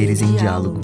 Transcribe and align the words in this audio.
Saberes 0.00 0.22
em 0.22 0.34
diálogo. 0.34 0.80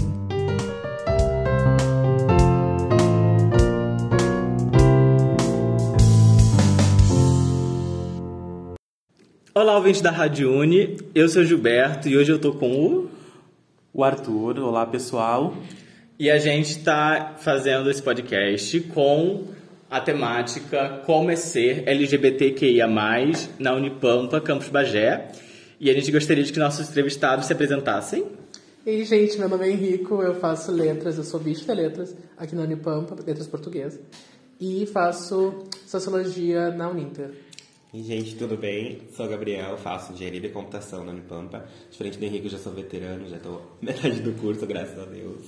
Olá, 9.54 9.76
ouvintes 9.76 10.02
da 10.02 10.10
Rádio 10.10 10.52
Uni. 10.52 10.98
Eu 11.14 11.30
sou 11.30 11.40
o 11.40 11.44
Gilberto 11.46 12.10
e 12.10 12.16
hoje 12.18 12.30
eu 12.30 12.38
tô 12.38 12.52
com 12.52 12.70
o... 12.70 13.10
O 13.94 14.04
Arthur, 14.04 14.58
olá 14.58 14.84
pessoal. 14.84 15.56
E 16.18 16.30
a 16.30 16.38
gente 16.38 16.72
está 16.72 17.36
fazendo 17.38 17.90
esse 17.90 18.02
podcast 18.02 18.78
com 18.80 19.44
a 19.90 19.98
temática 19.98 21.00
Como 21.06 21.30
é 21.30 21.36
ser 21.36 21.88
LGBTQIA+, 21.88 22.86
na 23.58 23.72
Unipampa, 23.72 24.42
Campus 24.42 24.68
Bagé. 24.68 25.28
E 25.80 25.88
a 25.88 25.94
gente 25.94 26.12
gostaria 26.12 26.44
de 26.44 26.52
que 26.52 26.58
nossos 26.58 26.90
entrevistados 26.90 27.46
se 27.46 27.52
apresentassem. 27.54 28.26
E 28.86 29.02
gente, 29.02 29.36
meu 29.36 29.48
nome 29.48 29.66
é 29.66 29.72
Henrico, 29.72 30.22
eu 30.22 30.36
faço 30.36 30.70
letras, 30.70 31.18
eu 31.18 31.24
sou 31.24 31.40
bicho 31.40 31.64
de 31.64 31.74
letras 31.74 32.16
aqui 32.36 32.54
na 32.54 32.62
Unipampa, 32.62 33.16
letras 33.16 33.48
portuguesas. 33.48 33.98
E 34.60 34.86
faço 34.86 35.64
sociologia 35.84 36.70
na 36.70 36.88
Uninter. 36.88 37.32
E, 37.92 38.00
gente, 38.00 38.36
tudo 38.36 38.56
bem? 38.56 39.00
Sou 39.12 39.26
o 39.26 39.28
Gabriel, 39.28 39.76
faço 39.76 40.12
engenharia 40.12 40.40
de 40.40 40.50
computação 40.50 41.04
na 41.04 41.10
Unipampa. 41.10 41.64
Diferente 41.90 42.16
do 42.16 42.24
Henrique, 42.26 42.44
eu 42.44 42.52
já 42.52 42.58
sou 42.58 42.72
veterano, 42.72 43.28
já 43.28 43.38
estou 43.38 43.60
metade 43.82 44.20
do 44.20 44.32
curso, 44.34 44.64
graças 44.64 44.96
a 44.96 45.04
Deus. 45.04 45.46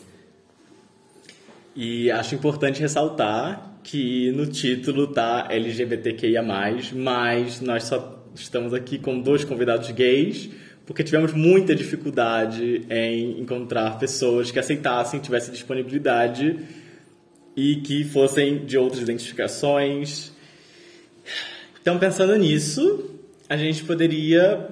E 1.77 2.11
acho 2.11 2.34
importante 2.34 2.81
ressaltar 2.81 3.79
que 3.84 4.33
no 4.33 4.47
título 4.47 5.12
tá 5.12 5.47
LGBTQIA+, 5.49 6.43
mas 6.93 7.61
nós 7.61 7.84
só 7.84 8.19
estamos 8.34 8.75
aqui 8.75 8.99
com 8.99 9.21
dois 9.21 9.45
convidados 9.45 9.89
gays, 9.93 10.51
porque 10.89 11.05
tivemos 11.05 11.34
muita 11.34 11.75
dificuldade 11.75 12.86
em 12.89 13.39
encontrar 13.42 13.98
pessoas 13.98 14.50
que 14.50 14.58
aceitassem, 14.58 15.20
tivessem 15.20 15.53
disponibilidade 15.53 16.61
e 17.55 17.77
que 17.83 18.05
fossem 18.05 18.64
de 18.64 18.78
outras 18.78 19.03
identificações. 19.03 20.33
Então, 21.83 21.98
pensando 21.98 22.34
nisso, 22.36 23.20
a 23.50 23.55
gente 23.55 23.84
poderia 23.84 24.66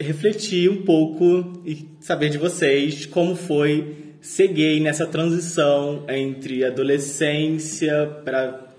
refletir 0.00 0.70
um 0.70 0.86
pouco 0.86 1.62
e 1.66 1.86
saber 2.00 2.30
de 2.30 2.38
vocês 2.38 3.04
como 3.04 3.36
foi 3.36 4.14
ser 4.22 4.48
gay 4.48 4.80
nessa 4.80 5.06
transição 5.06 6.06
entre 6.08 6.64
adolescência 6.64 8.06
para 8.24 8.72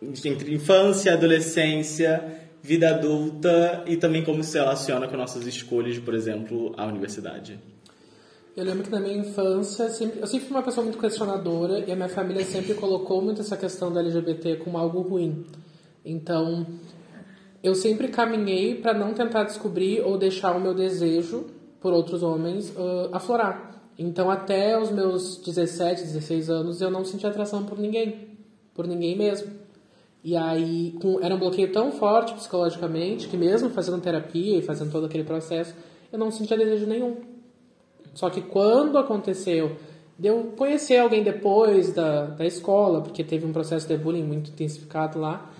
entre 0.00 0.54
infância, 0.54 1.12
adolescência, 1.12 2.22
vida 2.70 2.88
adulta 2.88 3.82
e 3.84 3.96
também 3.96 4.24
como 4.24 4.44
se 4.44 4.56
relaciona 4.56 5.08
com 5.08 5.16
nossas 5.16 5.44
escolhas, 5.44 5.98
por 5.98 6.14
exemplo, 6.14 6.72
a 6.76 6.86
universidade. 6.86 7.58
Eu 8.56 8.64
lembro 8.64 8.84
que 8.84 8.90
na 8.90 9.00
minha 9.00 9.16
infância, 9.16 9.88
sempre, 9.88 10.20
eu 10.20 10.26
sempre 10.28 10.46
fui 10.46 10.56
uma 10.56 10.62
pessoa 10.62 10.84
muito 10.84 10.96
questionadora 10.96 11.80
e 11.80 11.90
a 11.90 11.96
minha 11.96 12.08
família 12.08 12.44
sempre 12.44 12.74
colocou 12.74 13.20
muito 13.20 13.40
essa 13.40 13.56
questão 13.56 13.92
da 13.92 13.98
LGBT 13.98 14.58
como 14.58 14.78
algo 14.78 15.00
ruim. 15.00 15.44
Então, 16.04 16.64
eu 17.60 17.74
sempre 17.74 18.06
caminhei 18.06 18.76
para 18.76 18.94
não 18.94 19.14
tentar 19.14 19.42
descobrir 19.42 20.02
ou 20.02 20.16
deixar 20.16 20.56
o 20.56 20.60
meu 20.60 20.72
desejo 20.72 21.46
por 21.80 21.92
outros 21.92 22.22
homens 22.22 22.70
uh, 22.70 23.08
aflorar. 23.10 23.82
Então, 23.98 24.30
até 24.30 24.80
os 24.80 24.92
meus 24.92 25.38
17, 25.38 26.02
16 26.02 26.48
anos, 26.48 26.80
eu 26.80 26.88
não 26.88 27.04
sentia 27.04 27.30
atração 27.30 27.64
por 27.64 27.76
ninguém, 27.76 28.28
por 28.72 28.86
ninguém 28.86 29.18
mesmo. 29.18 29.50
E 30.22 30.36
aí, 30.36 30.94
com, 31.00 31.18
era 31.22 31.34
um 31.34 31.38
bloqueio 31.38 31.72
tão 31.72 31.92
forte 31.92 32.34
psicologicamente 32.34 33.26
que, 33.28 33.36
mesmo 33.36 33.70
fazendo 33.70 34.00
terapia 34.00 34.58
e 34.58 34.62
fazendo 34.62 34.92
todo 34.92 35.06
aquele 35.06 35.24
processo, 35.24 35.74
eu 36.12 36.18
não 36.18 36.30
sentia 36.30 36.56
desejo 36.56 36.86
nenhum. 36.86 37.16
Só 38.14 38.28
que 38.28 38.40
quando 38.40 38.98
aconteceu 38.98 39.76
de 40.18 40.28
eu 40.28 40.52
conhecer 40.56 40.98
alguém 40.98 41.22
depois 41.22 41.94
da, 41.94 42.26
da 42.26 42.44
escola, 42.44 43.00
porque 43.00 43.24
teve 43.24 43.46
um 43.46 43.52
processo 43.52 43.88
de 43.88 43.96
bullying 43.96 44.24
muito 44.24 44.50
intensificado 44.50 45.18
lá, 45.18 45.50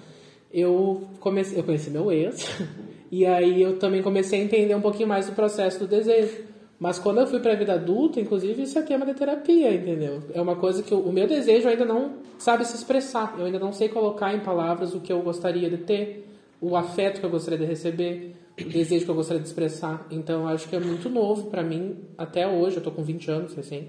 eu 0.53 1.09
comecei, 1.21 1.59
eu 1.59 1.65
conheci 1.65 1.89
meu 1.91 2.13
ex, 2.13 2.47
e 3.11 3.25
aí 3.25 3.63
eu 3.63 3.79
também 3.79 4.03
comecei 4.03 4.41
a 4.41 4.45
entender 4.45 4.75
um 4.75 4.81
pouquinho 4.81 5.09
mais 5.09 5.27
do 5.27 5.33
processo 5.33 5.79
do 5.79 5.87
desejo. 5.87 6.50
Mas 6.81 6.99
quando 6.99 7.21
eu 7.21 7.27
fui 7.27 7.41
para 7.41 7.53
a 7.53 7.57
vida 7.57 7.75
adulta, 7.75 8.19
inclusive, 8.19 8.63
isso 8.63 8.79
é 8.79 8.83
tema 8.83 9.05
de 9.05 9.13
terapia, 9.13 9.75
entendeu? 9.75 10.23
É 10.33 10.41
uma 10.41 10.57
coisa 10.57 10.83
que 10.83 10.95
o 10.95 11.13
meu 11.13 11.27
desejo 11.27 11.69
ainda 11.69 11.85
não 11.85 12.15
sabe 12.39 12.65
se 12.65 12.75
expressar. 12.75 13.37
Eu 13.39 13.45
ainda 13.45 13.59
não 13.59 13.71
sei 13.71 13.91
colocar 13.91 14.33
em 14.35 14.41
palavras 14.41 14.95
o 14.95 15.01
que 15.01 15.13
eu 15.13 15.21
gostaria 15.21 15.69
de 15.69 15.77
ter, 15.77 16.27
o 16.59 16.75
afeto 16.75 17.21
que 17.21 17.27
eu 17.27 17.31
gostaria 17.31 17.59
de 17.59 17.67
receber, 17.67 18.35
o 18.59 18.65
desejo 18.65 19.05
que 19.05 19.11
eu 19.11 19.15
gostaria 19.15 19.43
de 19.43 19.47
expressar. 19.47 20.07
Então, 20.11 20.49
acho 20.49 20.67
que 20.71 20.75
é 20.75 20.81
muito 20.81 21.11
novo 21.11 21.51
para 21.51 21.63
mim, 21.63 21.99
até 22.17 22.49
hoje. 22.49 22.79
Eu 22.79 22.83
tô 22.83 22.91
com 22.91 23.03
20 23.03 23.31
anos, 23.31 23.59
assim. 23.59 23.89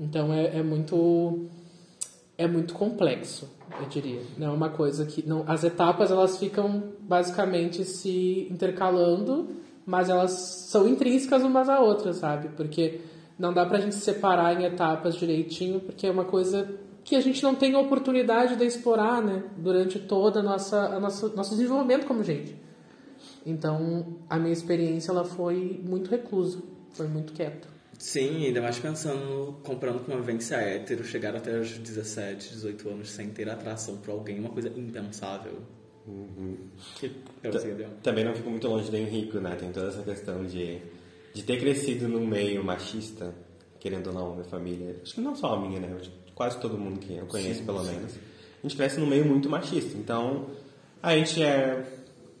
Então, 0.00 0.34
é, 0.34 0.58
é 0.58 0.62
muito 0.64 1.46
é 2.36 2.46
muito 2.46 2.74
complexo, 2.74 3.48
eu 3.80 3.86
diria. 3.86 4.20
Não 4.36 4.48
é 4.48 4.50
uma 4.50 4.68
coisa 4.68 5.06
que 5.06 5.26
não, 5.26 5.44
as 5.46 5.64
etapas 5.64 6.10
elas 6.10 6.38
ficam 6.38 6.92
basicamente 7.00 7.84
se 7.84 8.46
intercalando 8.50 9.48
mas 9.86 10.08
elas 10.10 10.32
são 10.32 10.88
intrínsecas 10.88 11.44
umas 11.44 11.68
à 11.68 11.80
outra, 11.80 12.12
sabe? 12.12 12.48
Porque 12.56 13.00
não 13.38 13.54
dá 13.54 13.64
pra 13.64 13.78
gente 13.78 13.94
separar 13.94 14.60
em 14.60 14.64
etapas 14.64 15.14
direitinho, 15.14 15.78
porque 15.80 16.06
é 16.06 16.10
uma 16.10 16.24
coisa 16.24 16.68
que 17.04 17.14
a 17.14 17.20
gente 17.20 17.40
não 17.42 17.54
tem 17.54 17.76
oportunidade 17.76 18.56
de 18.56 18.64
explorar, 18.64 19.22
né? 19.22 19.44
Durante 19.56 20.00
toda 20.00 20.40
a 20.40 20.42
nossa, 20.42 20.96
a 20.96 20.98
nosso 21.00 21.50
desenvolvimento 21.50 22.04
como 22.04 22.24
gente. 22.24 22.56
Então, 23.46 24.16
a 24.28 24.38
minha 24.38 24.52
experiência 24.52 25.12
ela 25.12 25.24
foi 25.24 25.80
muito 25.84 26.10
reclusa, 26.10 26.60
foi 26.90 27.06
muito 27.06 27.32
quieta. 27.32 27.68
Sim, 27.96 28.46
ainda 28.46 28.60
mais 28.60 28.78
pensando, 28.78 29.56
comprando 29.62 30.04
com 30.04 30.12
uma 30.12 30.20
vivência 30.20 30.56
hétero, 30.56 31.04
chegar 31.04 31.34
até 31.34 31.58
os 31.58 31.78
17, 31.78 32.50
18 32.50 32.88
anos 32.88 33.10
sem 33.10 33.30
ter 33.30 33.48
atração 33.48 33.96
por 33.98 34.10
alguém, 34.10 34.40
uma 34.40 34.50
coisa 34.50 34.68
impensável. 34.68 35.62
Uhum. 36.06 36.56
Que 36.94 37.10
Também 38.02 38.24
não 38.24 38.34
fico 38.34 38.48
muito 38.48 38.68
longe 38.68 38.90
do 38.90 38.96
Henrico, 38.96 39.38
né? 39.38 39.56
Tem 39.56 39.72
toda 39.72 39.88
essa 39.88 40.02
questão 40.02 40.44
de, 40.44 40.80
de 41.34 41.42
ter 41.42 41.58
crescido 41.58 42.08
no 42.08 42.20
meio 42.20 42.62
machista, 42.62 43.34
querendo 43.80 44.08
ou 44.08 44.12
não, 44.12 44.32
minha 44.32 44.44
família. 44.44 45.00
Acho 45.02 45.14
que 45.14 45.20
não 45.20 45.34
só 45.34 45.54
a 45.54 45.60
minha, 45.60 45.80
né? 45.80 45.96
Quase 46.34 46.60
todo 46.60 46.78
mundo 46.78 47.00
que 47.00 47.16
eu 47.16 47.26
conheço, 47.26 47.60
sim, 47.60 47.66
pelo 47.66 47.84
sim. 47.84 47.92
menos. 47.92 48.14
A 48.14 48.62
gente 48.62 48.76
cresce 48.76 49.00
no 49.00 49.06
meio 49.06 49.24
muito 49.24 49.50
machista. 49.50 49.96
Então, 49.98 50.46
a 51.02 51.16
gente 51.16 51.42
é. 51.42 51.84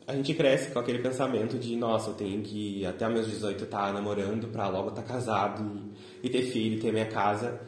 A 0.06 0.14
gente 0.14 0.32
cresce 0.34 0.70
com 0.70 0.78
aquele 0.78 1.00
pensamento 1.00 1.58
de, 1.58 1.74
nossa, 1.74 2.10
eu 2.10 2.14
tenho 2.14 2.40
que 2.40 2.86
até 2.86 3.08
meus 3.08 3.26
18 3.26 3.64
estar 3.64 3.86
tá 3.86 3.92
namorando 3.92 4.46
pra 4.52 4.68
logo 4.68 4.90
estar 4.90 5.02
tá 5.02 5.08
casado 5.08 5.82
e, 6.22 6.28
e 6.28 6.30
ter 6.30 6.42
filho, 6.42 6.76
e 6.76 6.80
ter 6.80 6.92
minha 6.92 7.06
casa. 7.06 7.60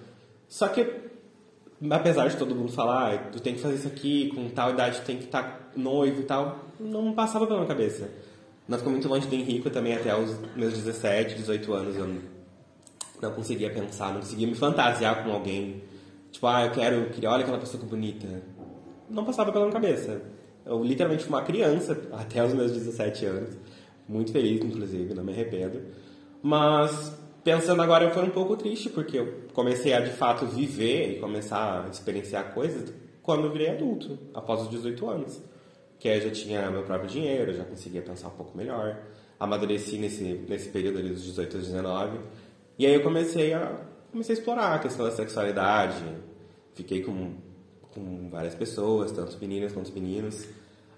Só 0.48 0.68
que 0.68 1.08
apesar 1.90 2.28
de 2.28 2.36
todo 2.36 2.54
mundo 2.54 2.72
falar, 2.72 3.14
ah, 3.14 3.18
tu 3.30 3.40
tem 3.40 3.54
que 3.54 3.60
fazer 3.60 3.76
isso 3.76 3.86
aqui, 3.86 4.30
com 4.34 4.48
tal 4.48 4.70
idade 4.70 5.00
tu 5.00 5.04
tem 5.04 5.18
que 5.18 5.24
estar 5.24 5.42
tá 5.42 5.67
noivo 5.78 6.20
e 6.20 6.24
tal, 6.24 6.64
não 6.78 7.12
passava 7.12 7.46
pela 7.46 7.60
minha 7.60 7.68
cabeça. 7.68 8.10
Não 8.66 8.76
ficou 8.76 8.92
muito 8.92 9.08
longe 9.08 9.26
do 9.26 9.34
Henrico 9.34 9.70
também, 9.70 9.94
até 9.94 10.14
os 10.16 10.36
meus 10.54 10.74
17, 10.74 11.34
18 11.34 11.72
anos, 11.72 11.96
eu 11.96 12.06
não 13.20 13.32
conseguia 13.32 13.70
pensar, 13.70 14.12
não 14.12 14.20
conseguia 14.20 14.46
me 14.46 14.54
fantasiar 14.54 15.24
com 15.24 15.32
alguém. 15.32 15.82
Tipo, 16.30 16.46
ah, 16.46 16.66
eu 16.66 16.70
quero, 16.70 17.10
queria, 17.10 17.30
olha 17.30 17.42
aquela 17.42 17.58
pessoa 17.58 17.82
que 17.82 17.88
bonita. 17.88 18.26
Não 19.08 19.24
passava 19.24 19.50
pela 19.50 19.64
minha 19.64 19.72
cabeça. 19.72 20.20
Eu 20.66 20.84
literalmente 20.84 21.24
fui 21.24 21.32
uma 21.32 21.42
criança 21.42 21.98
até 22.12 22.44
os 22.44 22.52
meus 22.52 22.72
17 22.72 23.24
anos. 23.24 23.56
Muito 24.06 24.32
feliz, 24.32 24.62
inclusive, 24.62 25.14
não 25.14 25.24
me 25.24 25.32
arrependo. 25.32 25.80
Mas 26.42 27.12
pensando 27.42 27.80
agora 27.80 28.10
foi 28.10 28.24
um 28.24 28.30
pouco 28.30 28.56
triste, 28.56 28.90
porque 28.90 29.18
eu 29.18 29.48
comecei 29.54 29.94
a 29.94 30.00
de 30.00 30.10
fato 30.10 30.46
viver 30.46 31.16
e 31.16 31.20
começar 31.20 31.86
a 31.86 31.88
experienciar 31.88 32.52
coisas 32.52 32.92
quando 33.22 33.44
eu 33.44 33.52
virei 33.52 33.70
adulto, 33.70 34.18
após 34.34 34.62
os 34.62 34.70
18 34.70 35.08
anos. 35.08 35.42
Que 35.98 36.08
aí 36.08 36.18
eu 36.18 36.28
já 36.28 36.30
tinha 36.30 36.70
meu 36.70 36.82
próprio 36.82 37.08
dinheiro, 37.08 37.52
já 37.52 37.64
conseguia 37.64 38.02
pensar 38.02 38.28
um 38.28 38.32
pouco 38.32 38.56
melhor. 38.56 38.98
Amadureci 39.38 39.98
nesse, 39.98 40.22
nesse 40.48 40.68
período 40.68 40.98
ali 40.98 41.10
dos 41.10 41.24
18 41.24 41.56
aos 41.56 41.66
19. 41.66 42.20
E 42.78 42.86
aí 42.86 42.94
eu 42.94 43.02
comecei 43.02 43.52
a, 43.52 43.80
comecei 44.10 44.34
a 44.34 44.38
explorar 44.38 44.74
a 44.74 44.78
questão 44.78 45.04
da 45.04 45.12
sexualidade. 45.12 46.04
Fiquei 46.74 47.02
com, 47.02 47.34
com 47.92 48.28
várias 48.30 48.54
pessoas, 48.54 49.10
tanto 49.12 49.36
meninas 49.40 49.72
quanto 49.72 49.92
meninos. 49.92 50.46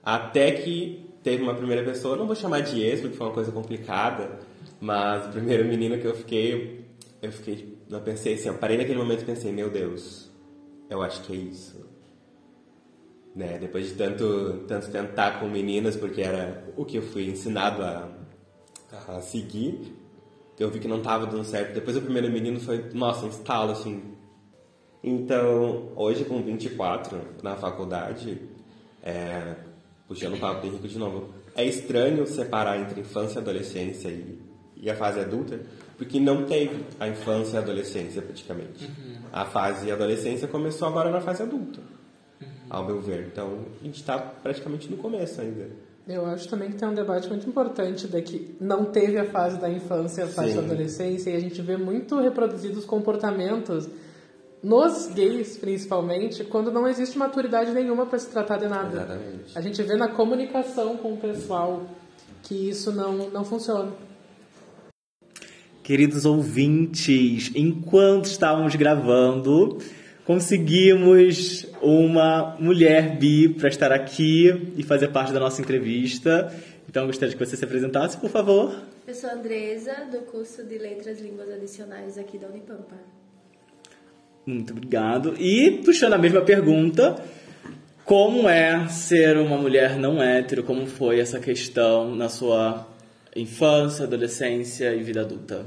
Até 0.03 0.53
que 0.53 1.11
teve 1.23 1.43
uma 1.43 1.55
primeira 1.55 1.83
pessoa, 1.85 2.17
não 2.17 2.27
vou 2.27 2.37
chamar 2.37 2.61
de 2.61 2.83
ex, 2.83 3.01
porque 3.01 3.17
foi 3.17 3.27
uma 3.27 3.35
coisa 3.35 3.53
complicada, 3.53 4.39
mas 4.81 5.27
o 5.27 5.31
primeiro 5.31 5.65
menino 5.65 5.99
que 5.99 6.07
eu 6.07 6.15
fiquei, 6.15 6.85
eu 7.21 7.33
fiquei, 7.33 7.79
eu 7.89 8.01
pensei 8.01 8.35
assim, 8.35 8.49
eu 8.49 8.55
parei 8.55 8.79
naquele 8.79 8.99
momento 8.99 9.23
e 9.23 9.27
pensei, 9.27 9.53
meu 9.53 9.71
Deus, 9.71 10.31
eu 10.89 11.03
acho 11.03 11.23
que 11.23 11.33
é 11.33 11.37
isso. 11.37 11.90
Né? 13.35 13.59
Depois 13.59 13.89
de 13.89 13.95
tanto, 13.95 14.65
tanto 14.67 14.91
tentar 14.91 15.41
com 15.41 15.49
meninas, 15.49 15.97
porque 15.97 16.21
era 16.21 16.65
o 16.77 16.85
que 16.85 16.97
eu 16.97 17.03
fui 17.03 17.27
ensinado 17.27 17.83
a, 17.83 18.09
a 19.09 19.21
seguir, 19.21 19.97
eu 20.59 20.71
vi 20.71 20.79
que 20.79 20.89
não 20.89 20.99
estava 20.99 21.27
dando 21.27 21.45
certo. 21.45 21.73
Depois 21.73 21.97
o 21.97 22.03
primeiro 22.03 22.31
menino 22.31 22.61
foi, 22.61 22.91
nossa, 22.93 23.27
estalo 23.27 23.73
assim. 23.73 24.03
Então, 25.03 25.93
hoje 25.97 26.25
com 26.25 26.43
24 26.43 27.19
na 27.43 27.57
faculdade, 27.57 28.43
é, 29.03 29.55
puxando 30.07 30.35
o 30.35 30.39
papo 30.39 30.61
do 30.61 30.67
Henrique 30.67 30.89
de 30.89 30.99
novo, 30.99 31.31
é 31.55 31.65
estranho 31.65 32.27
separar 32.27 32.79
entre 32.79 33.01
infância 33.01 33.39
e 33.39 33.43
adolescência 33.43 34.09
e 34.09 34.51
e 34.81 34.91
a 34.91 34.97
fase 34.97 35.21
adulta, 35.21 35.61
porque 35.97 36.19
não 36.19 36.45
teve 36.47 36.85
a 36.99 37.07
infância 37.07 37.57
e 37.57 37.59
a 37.59 37.61
adolescência 37.61 38.23
praticamente. 38.23 38.91
A 39.33 39.45
fase 39.45 39.93
adolescência 39.93 40.49
começou 40.49 40.89
agora 40.89 41.11
na 41.11 41.21
fase 41.21 41.43
adulta, 41.43 41.81
ao 42.71 42.87
meu 42.87 43.01
ver. 43.01 43.27
Então 43.31 43.59
a 43.81 43.85
gente 43.85 43.97
está 43.97 44.17
praticamente 44.17 44.89
no 44.89 44.97
começo 44.97 45.41
ainda. 45.41 45.69
Eu 46.09 46.25
acho 46.27 46.49
também 46.49 46.71
que 46.71 46.77
tem 46.77 46.89
um 46.89 46.95
debate 46.95 47.29
muito 47.29 47.49
importante 47.49 48.09
de 48.09 48.23
que 48.23 48.57
não 48.61 48.87
teve 48.87 49.19
a 49.19 49.25
fase 49.27 49.61
da 49.61 49.69
infância, 49.69 50.25
a 50.25 50.29
fase 50.29 50.51
Sim. 50.51 50.57
da 50.57 50.63
adolescência, 50.63 51.31
e 51.31 51.37
a 51.37 51.41
gente 51.41 51.61
vê 51.61 51.77
muito 51.77 52.19
reproduzidos 52.19 52.85
comportamentos 52.85 53.89
nos 54.63 55.07
gays, 55.09 55.57
principalmente, 55.57 56.45
quando 56.45 56.71
não 56.71 56.87
existe 56.87 57.17
maturidade 57.17 57.71
nenhuma 57.71 58.07
para 58.07 58.19
se 58.19 58.29
tratar 58.29 58.59
de 58.59 58.69
nada. 58.69 58.97
Exatamente. 58.97 59.59
A 59.59 59.61
gente 59.61 59.83
vê 59.83 59.97
na 59.97 60.09
comunicação 60.09 60.97
com 60.97 61.15
o 61.15 61.17
pessoal 61.17 61.87
que 62.43 62.69
isso 62.69 62.93
não, 62.93 63.31
não 63.31 63.45
funciona. 63.45 63.93
Queridos 65.83 66.25
ouvintes, 66.25 67.51
enquanto 67.55 68.27
estávamos 68.27 68.75
gravando, 68.75 69.79
conseguimos 70.31 71.67
uma 71.83 72.55
mulher 72.61 73.17
bi 73.17 73.49
para 73.49 73.69
estar 73.69 73.91
aqui 73.91 74.73
e 74.77 74.83
fazer 74.85 75.09
parte 75.09 75.33
da 75.33 75.41
nossa 75.41 75.61
entrevista. 75.61 76.55
Então, 76.89 77.05
gostaria 77.07 77.35
que 77.35 77.45
você 77.45 77.57
se 77.57 77.65
apresentasse, 77.65 78.17
por 78.17 78.31
favor. 78.31 78.81
Eu 79.09 79.13
sou 79.13 79.29
a 79.29 79.33
Andresa, 79.33 79.93
do 80.09 80.19
curso 80.19 80.63
de 80.63 80.79
Letras 80.79 81.19
e 81.19 81.25
Línguas 81.25 81.51
Adicionais 81.51 82.17
aqui 82.17 82.39
da 82.39 82.47
Unipampa. 82.47 82.95
Muito 84.47 84.73
obrigado. 84.73 85.35
E, 85.37 85.83
puxando 85.85 86.13
a 86.13 86.19
mesma 86.19 86.43
pergunta, 86.43 87.21
como 88.05 88.49
é 88.49 88.87
ser 88.87 89.37
uma 89.37 89.57
mulher 89.57 89.99
não 89.99 90.23
hétero? 90.23 90.63
Como 90.63 90.87
foi 90.87 91.19
essa 91.19 91.41
questão 91.41 92.15
na 92.15 92.29
sua 92.29 92.87
infância, 93.35 94.05
adolescência 94.05 94.95
e 94.95 95.03
vida 95.03 95.23
adulta? 95.23 95.67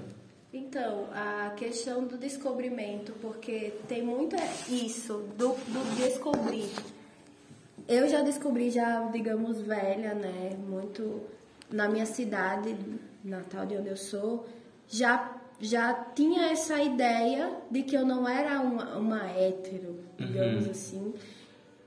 Então, 0.53 1.07
a 1.11 1.49
questão 1.57 2.05
do 2.05 2.15
descobrimento, 2.15 3.11
porque 3.13 3.73
tem 3.87 4.03
muito 4.03 4.35
isso, 4.69 5.25
do, 5.35 5.49
do 5.49 5.95
descobrir. 5.95 6.69
Eu 7.87 8.07
já 8.07 8.21
descobri, 8.21 8.69
já, 8.69 9.01
digamos, 9.09 9.59
velha, 9.61 10.13
né? 10.13 10.55
Muito 10.69 11.23
na 11.71 11.89
minha 11.89 12.05
cidade, 12.05 12.75
natal 13.23 13.65
de 13.65 13.77
onde 13.77 13.89
eu 13.89 13.97
sou, 13.97 14.45
já, 14.87 15.35
já 15.59 15.91
tinha 16.13 16.51
essa 16.51 16.79
ideia 16.79 17.51
de 17.71 17.81
que 17.81 17.97
eu 17.97 18.05
não 18.05 18.29
era 18.29 18.61
uma, 18.61 18.95
uma 18.95 19.31
hétero, 19.31 20.01
digamos 20.19 20.69
assim. 20.69 21.15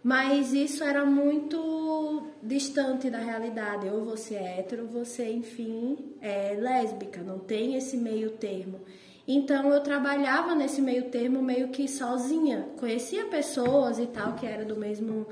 Mas 0.06 0.52
isso 0.52 0.84
era 0.84 1.04
muito 1.04 2.28
distante 2.40 3.10
da 3.10 3.18
realidade. 3.18 3.88
Ou 3.88 4.04
você 4.04 4.36
é 4.36 4.60
hétero, 4.60 4.86
você, 4.86 5.32
enfim, 5.32 6.14
é 6.20 6.54
lésbica. 6.54 7.20
Não 7.22 7.40
tem 7.40 7.74
esse 7.74 7.96
meio 7.96 8.30
termo. 8.30 8.82
Então 9.26 9.68
eu 9.68 9.80
trabalhava 9.80 10.54
nesse 10.54 10.80
meio 10.80 11.10
termo 11.10 11.42
meio 11.42 11.70
que 11.70 11.88
sozinha. 11.88 12.68
Conhecia 12.78 13.24
pessoas 13.24 13.98
e 13.98 14.06
tal 14.06 14.34
que 14.34 14.46
era 14.46 14.64
do 14.64 14.76
mesmo 14.76 15.26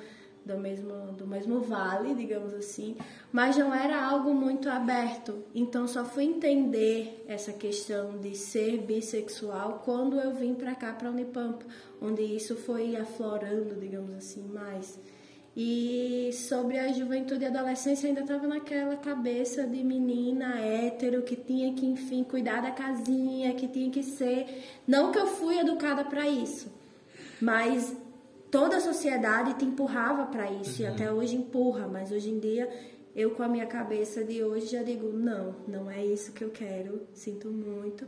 do 0.44 0.58
mesmo 0.58 1.12
do 1.12 1.26
mesmo 1.26 1.60
vale, 1.60 2.14
digamos 2.14 2.52
assim, 2.52 2.96
mas 3.32 3.56
não 3.56 3.74
era 3.74 4.04
algo 4.04 4.34
muito 4.34 4.68
aberto. 4.68 5.44
Então 5.54 5.88
só 5.88 6.04
fui 6.04 6.24
entender 6.24 7.24
essa 7.26 7.52
questão 7.52 8.18
de 8.18 8.36
ser 8.36 8.78
bissexual 8.78 9.82
quando 9.84 10.18
eu 10.20 10.34
vim 10.34 10.54
para 10.54 10.74
cá 10.74 10.92
para 10.92 11.10
Unipampa, 11.10 11.64
onde 12.00 12.22
isso 12.22 12.56
foi 12.56 12.96
aflorando, 12.96 13.74
digamos 13.80 14.14
assim, 14.14 14.42
mais. 14.42 14.98
E 15.56 16.30
sobre 16.32 16.78
a 16.78 16.92
juventude 16.92 17.44
e 17.44 17.46
adolescência 17.46 18.08
ainda 18.08 18.22
estava 18.22 18.46
naquela 18.46 18.96
cabeça 18.96 19.64
de 19.64 19.84
menina 19.84 20.58
hétero 20.60 21.22
que 21.22 21.36
tinha 21.36 21.72
que, 21.74 21.86
enfim, 21.86 22.24
cuidar 22.24 22.60
da 22.60 22.72
casinha, 22.72 23.54
que 23.54 23.68
tinha 23.68 23.88
que 23.88 24.02
ser. 24.02 24.64
Não 24.84 25.12
que 25.12 25.18
eu 25.18 25.28
fui 25.28 25.56
educada 25.56 26.04
para 26.04 26.28
isso, 26.28 26.72
mas 27.40 27.96
toda 28.54 28.76
a 28.76 28.80
sociedade 28.80 29.54
te 29.54 29.64
empurrava 29.64 30.26
para 30.26 30.48
isso 30.48 30.80
e 30.80 30.86
até 30.86 31.12
hoje 31.12 31.34
empurra, 31.34 31.88
mas 31.88 32.12
hoje 32.12 32.30
em 32.30 32.38
dia 32.38 32.70
eu 33.16 33.32
com 33.32 33.42
a 33.42 33.48
minha 33.48 33.66
cabeça 33.66 34.22
de 34.22 34.44
hoje 34.44 34.68
já 34.68 34.82
digo 34.84 35.12
não, 35.12 35.56
não 35.66 35.90
é 35.90 36.06
isso 36.06 36.30
que 36.30 36.44
eu 36.44 36.50
quero, 36.50 37.02
sinto 37.12 37.48
muito. 37.50 38.06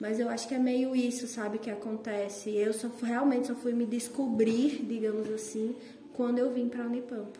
Mas 0.00 0.18
eu 0.18 0.28
acho 0.28 0.48
que 0.48 0.54
é 0.54 0.58
meio 0.58 0.96
isso, 0.96 1.28
sabe, 1.28 1.58
que 1.58 1.70
acontece. 1.70 2.50
Eu 2.50 2.72
só 2.72 2.88
realmente 3.00 3.46
só 3.46 3.54
fui 3.54 3.72
me 3.72 3.86
descobrir, 3.86 4.84
digamos 4.84 5.30
assim, 5.30 5.76
quando 6.12 6.38
eu 6.38 6.52
vim 6.52 6.68
para 6.68 6.84
Unipampa. 6.84 7.38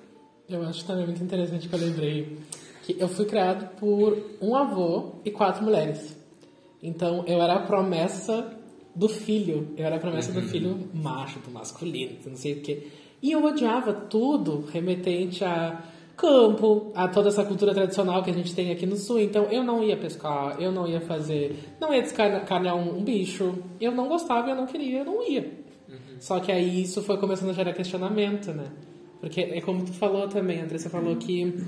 Eu 0.49 0.63
acho 0.63 0.87
também 0.87 1.07
muito 1.07 1.23
interessante 1.23 1.69
que 1.69 1.75
eu 1.75 1.81
lembrei 1.81 2.39
que 2.85 3.01
eu 3.01 3.09
fui 3.09 3.27
criado 3.27 3.77
por 3.81 4.17
um 4.41 4.55
avô 4.55 5.15
e 5.25 5.31
quatro 5.33 5.65
mulheres. 5.65 6.17
Então 6.81 7.25
eu 7.27 7.43
era 7.43 7.55
a 7.55 7.67
promessa 7.67 8.58
do 8.95 9.09
filho. 9.09 9.75
Eu 9.77 9.87
era 9.87 9.97
a 9.97 9.99
promessa 9.99 10.33
do 10.33 10.43
filho 10.43 10.89
macho, 10.95 11.39
do 11.41 11.51
masculino, 11.51 12.17
não 12.27 12.37
sei 12.37 12.55
o 12.55 12.63
quê. 12.63 12.89
E 13.23 13.33
eu 13.33 13.45
odiava 13.45 13.93
tudo 13.93 14.65
remetente 14.73 15.45
a 15.45 15.83
campo, 16.17 16.91
a 16.95 17.07
toda 17.09 17.29
essa 17.29 17.45
cultura 17.45 17.73
tradicional 17.73 18.23
que 18.23 18.31
a 18.31 18.35
gente 18.35 18.55
tem 18.55 18.71
aqui 18.71 18.87
no 18.87 18.97
sul. 18.97 19.21
Então 19.21 19.45
eu 19.45 19.63
não 19.63 19.83
ia 19.83 19.97
pescar, 19.97 20.61
eu 20.61 20.73
não 20.73 20.87
ia 20.87 21.01
fazer, 21.01 21.57
não 21.81 21.95
ia 21.95 22.03
descarnear 22.03 22.77
um, 22.77 22.99
um 22.99 23.05
bicho. 23.05 23.55
Eu 23.81 23.93
não 23.93 24.09
gostava, 24.09 24.51
eu 24.51 24.57
não 24.57 24.67
queria, 24.67 24.99
eu 24.99 25.05
não 25.05 25.27
ia. 25.27 25.69
Só 26.21 26.41
que 26.41 26.51
aí 26.51 26.83
isso 26.83 27.03
foi 27.03 27.17
começando 27.17 27.51
a 27.51 27.53
gerar 27.53 27.73
questionamento, 27.73 28.53
né? 28.53 28.67
Porque 29.21 29.41
é 29.41 29.61
como 29.61 29.85
tu 29.85 29.93
falou 29.93 30.29
também, 30.29 30.61
André, 30.61 30.79
você 30.79 30.89
falou 30.89 31.17
que 31.17 31.65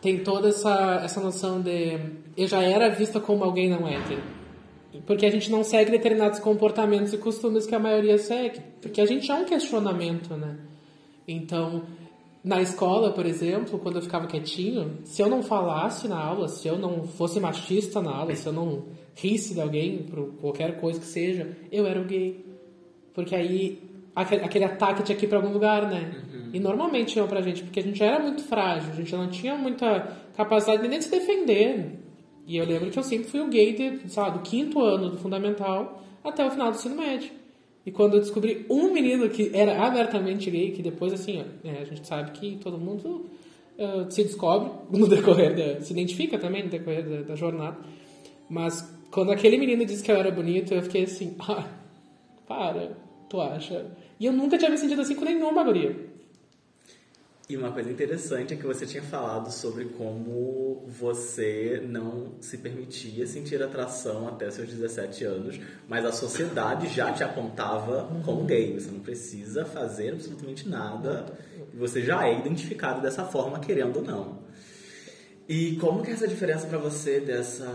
tem 0.00 0.18
toda 0.22 0.48
essa, 0.48 1.00
essa 1.04 1.20
noção 1.20 1.60
de 1.60 1.98
eu 2.36 2.46
já 2.46 2.62
era 2.62 2.88
vista 2.90 3.20
como 3.20 3.44
alguém 3.44 3.68
não 3.68 3.86
hétero. 3.88 4.22
Porque 5.06 5.26
a 5.26 5.30
gente 5.30 5.50
não 5.50 5.64
segue 5.64 5.90
determinados 5.90 6.38
comportamentos 6.38 7.12
e 7.12 7.18
costumes 7.18 7.66
que 7.66 7.74
a 7.74 7.78
maioria 7.78 8.18
segue. 8.18 8.60
Porque 8.80 9.00
a 9.00 9.06
gente 9.06 9.30
é 9.30 9.34
um 9.34 9.44
questionamento, 9.44 10.34
né? 10.36 10.56
Então, 11.26 11.82
na 12.44 12.60
escola, 12.62 13.12
por 13.12 13.26
exemplo, 13.26 13.78
quando 13.78 13.96
eu 13.96 14.02
ficava 14.02 14.26
quietinho, 14.26 14.98
se 15.04 15.20
eu 15.20 15.28
não 15.28 15.42
falasse 15.42 16.06
na 16.06 16.18
aula, 16.18 16.48
se 16.48 16.68
eu 16.68 16.78
não 16.78 17.04
fosse 17.04 17.40
machista 17.40 18.00
na 18.00 18.12
aula, 18.14 18.34
se 18.34 18.46
eu 18.46 18.52
não 18.52 18.84
risse 19.14 19.54
de 19.54 19.60
alguém 19.60 19.98
por 20.04 20.34
qualquer 20.40 20.78
coisa 20.80 21.00
que 21.00 21.06
seja, 21.06 21.56
eu 21.72 21.86
era 21.86 22.00
o 22.00 22.04
gay. 22.04 22.44
Porque 23.14 23.34
aí 23.34 23.80
aque- 24.14 24.36
aquele 24.36 24.64
ataque 24.64 25.02
tinha 25.02 25.16
que 25.16 25.24
ir 25.24 25.28
pra 25.28 25.38
algum 25.38 25.52
lugar, 25.52 25.88
né? 25.90 26.22
E 26.52 26.60
normalmente 26.60 27.16
iam 27.16 27.26
pra 27.26 27.40
gente, 27.42 27.62
porque 27.64 27.80
a 27.80 27.82
gente 27.82 28.02
era 28.02 28.18
muito 28.22 28.42
frágil, 28.44 28.92
a 28.92 28.94
gente 28.94 29.12
não 29.14 29.28
tinha 29.28 29.56
muita 29.56 30.16
capacidade 30.36 30.86
nem 30.86 30.98
de 30.98 31.04
se 31.04 31.10
defender. 31.10 31.98
E 32.46 32.56
eu 32.56 32.64
lembro 32.64 32.90
que 32.90 32.98
eu 32.98 33.02
sempre 33.02 33.28
fui 33.28 33.40
o 33.40 33.48
gay 33.48 33.72
de, 33.72 33.90
do 33.90 34.38
quinto 34.42 34.80
ano 34.80 35.10
do 35.10 35.18
fundamental 35.18 36.02
até 36.22 36.46
o 36.46 36.50
final 36.50 36.70
do 36.70 36.76
ensino 36.76 36.96
médio. 36.96 37.30
E 37.84 37.90
quando 37.90 38.14
eu 38.14 38.20
descobri 38.20 38.66
um 38.70 38.92
menino 38.92 39.28
que 39.28 39.50
era 39.52 39.84
abertamente 39.84 40.50
gay, 40.50 40.72
que 40.72 40.82
depois, 40.82 41.12
assim, 41.12 41.40
ó, 41.40 41.68
é, 41.68 41.82
a 41.82 41.84
gente 41.84 42.06
sabe 42.06 42.32
que 42.32 42.56
todo 42.56 42.78
mundo 42.78 43.26
eh, 43.78 44.06
se 44.08 44.22
descobre 44.22 44.70
no 44.90 45.06
decorrer 45.06 45.54
da. 45.54 45.80
se 45.80 45.92
identifica 45.92 46.38
também 46.38 46.64
no 46.64 46.70
decorrer 46.70 47.08
da, 47.08 47.22
da 47.22 47.34
jornada. 47.34 47.76
Mas 48.48 48.82
quando 49.10 49.32
aquele 49.32 49.58
menino 49.58 49.84
disse 49.84 50.02
que 50.02 50.10
eu 50.10 50.16
era 50.16 50.30
bonito, 50.30 50.72
eu 50.72 50.82
fiquei 50.82 51.04
assim, 51.04 51.36
ah, 51.46 51.64
para, 52.46 52.96
tu 53.28 53.40
acha? 53.40 53.86
E 54.18 54.26
eu 54.26 54.32
nunca 54.32 54.56
tinha 54.56 54.70
me 54.70 54.78
sentido 54.78 55.02
assim 55.02 55.14
com 55.14 55.24
nenhuma 55.24 55.62
guria. 55.62 55.94
E 57.48 57.56
uma 57.56 57.70
coisa 57.70 57.88
interessante 57.88 58.54
é 58.54 58.56
que 58.56 58.66
você 58.66 58.84
tinha 58.84 59.04
falado 59.04 59.52
sobre 59.52 59.84
como 59.84 60.84
você 60.88 61.80
não 61.88 62.34
se 62.40 62.58
permitia 62.58 63.24
sentir 63.24 63.62
atração 63.62 64.26
até 64.26 64.50
seus 64.50 64.68
17 64.68 65.24
anos, 65.24 65.60
mas 65.88 66.04
a 66.04 66.10
sociedade 66.10 66.88
já 66.88 67.12
te 67.12 67.22
apontava 67.22 68.10
como 68.24 68.44
gay. 68.44 68.74
Você 68.74 68.90
não 68.90 68.98
precisa 68.98 69.64
fazer 69.64 70.14
absolutamente 70.14 70.68
nada. 70.68 71.38
E 71.72 71.76
você 71.76 72.02
já 72.02 72.26
é 72.26 72.36
identificado 72.36 73.00
dessa 73.00 73.24
forma, 73.24 73.60
querendo 73.60 73.98
ou 73.98 74.02
não. 74.02 74.42
E 75.48 75.76
como 75.76 76.02
que 76.02 76.10
é 76.10 76.14
essa 76.14 76.26
diferença 76.26 76.66
pra 76.66 76.78
você 76.78 77.20
dessa 77.20 77.72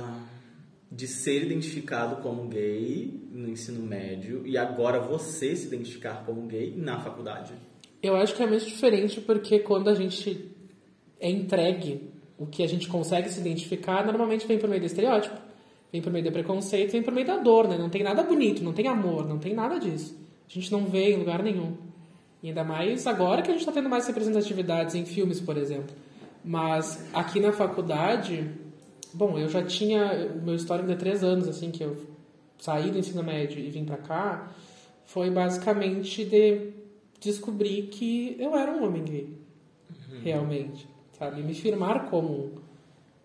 de 0.92 1.08
ser 1.08 1.44
identificado 1.44 2.18
como 2.18 2.50
gay 2.50 3.26
no 3.32 3.48
ensino 3.48 3.82
médio 3.82 4.46
e 4.46 4.58
agora 4.58 5.00
você 5.00 5.56
se 5.56 5.68
identificar 5.68 6.26
como 6.26 6.46
gay 6.48 6.76
na 6.76 7.00
faculdade? 7.00 7.71
Eu 8.02 8.16
acho 8.16 8.36
que 8.36 8.42
é 8.42 8.48
muito 8.48 8.66
diferente 8.66 9.22
porque 9.22 9.60
quando 9.60 9.90
a 9.90 9.94
gente 9.94 10.50
é 11.20 11.30
entregue 11.30 12.10
o 12.38 12.48
que 12.48 12.64
a 12.64 12.68
gente 12.68 12.88
consegue 12.88 13.30
se 13.30 13.40
identificar, 13.40 14.04
normalmente 14.04 14.48
vem 14.48 14.58
por 14.58 14.68
meio 14.68 14.82
do 14.82 14.88
estereótipo, 14.88 15.36
vem 15.92 16.02
por 16.02 16.12
meio 16.12 16.26
do 16.26 16.32
preconceito, 16.32 16.92
vem 16.92 17.04
por 17.04 17.14
meio 17.14 17.28
da 17.28 17.38
dor, 17.38 17.68
né? 17.68 17.78
Não 17.78 17.90
tem 17.90 18.02
nada 18.02 18.24
bonito, 18.24 18.64
não 18.64 18.74
tem 18.74 18.88
amor, 18.88 19.28
não 19.28 19.38
tem 19.38 19.54
nada 19.54 19.80
disso. 19.80 20.18
A 20.50 20.54
gente 20.54 20.72
não 20.72 20.86
vê 20.86 21.14
em 21.14 21.18
lugar 21.18 21.44
nenhum. 21.44 21.78
E 22.42 22.48
ainda 22.48 22.64
mais 22.64 23.06
agora 23.06 23.44
que 23.44 23.50
a 23.50 23.52
gente 23.52 23.62
está 23.62 23.72
tendo 23.72 23.88
mais 23.88 24.08
representatividades 24.08 24.96
em 24.96 25.06
filmes, 25.06 25.40
por 25.40 25.56
exemplo. 25.56 25.96
Mas 26.44 27.08
aqui 27.14 27.40
na 27.40 27.52
faculdade, 27.52 28.50
bom, 29.14 29.38
eu 29.38 29.48
já 29.48 29.64
tinha 29.64 30.32
o 30.36 30.42
meu 30.44 30.56
histórico 30.56 30.90
de 30.90 30.96
três 30.96 31.24
anos, 31.24 31.48
assim, 31.48 31.70
que 31.70 31.84
eu 31.84 31.96
saí 32.58 32.90
do 32.90 32.98
ensino 32.98 33.22
médio 33.22 33.60
e 33.60 33.70
vim 33.70 33.86
pra 33.86 33.98
cá, 33.98 34.52
foi 35.06 35.30
basicamente 35.30 36.26
de 36.26 36.81
descobrir 37.22 37.84
que 37.84 38.36
eu 38.40 38.56
era 38.56 38.72
um 38.72 38.84
homem 38.84 39.04
gay. 39.04 39.38
Realmente. 40.24 40.90
Sabe? 41.14 41.42
Me 41.42 41.54
firmar 41.54 42.10
como 42.10 42.34
um. 42.34 42.52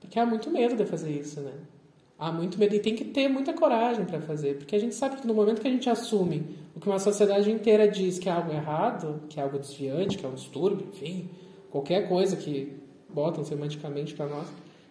Porque 0.00 0.18
há 0.20 0.26
muito 0.26 0.50
medo 0.50 0.76
de 0.76 0.84
fazer 0.84 1.10
isso, 1.10 1.40
né? 1.40 1.52
Há 2.18 2.30
muito 2.30 2.58
medo 2.58 2.74
e 2.74 2.78
tem 2.78 2.94
que 2.94 3.04
ter 3.04 3.28
muita 3.28 3.52
coragem 3.52 4.04
para 4.04 4.20
fazer, 4.20 4.56
porque 4.56 4.74
a 4.74 4.78
gente 4.78 4.94
sabe 4.94 5.16
que 5.16 5.26
no 5.26 5.34
momento 5.34 5.60
que 5.60 5.68
a 5.68 5.70
gente 5.70 5.90
assume 5.90 6.46
o 6.74 6.80
que 6.80 6.86
uma 6.86 6.98
sociedade 6.98 7.50
inteira 7.50 7.86
diz 7.86 8.18
que 8.18 8.26
é 8.26 8.32
algo 8.32 8.52
errado, 8.52 9.20
que 9.28 9.38
é 9.38 9.42
algo 9.42 9.58
desviante, 9.58 10.16
que 10.16 10.24
é 10.24 10.28
um 10.28 10.34
distúrbio, 10.34 10.86
enfim, 10.88 11.28
qualquer 11.70 12.08
coisa 12.08 12.36
que 12.36 12.72
botam 13.10 13.44
semanticamente 13.44 14.14
para 14.14 14.26
nós, 14.26 14.48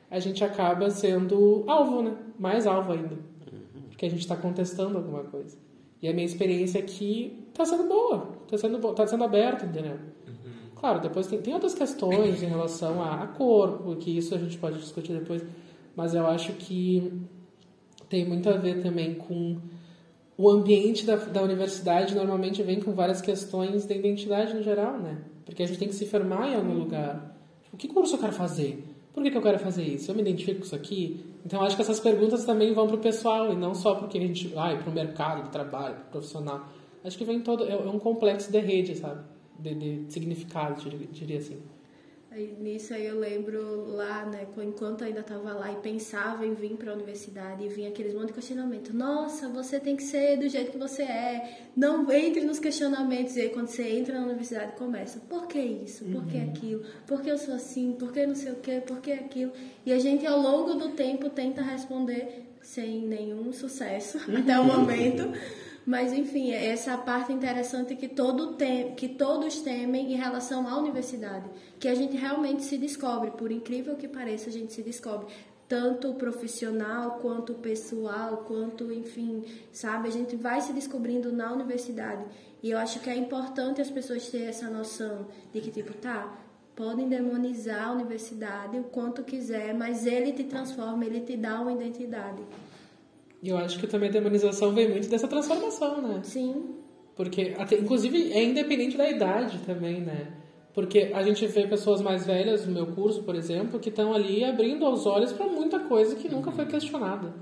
a 0.10 0.20
gente 0.20 0.44
acaba 0.44 0.90
sendo 0.92 1.64
alvo, 1.68 2.04
né? 2.04 2.16
Mais 2.38 2.68
alvo 2.68 2.92
ainda. 2.92 3.18
Porque 3.90 4.06
a 4.06 4.10
gente 4.10 4.20
está 4.20 4.36
contestando 4.36 4.98
alguma 4.98 5.24
coisa. 5.24 5.58
E 6.02 6.08
a 6.08 6.14
minha 6.14 6.26
experiência 6.26 6.80
aqui 6.80 7.45
está 7.62 7.66
sendo 7.66 7.88
boa, 7.88 8.30
está 8.44 8.58
sendo, 8.58 8.78
bo- 8.80 8.94
tá 8.94 9.08
sendo 9.08 9.24
aberta, 9.24 9.66
entendeu? 9.66 9.98
Claro, 10.76 11.00
depois 11.00 11.26
tem, 11.28 11.42
tem 11.42 11.54
outras 11.54 11.74
questões 11.74 12.44
em 12.44 12.48
relação 12.48 13.02
a, 13.02 13.24
a 13.24 13.28
corpo, 13.28 13.96
que 13.96 14.16
isso 14.18 14.36
a 14.36 14.38
gente 14.38 14.58
pode 14.58 14.78
discutir 14.78 15.14
depois, 15.14 15.42
mas 15.96 16.14
eu 16.14 16.28
acho 16.28 16.52
que 16.54 17.12
tem 18.10 18.26
muito 18.26 18.50
a 18.50 18.54
ver 18.54 18.82
também 18.84 19.16
com 19.16 19.58
o 20.38 20.50
ambiente 20.50 21.06
da, 21.06 21.16
da 21.16 21.42
universidade 21.42 22.14
normalmente 22.14 22.62
vem 22.62 22.82
com 22.82 22.92
várias 22.94 23.22
questões 23.22 23.86
da 23.86 23.96
identidade 23.96 24.54
no 24.54 24.62
geral, 24.62 24.98
né? 25.00 25.18
Porque 25.46 25.64
a 25.64 25.66
gente 25.66 25.80
tem 25.80 25.88
que 25.88 25.96
se 25.96 26.06
firmar 26.06 26.50
em 26.52 26.56
algum 26.56 26.74
lugar. 26.74 27.36
Tipo, 27.64 27.78
que 27.78 27.88
curso 27.88 28.16
eu 28.16 28.20
quero 28.20 28.34
fazer? 28.34 28.84
Por 29.14 29.24
que, 29.24 29.32
que 29.32 29.38
eu 29.38 29.42
quero 29.42 29.60
fazer 29.60 29.84
isso? 29.84 30.12
Eu 30.12 30.16
me 30.16 30.22
identifico 30.22 30.60
com 30.60 30.66
isso 30.66 30.76
aqui? 30.76 31.24
Então, 31.46 31.62
eu 31.62 31.66
acho 31.66 31.76
que 31.78 31.82
essas 31.82 32.02
perguntas 32.02 32.44
também 32.44 32.74
vão 32.74 32.86
para 32.86 32.98
o 32.98 33.00
pessoal 33.00 33.52
e 33.54 33.56
não 33.56 33.74
só 33.74 33.96
porque 33.96 34.18
a 34.18 34.22
gente 34.22 34.50
vai 34.50 34.78
para 34.78 34.90
o 34.90 34.94
mercado 34.94 35.44
de 35.44 35.50
trabalho, 35.52 35.96
pro 35.96 36.04
profissional. 36.20 36.68
Acho 37.06 37.18
que 37.18 37.26
vem 37.26 37.42
todo... 37.42 37.66
É 37.66 37.72
é 37.72 37.90
um 37.90 38.00
complexo 38.00 38.52
de 38.52 38.60
rede, 38.60 38.96
sabe? 38.96 39.24
De, 39.60 39.76
de 39.76 40.14
significado, 40.14 40.82
diria, 41.12 41.38
assim. 41.38 41.62
Aí, 42.36 42.54
nisso 42.60 42.94
aí 42.94 43.06
eu 43.06 43.18
lembro 43.18 43.96
lá, 43.96 44.26
né, 44.26 44.46
enquanto 44.58 45.06
ainda 45.06 45.22
estava 45.22 45.54
lá 45.54 45.72
e 45.72 45.76
pensava 45.78 46.46
em 46.46 46.54
vir 46.54 46.76
para 46.76 46.92
a 46.92 46.94
universidade 46.94 47.64
e 47.64 47.70
vinha 47.70 47.88
aqueles 47.88 48.14
monte 48.14 48.28
de 48.28 48.34
questionamento. 48.34 48.94
Nossa, 48.94 49.48
você 49.48 49.80
tem 49.80 49.96
que 49.96 50.04
ser 50.04 50.36
do 50.36 50.50
jeito 50.50 50.72
que 50.72 50.78
você 50.78 51.04
é. 51.04 51.60
Não 51.78 52.12
entre 52.12 52.44
nos 52.44 52.60
questionamentos. 52.60 53.38
E 53.38 53.42
aí 53.42 53.50
quando 53.50 53.68
você 53.68 53.84
entra 53.84 54.20
na 54.20 54.26
universidade 54.26 54.74
começa, 54.74 55.18
por 55.30 55.48
que 55.48 55.60
isso? 55.60 56.04
Por 56.04 56.26
que 56.26 56.38
aquilo? 56.38 56.84
Por 57.08 57.22
que 57.22 57.32
eu 57.32 57.38
sou 57.38 57.54
assim? 57.54 57.94
Por 57.94 58.12
que 58.12 58.28
não 58.28 58.36
sei 58.36 58.52
o 58.52 58.58
quê? 58.58 58.84
Por 58.86 59.00
que 59.00 59.14
aquilo? 59.14 59.54
E 59.86 59.94
a 59.94 60.00
gente 60.00 60.28
ao 60.28 60.38
longo 60.38 60.74
do 60.74 60.90
tempo 60.90 61.30
tenta 61.30 61.62
responder 61.62 62.48
sem 62.62 63.00
nenhum 63.00 63.54
sucesso 63.54 64.20
até 64.38 64.60
o 64.60 64.66
momento. 64.66 65.24
Mas 65.86 66.12
enfim, 66.12 66.52
é 66.52 66.68
essa 66.70 66.98
parte 66.98 67.32
interessante 67.32 67.96
que, 67.96 68.08
todo 68.08 68.54
tem, 68.54 68.96
que 68.96 69.08
todos 69.08 69.62
temem 69.62 70.14
em 70.14 70.16
relação 70.16 70.68
à 70.68 70.78
universidade. 70.78 71.48
Que 71.80 71.88
a 71.88 71.94
gente 71.94 72.18
realmente 72.18 72.64
se 72.64 72.78
descobre, 72.78 73.32
por 73.32 73.52
incrível 73.52 73.96
que 73.96 74.08
pareça, 74.08 74.50
a 74.50 74.54
gente 74.54 74.74
se 74.74 74.82
descobre. 74.82 75.28
Tanto 75.68 76.14
profissional, 76.16 77.20
quanto 77.22 77.54
pessoal, 77.56 78.46
quanto, 78.48 78.92
enfim, 78.92 79.44
sabe? 79.72 80.08
A 80.08 80.12
gente 80.12 80.36
vai 80.36 80.60
se 80.62 80.74
descobrindo 80.74 81.32
na 81.32 81.52
universidade. 81.54 82.24
E 82.64 82.72
eu 82.72 82.80
acho 82.80 83.00
que 83.00 83.10
é 83.10 83.16
importante 83.16 83.80
as 83.80 83.92
pessoas 83.92 84.28
terem 84.30 84.48
essa 84.48 84.70
noção 84.70 85.28
de 85.54 85.62
que, 85.62 85.70
tipo, 85.70 85.94
tá, 85.94 86.36
podem 86.76 87.08
demonizar 87.08 87.90
a 87.90 87.92
universidade 87.92 88.78
o 88.78 88.84
quanto 88.86 89.24
quiser, 89.24 89.74
mas 89.74 90.06
ele 90.06 90.34
te 90.34 90.44
transforma, 90.44 91.06
ele 91.06 91.22
te 91.22 91.38
dá 91.38 91.62
uma 91.62 91.72
identidade. 91.72 92.42
E 93.46 93.50
eu 93.50 93.60
acho 93.60 93.78
que 93.78 93.86
também 93.86 94.10
a 94.10 94.12
demonização 94.12 94.74
vem 94.74 94.90
muito 94.90 95.08
dessa 95.08 95.28
transformação, 95.28 96.02
né? 96.02 96.20
Sim, 96.24 96.78
Porque, 97.16 97.54
até, 97.60 97.78
inclusive, 97.78 98.34
é 98.34 98.44
independente 98.44 98.98
da 98.98 99.08
idade 99.08 99.60
também, 99.60 100.02
né? 100.02 100.34
Porque 100.74 101.12
a 101.14 101.22
gente 101.22 101.46
vê 101.46 101.68
pessoas 101.68 102.02
mais 102.02 102.26
velhas 102.26 102.66
no 102.66 102.74
meu 102.74 102.88
curso, 102.88 103.22
por 103.22 103.36
exemplo, 103.36 103.80
que 103.80 103.90
estão 103.90 104.16
ali 104.16 104.44
abrindo 104.44 104.90
os 104.90 105.06
olhos 105.06 105.32
para 105.32 105.46
muita 105.46 105.80
coisa 105.82 106.16
que 106.16 106.28
nunca 106.28 106.52
foi 106.52 106.66
questionada. 106.66 107.36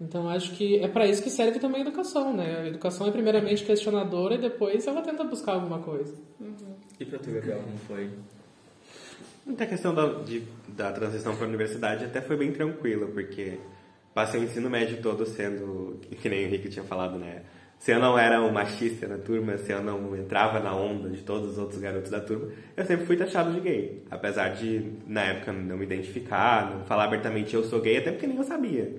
Então, 0.00 0.28
acho 0.28 0.50
que 0.56 0.80
é 0.80 0.88
para 0.88 1.06
isso 1.06 1.22
que 1.22 1.30
serve 1.30 1.60
também 1.60 1.82
a 1.82 1.84
educação, 1.86 2.34
né? 2.34 2.62
A 2.62 2.66
educação 2.66 3.06
é 3.06 3.12
primeiramente 3.12 3.64
questionadora 3.64 4.34
e 4.34 4.38
depois 4.38 4.84
ela 4.88 5.02
tenta 5.02 5.22
buscar 5.22 5.52
alguma 5.52 5.78
coisa. 5.78 6.16
E 6.98 7.04
pra 7.04 7.20
tu, 7.20 7.30
Gabriel, 7.30 7.60
como 7.62 7.78
foi? 7.78 8.10
Muita 9.46 9.66
questão 9.66 9.94
da, 9.94 10.14
de, 10.24 10.42
da 10.66 10.90
transição 10.90 11.36
para 11.36 11.44
a 11.44 11.48
universidade 11.48 12.04
até 12.04 12.20
foi 12.20 12.36
bem 12.36 12.50
tranquila, 12.50 13.06
porque 13.06 13.60
passei 14.14 14.40
o 14.40 14.44
ensino 14.44 14.70
médio 14.70 15.02
todo 15.02 15.26
sendo, 15.26 16.00
que 16.22 16.28
nem 16.28 16.44
o 16.44 16.46
Henrique 16.46 16.68
tinha 16.68 16.84
falado, 16.84 17.18
né? 17.18 17.42
Se 17.78 17.90
eu 17.90 17.98
não 17.98 18.18
era 18.18 18.40
um 18.40 18.50
machista 18.50 19.06
na 19.06 19.18
turma, 19.18 19.58
se 19.58 19.70
eu 19.70 19.82
não 19.82 20.16
entrava 20.16 20.58
na 20.60 20.74
onda 20.74 21.10
de 21.10 21.22
todos 21.22 21.50
os 21.50 21.58
outros 21.58 21.80
garotos 21.80 22.10
da 22.10 22.20
turma, 22.20 22.48
eu 22.76 22.84
sempre 22.86 23.04
fui 23.04 23.16
taxado 23.16 23.52
de 23.52 23.60
gay. 23.60 24.02
Apesar 24.10 24.50
de, 24.54 24.92
na 25.06 25.22
época, 25.22 25.52
não 25.52 25.76
me 25.76 25.84
identificar, 25.84 26.70
não 26.70 26.84
falar 26.86 27.04
abertamente 27.04 27.52
eu 27.54 27.64
sou 27.64 27.80
gay, 27.82 27.98
até 27.98 28.12
porque 28.12 28.26
nem 28.26 28.38
eu 28.38 28.44
sabia, 28.44 28.90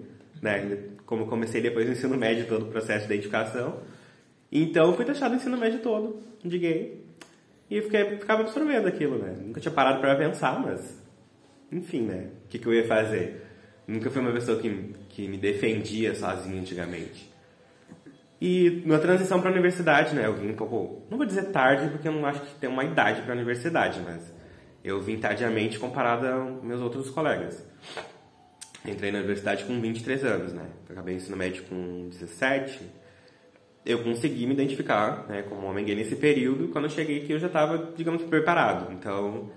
né? 0.42 0.78
Como 1.06 1.26
comecei 1.26 1.62
depois 1.62 1.88
no 1.88 1.94
ensino 1.94 2.16
médio, 2.18 2.46
todo 2.48 2.64
o 2.64 2.68
processo 2.68 3.08
de 3.08 3.14
identificação. 3.14 3.80
Então, 4.52 4.94
fui 4.94 5.06
taxado 5.06 5.34
o 5.34 5.38
ensino 5.38 5.58
médio 5.58 5.80
todo 5.80 6.20
de 6.44 6.60
gay. 6.60 7.04
E 7.70 7.82
fiquei, 7.82 8.18
ficava 8.18 8.42
absorvendo 8.42 8.88
aquilo, 8.88 9.18
né? 9.18 9.36
Nunca 9.42 9.60
tinha 9.60 9.74
parado 9.74 10.00
para 10.00 10.16
pensar, 10.16 10.60
mas... 10.60 11.04
Enfim, 11.72 12.02
né? 12.02 12.30
O 12.46 12.50
que, 12.50 12.60
que 12.60 12.68
eu 12.68 12.74
ia 12.74 12.86
fazer? 12.86 13.45
Nunca 13.88 14.10
fui 14.10 14.22
uma 14.22 14.32
pessoa 14.32 14.60
que, 14.60 14.96
que 15.10 15.28
me 15.28 15.38
defendia 15.38 16.16
sozinho 16.16 16.60
antigamente. 16.60 17.32
E 18.42 18.84
na 18.86 19.00
transição 19.00 19.40
para 19.40 19.50
a 19.50 19.54
universidade, 19.54 20.14
né? 20.16 20.26
Eu 20.26 20.36
vim 20.36 20.50
um 20.50 20.56
pouco... 20.56 21.04
Não 21.10 21.18
vou 21.18 21.26
dizer 21.26 21.52
tarde, 21.52 21.90
porque 21.90 22.08
eu 22.08 22.12
não 22.12 22.26
acho 22.26 22.42
que 22.42 22.56
tem 22.56 22.70
uma 22.70 22.84
idade 22.84 23.22
para 23.22 23.34
a 23.34 23.36
universidade, 23.36 24.02
mas... 24.04 24.34
Eu 24.84 25.02
vim 25.02 25.18
tardiamente 25.18 25.80
comparado 25.80 26.28
aos 26.28 26.64
meus 26.64 26.80
outros 26.80 27.10
colegas. 27.10 27.66
Entrei 28.86 29.12
na 29.12 29.18
universidade 29.18 29.64
com 29.64 29.82
23 29.82 30.24
anos, 30.24 30.54
né? 30.54 30.68
Acabei 30.88 31.16
ensino 31.16 31.36
médio 31.36 31.64
com 31.64 32.08
17 32.10 32.84
eu 33.86 34.04
consegui 34.04 34.48
me 34.48 34.54
identificar 34.54 35.26
né, 35.30 35.44
como 35.44 35.68
homem 35.68 35.86
gay 35.86 35.96
nesse 35.96 36.16
período. 36.16 36.70
Quando 36.70 36.86
eu 36.86 36.90
cheguei 36.90 37.22
aqui, 37.22 37.32
eu 37.32 37.40
já 37.40 37.48
estava, 37.48 37.94
digamos, 37.96 38.24
preparado. 38.24 38.92
Então, 38.92 39.52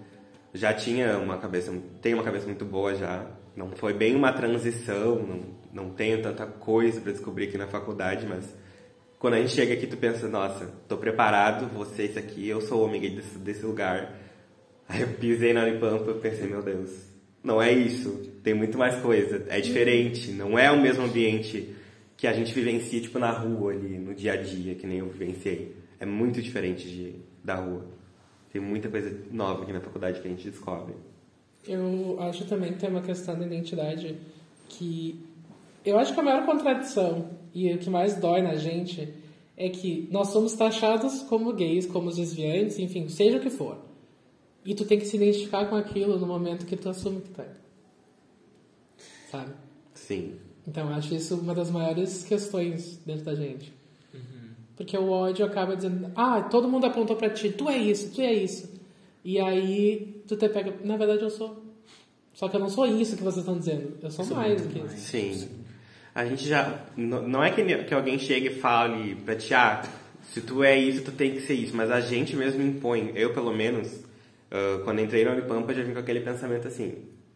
já 0.53 0.75
tinha 0.75 1.17
uma 1.19 1.39
cabeça, 1.39 1.73
tenho 2.03 2.19
uma 2.19 2.23
cabeça 2.25 2.45
muito 2.45 2.65
boa 2.65 2.95
já. 2.95 3.25
Não 3.59 3.71
foi 3.73 3.93
bem 3.93 4.15
uma 4.15 4.33
transição, 4.33 5.17
não, 5.17 5.41
não 5.73 5.91
tenho 5.91 6.23
tanta 6.23 6.47
coisa 6.47 7.01
para 7.01 7.11
descobrir 7.11 7.49
aqui 7.49 7.59
na 7.59 7.67
faculdade, 7.67 8.25
mas 8.25 8.57
quando 9.19 9.35
a 9.35 9.41
gente 9.41 9.51
chega 9.51 9.75
aqui, 9.75 9.85
tu 9.85 9.97
pensa, 9.97 10.29
nossa, 10.29 10.67
tô 10.87 10.97
preparado, 10.97 11.69
ser 11.87 12.05
isso 12.05 12.21
aqui, 12.21 12.49
eu 12.49 12.61
sou 12.61 12.85
homem 12.85 13.01
gay 13.01 13.11
desse, 13.17 13.37
desse 13.37 13.67
lugar. 13.67 14.15
Aí 14.89 15.01
eu 15.01 15.09
pisei 15.09 15.53
na 15.53 15.65
Unipampa 15.65 16.13
e 16.13 16.21
pensei, 16.21 16.47
meu 16.47 16.63
Deus, 16.63 16.89
não 17.43 17.61
é 17.61 17.73
isso, 17.73 18.31
tem 18.45 18.55
muito 18.55 18.79
mais 18.79 18.95
coisa, 19.01 19.45
é 19.49 19.61
diferente, 19.61 20.31
não 20.31 20.57
é 20.57 20.71
o 20.71 20.81
mesmo 20.81 21.05
ambiente 21.05 21.75
que 22.17 22.29
a 22.29 22.33
gente 22.33 22.55
vivencia, 22.55 23.01
tipo, 23.01 23.19
na 23.19 23.33
rua 23.33 23.73
ali, 23.73 23.99
no 23.99 24.15
dia 24.15 24.35
a 24.35 24.37
dia, 24.37 24.77
que 24.77 24.87
nem 24.87 24.99
eu 24.99 25.09
vivenciei. 25.09 25.75
É 25.99 26.07
muito 26.07 26.41
diferente 26.41 26.89
de, 26.89 27.17
da 27.43 27.57
rua. 27.57 27.85
Tem 28.53 28.63
muita 28.63 28.89
coisa 28.89 29.13
nova 29.33 29.65
aqui 29.65 29.73
na 29.73 29.81
faculdade 29.81 30.21
que 30.21 30.29
a 30.29 30.31
gente 30.31 30.49
descobre. 30.49 30.95
Eu 31.67 32.17
acho 32.21 32.47
também 32.47 32.73
que 32.73 32.79
tem 32.79 32.89
uma 32.89 33.03
questão 33.03 33.39
da 33.39 33.47
identidade 33.47 34.17
que 34.69 35.23
eu 35.85 35.99
acho 35.99 36.15
que 36.15 36.21
a 36.21 36.23
maior 36.23 36.45
contradição 36.45 37.31
e 37.55 37.73
o 37.73 37.79
que 37.79 37.91
mais 37.91 38.17
dói 38.17 38.43
na 38.43 38.57
gente 38.57 39.13
é 39.57 39.69
que 39.69 40.09
nós 40.11 40.29
somos 40.29 40.55
taxados 40.55 41.23
como 41.23 41.53
gays, 41.53 41.87
como 41.87 42.13
desviantes, 42.13 42.79
enfim, 42.79 43.09
seja 43.09 43.39
o 43.39 43.41
que 43.41 43.51
for. 43.51 43.79
E 44.65 44.75
tu 44.75 44.85
tem 44.85 44.99
que 44.99 45.07
se 45.07 45.17
identificar 45.17 45.67
com 45.67 45.77
aquilo 45.77 46.19
no 46.19 46.27
momento 46.27 46.67
que 46.67 46.77
tu 46.77 46.89
assume 46.89 47.23
que 47.23 47.31
tu 47.31 47.41
é. 47.41 47.51
Sabe? 49.31 49.53
Sim. 49.95 50.37
Então 50.67 50.89
eu 50.89 50.95
acho 50.95 51.15
isso 51.15 51.37
uma 51.37 51.55
das 51.55 51.71
maiores 51.71 52.23
questões 52.25 52.99
dentro 53.05 53.25
da 53.25 53.35
gente. 53.35 53.73
Porque 54.79 54.97
o 54.97 55.11
ódio 55.11 55.45
acaba 55.45 55.75
dizendo, 55.75 56.13
ah, 56.15 56.41
todo 56.41 56.69
mundo 56.69 56.87
apontou 56.87 57.17
pra 57.17 57.29
ti, 57.29 57.51
tu 57.51 57.69
é 57.69 57.77
isso, 57.77 58.15
tu 58.15 58.21
é 58.21 58.33
isso. 58.33 58.78
E 59.29 59.39
aí 59.39 60.23
tu 60.27 60.39
te 60.39 60.49
pega, 60.49 60.73
na 60.83 60.97
verdade 60.97 61.21
eu 61.21 61.29
sou. 61.29 61.63
Só 62.33 62.49
que 62.49 62.57
eu 62.57 62.61
não 62.61 62.71
sou 62.71 62.87
isso 62.87 63.15
que 63.15 63.23
vocês 63.23 63.45
estão 63.45 63.59
dizendo. 63.59 63.99
Eu 64.03 64.11
sou 64.11 64.25
mais 64.35 64.63
do 64.63 64.69
que 64.71 64.79
isso. 64.79 64.97
Sim. 64.97 65.49
A 66.15 66.25
gente 66.25 66.49
já. 66.49 66.87
Não 66.97 67.45
é 67.45 67.51
que, 67.51 67.63
que 67.85 67.93
alguém 67.93 68.19
chegue 68.19 68.47
e 68.47 68.55
fale 68.55 69.17
pra 69.17 69.37
ti, 69.37 69.53
ah, 69.53 69.83
se 70.23 70.41
tu 70.41 70.65
é 70.65 70.79
isso, 70.79 71.05
tu 71.05 71.13
tem 71.13 71.33
que 71.35 71.43
ser 71.43 71.53
isso. 71.53 71.77
Mas 71.77 71.91
a 71.91 72.01
gente 72.01 72.35
mesmo 72.35 72.63
impõe. 72.63 73.13
Eu, 73.15 73.35
pelo 73.35 73.55
menos, 73.55 74.03
ah, 74.51 74.81
quando 74.83 75.03
entrei 75.03 75.27
na 75.27 75.33
Unipampa, 75.33 75.75
já 75.75 75.83
vim 75.83 75.93
com 75.93 75.99
aquele 75.99 76.21
pensamento 76.21 76.67
assim: 76.67 76.95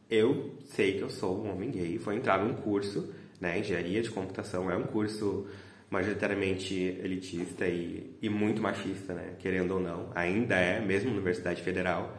eu 0.09 0.51
sei 0.65 0.95
que 0.95 1.03
eu 1.03 1.11
sou 1.11 1.45
um 1.45 1.53
homem 1.53 1.71
gay, 1.71 1.99
vou 1.99 2.15
entrar 2.15 2.43
num 2.43 2.55
curso, 2.55 3.13
né? 3.39 3.59
Engenharia 3.59 4.01
de 4.01 4.11
computação 4.11 4.71
é 4.71 4.77
um 4.79 4.85
curso 4.85 5.47
majoritariamente 5.93 6.75
elitista 7.05 7.67
e, 7.67 8.17
e 8.23 8.31
muito 8.31 8.63
machista, 8.63 9.13
né? 9.13 9.35
Querendo 9.39 9.73
ou 9.73 9.81
não, 9.81 10.11
ainda 10.15 10.57
é, 10.57 10.81
mesmo 10.81 11.11
na 11.11 11.17
Universidade 11.17 11.61
Federal. 11.61 12.17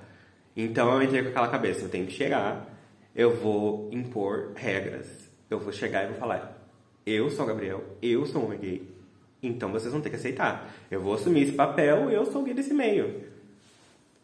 Então 0.56 0.94
eu 0.94 1.02
entrei 1.02 1.24
com 1.24 1.30
aquela 1.30 1.48
cabeça: 1.48 1.82
eu 1.82 1.90
tenho 1.90 2.06
que 2.06 2.14
chegar, 2.14 2.72
eu 3.16 3.36
vou 3.36 3.90
impor 3.92 4.52
regras. 4.56 5.08
Eu 5.50 5.60
vou 5.60 5.74
chegar 5.74 6.04
e 6.04 6.10
vou 6.10 6.18
falar: 6.18 6.56
eu 7.04 7.32
sou 7.32 7.48
Gabriel, 7.48 7.84
eu 8.00 8.28
sou 8.28 8.44
um 8.44 8.46
homem 8.46 8.60
gay. 8.60 8.94
Então 9.42 9.72
vocês 9.72 9.92
vão 9.92 10.02
ter 10.02 10.12
que 10.12 10.18
aceitar. 10.18 10.72
Eu 10.92 11.02
vou 11.02 11.16
assumir 11.16 11.42
esse 11.42 11.54
papel, 11.54 12.12
eu 12.12 12.28
sou 12.28 12.44
gay 12.44 12.54
desse 12.54 12.76
meio. 12.76 13.24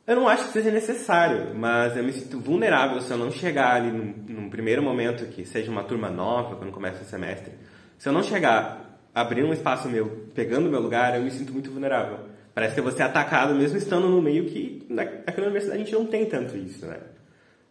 Eu 0.06 0.16
não 0.16 0.28
acho 0.28 0.46
que 0.46 0.54
seja 0.54 0.70
necessário, 0.70 1.56
mas 1.56 1.98
eu 1.98 2.04
me 2.04 2.14
sinto 2.14 2.40
vulnerável 2.40 3.02
se 3.02 3.10
eu 3.10 3.18
não 3.18 3.32
chegar 3.32 3.76
ali 3.76 3.92
num, 3.92 4.14
num 4.28 4.50
primeiro 4.50 4.84
momento, 4.84 5.26
que 5.26 5.44
seja 5.44 5.72
uma 5.72 5.84
turma 5.84 6.10
nova, 6.10 6.56
quando 6.56 6.72
começa 6.72 7.02
o 7.02 7.06
semestre. 7.06 7.54
Se 7.98 8.10
eu 8.10 8.14
não 8.14 8.24
chegar, 8.24 8.89
abrir 9.20 9.44
um 9.44 9.54
espaço 9.54 9.88
meu, 9.90 10.28
pegando 10.34 10.68
o 10.68 10.72
meu 10.72 10.82
lugar, 10.82 11.16
eu 11.16 11.24
me 11.24 11.32
sinto 11.32 11.54
muito 11.54 11.72
vulnerável. 11.72 12.20
Parece 12.54 12.74
que 12.74 12.80
eu 12.80 12.84
vou 12.84 12.94
ser 12.94 13.04
atacado 13.04 13.56
mesmo 13.56 13.78
estando 13.78 14.10
no 14.10 14.22
meio 14.22 14.46
que 14.46 14.86
naquela 14.90 15.48
universidade 15.48 15.82
a 15.82 15.86
gente 15.86 15.94
não 15.94 16.06
tem 16.06 16.26
tanto 16.26 16.58
isso, 16.58 16.86
né? 16.86 17.00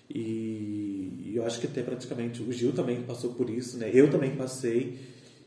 e, 0.09 1.33
eu 1.35 1.45
acho 1.45 1.59
que 1.59 1.67
até 1.67 1.81
praticamente 1.81 2.41
o 2.41 2.51
Gil 2.51 2.71
também 2.71 3.01
passou 3.01 3.33
por 3.33 3.49
isso, 3.49 3.77
né? 3.77 3.91
Eu 3.93 4.09
também 4.09 4.35
passei 4.35 4.99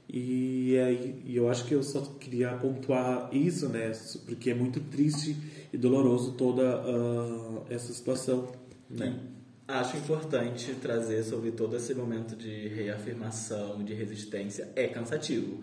e, 0.08 0.74
e 1.24 1.36
eu 1.36 1.48
acho 1.48 1.64
que 1.64 1.74
eu 1.74 1.82
só 1.82 2.00
queria 2.18 2.50
pontuar 2.52 3.28
isso, 3.32 3.68
né? 3.68 3.92
Porque 4.26 4.50
é 4.50 4.54
muito 4.54 4.80
triste 4.80 5.36
e 5.72 5.76
doloroso 5.76 6.32
toda 6.32 6.80
uh, 6.80 7.64
essa 7.70 7.92
situação, 7.92 8.52
né? 8.88 9.18
Acho 9.66 9.98
importante 9.98 10.72
trazer 10.80 11.22
sobre 11.24 11.50
todo 11.50 11.76
esse 11.76 11.94
momento 11.94 12.34
de 12.34 12.68
reafirmação, 12.68 13.84
de 13.84 13.92
resistência. 13.92 14.70
É 14.74 14.88
cansativo. 14.88 15.62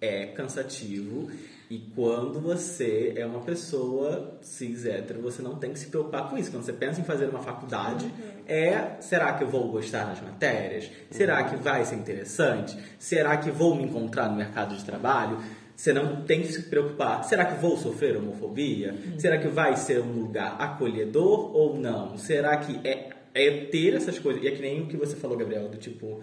É 0.00 0.26
cansativo. 0.26 1.30
E 1.68 1.78
quando 1.94 2.40
você 2.40 3.14
é 3.16 3.26
uma 3.26 3.40
pessoa 3.40 4.38
cis 4.40 4.86
hétero, 4.86 5.20
você 5.20 5.42
não 5.42 5.56
tem 5.56 5.72
que 5.72 5.78
se 5.78 5.86
preocupar 5.86 6.30
com 6.30 6.38
isso. 6.38 6.50
Quando 6.50 6.64
você 6.64 6.72
pensa 6.72 7.00
em 7.00 7.04
fazer 7.04 7.28
uma 7.28 7.40
faculdade, 7.40 8.04
uhum. 8.04 8.42
é 8.46 8.98
será 9.00 9.32
que 9.32 9.42
eu 9.42 9.48
vou 9.48 9.68
gostar 9.72 10.06
nas 10.06 10.20
matérias? 10.20 10.90
Será 11.10 11.42
que 11.44 11.56
vai 11.56 11.84
ser 11.84 11.96
interessante? 11.96 12.78
Será 12.98 13.36
que 13.36 13.50
vou 13.50 13.74
me 13.74 13.82
encontrar 13.82 14.28
no 14.28 14.36
mercado 14.36 14.76
de 14.76 14.84
trabalho? 14.84 15.38
Você 15.74 15.92
não 15.92 16.22
tem 16.22 16.42
que 16.42 16.52
se 16.52 16.62
preocupar. 16.64 17.24
Será 17.24 17.44
que 17.44 17.60
vou 17.60 17.76
sofrer 17.76 18.16
homofobia? 18.16 18.92
Uhum. 18.92 19.18
Será 19.18 19.36
que 19.36 19.48
vai 19.48 19.76
ser 19.76 20.00
um 20.00 20.12
lugar 20.12 20.56
acolhedor 20.60 21.54
ou 21.54 21.76
não? 21.76 22.16
Será 22.16 22.56
que 22.58 22.80
é 22.86 23.16
é 23.36 23.66
ter 23.66 23.94
essas 23.94 24.18
coisas. 24.18 24.42
E 24.42 24.48
é 24.48 24.50
que 24.50 24.62
nem 24.62 24.82
o 24.82 24.86
que 24.86 24.96
você 24.96 25.14
falou, 25.14 25.36
Gabriel, 25.36 25.68
do 25.68 25.76
tipo, 25.76 26.20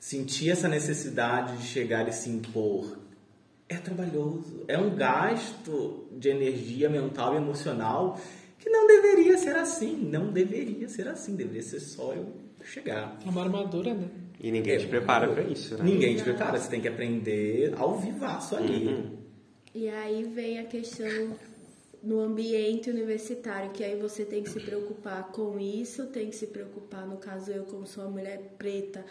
sentir 0.00 0.50
essa 0.50 0.66
necessidade 0.66 1.58
de 1.58 1.64
chegar 1.64 2.08
e 2.08 2.12
se 2.12 2.30
impor. 2.30 2.98
É 3.74 3.78
trabalhoso. 3.78 4.64
É 4.68 4.78
um 4.78 4.94
gasto 4.94 6.06
de 6.12 6.28
energia 6.28 6.88
mental 6.88 7.34
e 7.34 7.36
emocional 7.38 8.18
que 8.58 8.70
não 8.70 8.86
deveria 8.86 9.36
ser 9.36 9.56
assim. 9.56 9.96
Não 9.96 10.32
deveria 10.32 10.88
ser 10.88 11.08
assim. 11.08 11.34
Deveria 11.34 11.62
ser 11.62 11.80
só 11.80 12.12
eu 12.12 12.26
chegar. 12.64 13.18
É 13.24 13.28
uma 13.28 13.42
armadura, 13.42 13.92
né? 13.92 14.08
E 14.40 14.50
ninguém 14.50 14.74
é, 14.74 14.78
te 14.78 14.86
prepara 14.86 15.28
para 15.28 15.42
isso, 15.42 15.76
né? 15.76 15.84
Ninguém 15.84 16.16
te 16.16 16.22
prepara. 16.22 16.58
Você 16.58 16.70
tem 16.70 16.80
que 16.80 16.88
aprender 16.88 17.74
ao 17.76 17.98
vivaço 17.98 18.56
ali. 18.56 18.86
Uhum. 18.88 19.18
E 19.74 19.88
aí 19.88 20.22
vem 20.22 20.58
a 20.58 20.64
questão 20.64 21.36
no 22.04 22.20
ambiente 22.20 22.90
universitário, 22.90 23.70
que 23.70 23.82
aí 23.82 23.98
você 23.98 24.24
tem 24.24 24.42
que 24.42 24.50
se 24.50 24.60
preocupar 24.60 25.32
com 25.32 25.58
isso, 25.58 26.06
tem 26.06 26.28
que 26.28 26.36
se 26.36 26.46
preocupar, 26.46 27.06
no 27.06 27.16
caso 27.16 27.50
eu 27.50 27.64
como 27.64 27.86
sou 27.86 28.04
uma 28.04 28.10
mulher 28.10 28.54
preta, 28.58 29.04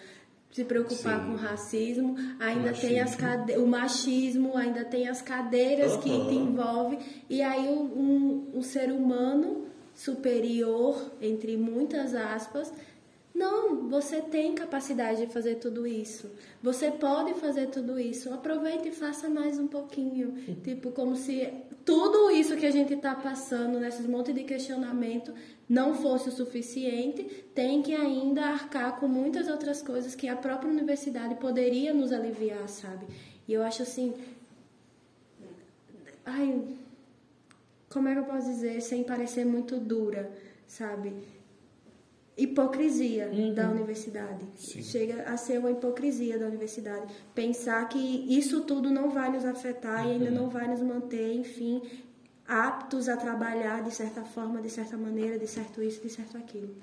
se 0.54 0.64
preocupar 0.64 1.20
Sim. 1.20 1.26
com 1.26 1.36
racismo, 1.36 2.16
ainda 2.40 2.70
machismo. 2.70 2.88
tem 2.88 3.00
as 3.00 3.16
cade... 3.16 3.58
o 3.58 3.68
machismo, 3.68 4.56
ainda 4.56 4.86
tem 4.86 5.08
as 5.08 5.22
cadeiras 5.22 5.94
uhum. 5.94 6.02
que 6.02 6.10
te 6.10 6.36
envolvem, 6.36 7.00
e 7.28 7.42
aí 7.42 7.68
um, 7.68 8.52
um 8.54 8.62
ser 8.62 8.92
humano 8.92 9.66
superior, 9.96 11.12
entre 11.20 11.58
muitas 11.58 12.14
aspas, 12.14 12.72
não, 13.34 13.90
você 13.90 14.22
tem 14.22 14.54
capacidade 14.54 15.26
de 15.26 15.34
fazer 15.34 15.56
tudo 15.56 15.88
isso. 15.88 16.30
Você 16.62 16.92
pode 16.92 17.34
fazer 17.34 17.68
tudo 17.68 18.00
isso. 18.00 18.32
Aproveite 18.32 18.90
e 18.90 18.92
faça 18.92 19.28
mais 19.28 19.58
um 19.58 19.66
pouquinho. 19.66 20.34
Tipo, 20.64 20.92
como 20.92 21.16
se 21.16 21.52
tudo 21.84 22.30
isso 22.30 22.56
que 22.56 22.66
a 22.66 22.72
gente 22.72 22.94
está 22.94 23.16
passando, 23.16 23.80
nesses 23.80 24.06
monte 24.06 24.32
de 24.34 24.44
questionamento, 24.44 25.34
não 25.68 25.96
fosse 25.96 26.30
o 26.30 26.32
suficiente. 26.32 27.24
Tem 27.56 27.82
que 27.82 27.96
ainda 27.96 28.46
arcar 28.46 29.00
com 29.00 29.08
muitas 29.08 29.48
outras 29.48 29.82
coisas 29.82 30.14
que 30.14 30.28
a 30.28 30.36
própria 30.36 30.70
universidade 30.70 31.34
poderia 31.36 31.92
nos 31.92 32.12
aliviar, 32.12 32.70
sabe? 32.70 33.08
E 33.48 33.54
eu 33.54 33.64
acho 33.64 33.82
assim. 33.82 34.14
Ai. 36.24 36.62
Como 37.90 38.08
é 38.08 38.14
que 38.14 38.20
eu 38.20 38.26
posso 38.26 38.48
dizer? 38.48 38.80
Sem 38.82 39.04
parecer 39.04 39.44
muito 39.44 39.78
dura, 39.78 40.32
sabe? 40.68 41.14
Hipocrisia 42.38 43.30
uhum. 43.32 43.54
da 43.54 43.70
universidade. 43.70 44.46
Sim. 44.56 44.82
Chega 44.82 45.24
a 45.24 45.38
ser 45.38 45.60
uma 45.60 45.72
hipocrisia 45.72 46.38
da 46.38 46.48
universidade. 46.48 47.14
Pensar 47.36 47.88
que 47.88 47.98
isso 48.28 48.62
tudo 48.62 48.90
não 48.90 49.12
vai 49.12 49.32
nos 49.32 49.46
afetar 49.46 50.04
uhum. 50.04 50.10
e 50.10 50.14
ainda 50.14 50.30
uhum. 50.30 50.36
não 50.36 50.50
vai 50.50 50.68
nos 50.68 50.82
manter, 50.82 51.34
enfim, 51.34 51.82
aptos 52.48 53.08
a 53.08 53.16
trabalhar 53.16 53.84
de 53.84 53.94
certa 53.94 54.24
forma, 54.24 54.62
de 54.62 54.70
certa 54.70 54.98
maneira, 54.98 55.38
de 55.38 55.48
certo 55.48 55.82
isso, 55.82 56.02
de 56.02 56.10
certo 56.10 56.38
aquilo. 56.38 56.76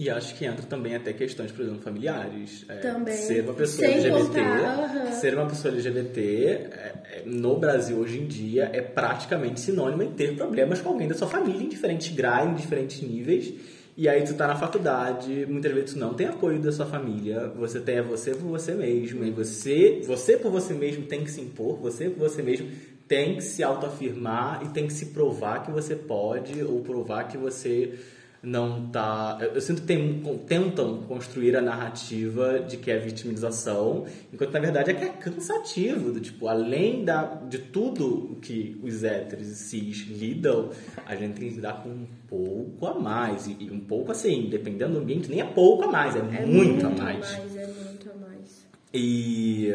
E 0.00 0.08
acho 0.08 0.34
que 0.34 0.46
entra 0.46 0.64
também 0.64 0.94
até 0.94 1.12
questões, 1.12 1.52
por 1.52 1.60
exemplo, 1.60 1.82
familiares. 1.82 2.64
É, 2.70 2.76
também. 2.76 3.14
Ser 3.14 3.44
uma 3.44 3.52
pessoa 3.52 3.86
Sem 3.86 3.98
LGBT. 3.98 4.40
Contar, 4.40 5.12
Ser 5.12 5.34
uma 5.34 5.46
pessoa 5.46 5.74
LGBT 5.74 6.20
é, 6.20 6.62
é, 6.64 7.22
no 7.26 7.58
Brasil 7.58 7.98
hoje 7.98 8.18
em 8.18 8.26
dia 8.26 8.70
é 8.72 8.80
praticamente 8.80 9.60
sinônimo 9.60 10.02
em 10.02 10.10
ter 10.12 10.34
problemas 10.36 10.80
com 10.80 10.88
alguém 10.88 11.06
da 11.06 11.14
sua 11.14 11.28
família 11.28 11.62
em 11.62 11.68
diferentes 11.68 12.14
graus, 12.14 12.48
em 12.48 12.54
diferentes 12.54 13.02
níveis. 13.02 13.52
E 14.00 14.08
aí 14.08 14.24
tu 14.24 14.32
tá 14.32 14.46
na 14.46 14.56
faculdade, 14.56 15.44
muitas 15.46 15.70
vezes 15.74 15.92
tu 15.92 15.98
não 15.98 16.14
tem 16.14 16.26
apoio 16.26 16.58
da 16.58 16.72
sua 16.72 16.86
família, 16.86 17.48
você 17.48 17.78
tem 17.78 17.96
é 17.96 18.02
você 18.02 18.30
por 18.30 18.48
você 18.48 18.72
mesmo, 18.72 19.22
e 19.22 19.30
você, 19.30 20.00
você 20.06 20.38
por 20.38 20.50
você 20.50 20.72
mesmo 20.72 21.04
tem 21.04 21.22
que 21.22 21.30
se 21.30 21.42
impor, 21.42 21.76
você 21.76 22.08
por 22.08 22.20
você 22.20 22.42
mesmo 22.42 22.70
tem 23.06 23.36
que 23.36 23.42
se 23.42 23.62
autoafirmar 23.62 24.62
e 24.64 24.68
tem 24.70 24.86
que 24.86 24.94
se 24.94 25.04
provar 25.08 25.62
que 25.62 25.70
você 25.70 25.94
pode 25.94 26.62
ou 26.62 26.80
provar 26.80 27.24
que 27.24 27.36
você 27.36 27.98
não 28.42 28.88
tá. 28.88 29.38
Eu, 29.40 29.60
sinto 29.60 29.82
que 29.82 29.86
tem, 29.86 30.22
tentam 30.46 31.02
construir 31.02 31.54
a 31.56 31.60
narrativa 31.60 32.60
de 32.60 32.78
que 32.78 32.90
é 32.90 32.98
vitimização, 32.98 34.06
enquanto 34.32 34.52
na 34.52 34.60
verdade 34.60 34.90
é 34.90 34.94
que 34.94 35.04
é 35.04 35.08
cansativo, 35.08 36.10
do 36.10 36.20
tipo, 36.20 36.48
além 36.48 37.04
da, 37.04 37.24
de 37.24 37.58
tudo 37.58 38.38
que 38.40 38.80
os 38.82 39.04
héteros 39.04 39.48
e 39.48 39.56
cis 39.56 40.06
lidam, 40.08 40.70
a 41.04 41.14
gente 41.14 41.38
tem 41.38 41.48
que 41.50 41.54
lidar 41.56 41.82
com 41.82 41.90
um 41.90 42.06
pouco 42.26 42.86
a 42.86 42.98
mais. 42.98 43.46
E, 43.46 43.56
e 43.60 43.70
um 43.70 43.80
pouco 43.80 44.10
assim, 44.10 44.48
dependendo 44.48 44.94
do 44.94 45.00
ambiente, 45.00 45.28
nem 45.28 45.40
é 45.40 45.44
pouco 45.44 45.84
a 45.84 45.88
mais, 45.88 46.16
é, 46.16 46.20
É 46.20 46.46
muito, 46.46 46.86
a 46.86 46.88
muito 46.88 47.02
mais. 47.02 47.34
É 47.34 47.66
muito 47.66 48.10
a 48.10 48.14
mais. 48.14 48.66
E 48.92 49.70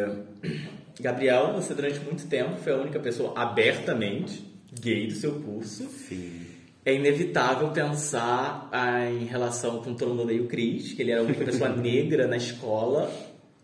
Gabriel, 0.99 1.54
você 1.54 1.73
durante 1.73 1.99
muito 1.99 2.25
tempo 2.28 2.56
foi 2.58 2.73
a 2.73 2.78
única 2.78 2.99
pessoa 2.99 3.34
abertamente 3.36 4.43
gay 4.82 5.08
do 5.08 5.13
seu 5.13 5.34
curso. 5.41 5.88
Sim. 5.88 6.44
É 6.86 6.93
inevitável 6.93 7.69
pensar 7.71 8.69
ah, 8.71 9.10
em 9.10 9.26
relação 9.26 9.82
com 9.82 9.95
todo 9.95 10.10
mundo 10.10 10.21
odeia 10.21 10.41
o 10.41 10.48
Cris, 10.48 10.93
que 10.93 11.02
ele 11.02 11.12
era 11.12 11.21
a 11.21 11.24
única 11.24 11.43
pessoa 11.43 11.69
negra 11.76 12.28
na 12.28 12.38
escola. 12.38 13.12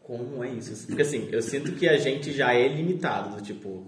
Como 0.01 0.43
é 0.43 0.49
isso? 0.49 0.88
Porque 0.88 1.03
assim, 1.03 1.29
eu 1.31 1.41
sinto 1.41 1.73
que 1.73 1.88
a 1.88 1.97
gente 1.97 2.34
já 2.34 2.53
é 2.53 2.67
limitado, 2.67 3.36
do 3.36 3.41
tipo, 3.41 3.86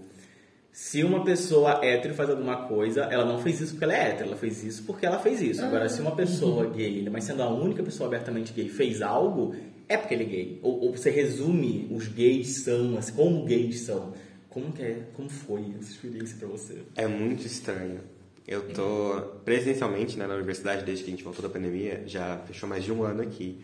se 0.74 1.04
uma 1.04 1.22
pessoa 1.22 1.84
hétero 1.84 2.14
faz 2.14 2.30
alguma 2.30 2.68
coisa, 2.68 3.02
ela 3.02 3.24
não 3.24 3.38
fez 3.38 3.60
isso 3.60 3.72
porque 3.72 3.84
ela 3.84 3.94
é 3.94 4.08
hétero, 4.08 4.28
ela 4.30 4.36
fez 4.36 4.64
isso 4.64 4.82
porque 4.84 5.06
ela 5.06 5.20
fez 5.20 5.40
isso. 5.40 5.64
Agora, 5.64 5.88
se 5.88 6.00
uma 6.00 6.16
pessoa 6.16 6.68
gay, 6.68 7.08
mas 7.10 7.24
sendo 7.24 7.42
a 7.42 7.48
única 7.48 7.80
pessoa 7.82 8.08
abertamente 8.08 8.52
gay, 8.52 8.68
fez 8.68 9.00
algo, 9.00 9.54
é 9.88 9.96
porque 9.96 10.14
ele 10.14 10.24
é 10.24 10.26
gay. 10.26 10.60
Ou, 10.62 10.86
ou 10.86 10.96
você 10.96 11.10
resume 11.10 11.86
os 11.92 12.08
gays 12.08 12.64
são, 12.64 12.96
assim, 12.98 13.12
como 13.12 13.44
gays 13.44 13.80
são. 13.80 14.14
Como 14.48 14.72
que 14.72 14.82
é? 14.82 15.02
Como 15.14 15.28
foi 15.28 15.74
essa 15.78 15.90
experiência 15.90 16.36
pra 16.38 16.48
você? 16.48 16.82
É 16.96 17.06
muito 17.06 17.46
estranho. 17.46 18.00
Eu 18.46 18.68
tô 18.74 19.22
presencialmente 19.44 20.18
né, 20.18 20.26
na 20.26 20.34
universidade 20.34 20.84
desde 20.84 21.02
que 21.02 21.10
a 21.10 21.14
gente 21.14 21.24
voltou 21.24 21.42
da 21.42 21.48
pandemia, 21.48 22.02
já 22.06 22.38
fechou 22.46 22.68
mais 22.68 22.84
de 22.84 22.92
um 22.92 23.02
ano 23.02 23.22
aqui. 23.22 23.58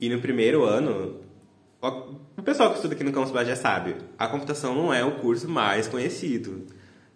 E 0.00 0.08
no 0.08 0.20
primeiro 0.20 0.64
ano, 0.64 1.20
o 2.36 2.42
pessoal 2.42 2.70
que 2.70 2.76
estuda 2.76 2.94
aqui 2.94 3.04
no 3.04 3.12
Campus 3.12 3.30
Bagé 3.30 3.54
sabe, 3.54 3.96
a 4.18 4.26
computação 4.26 4.74
não 4.74 4.92
é 4.92 5.04
o 5.04 5.20
curso 5.20 5.48
mais 5.48 5.86
conhecido. 5.86 6.66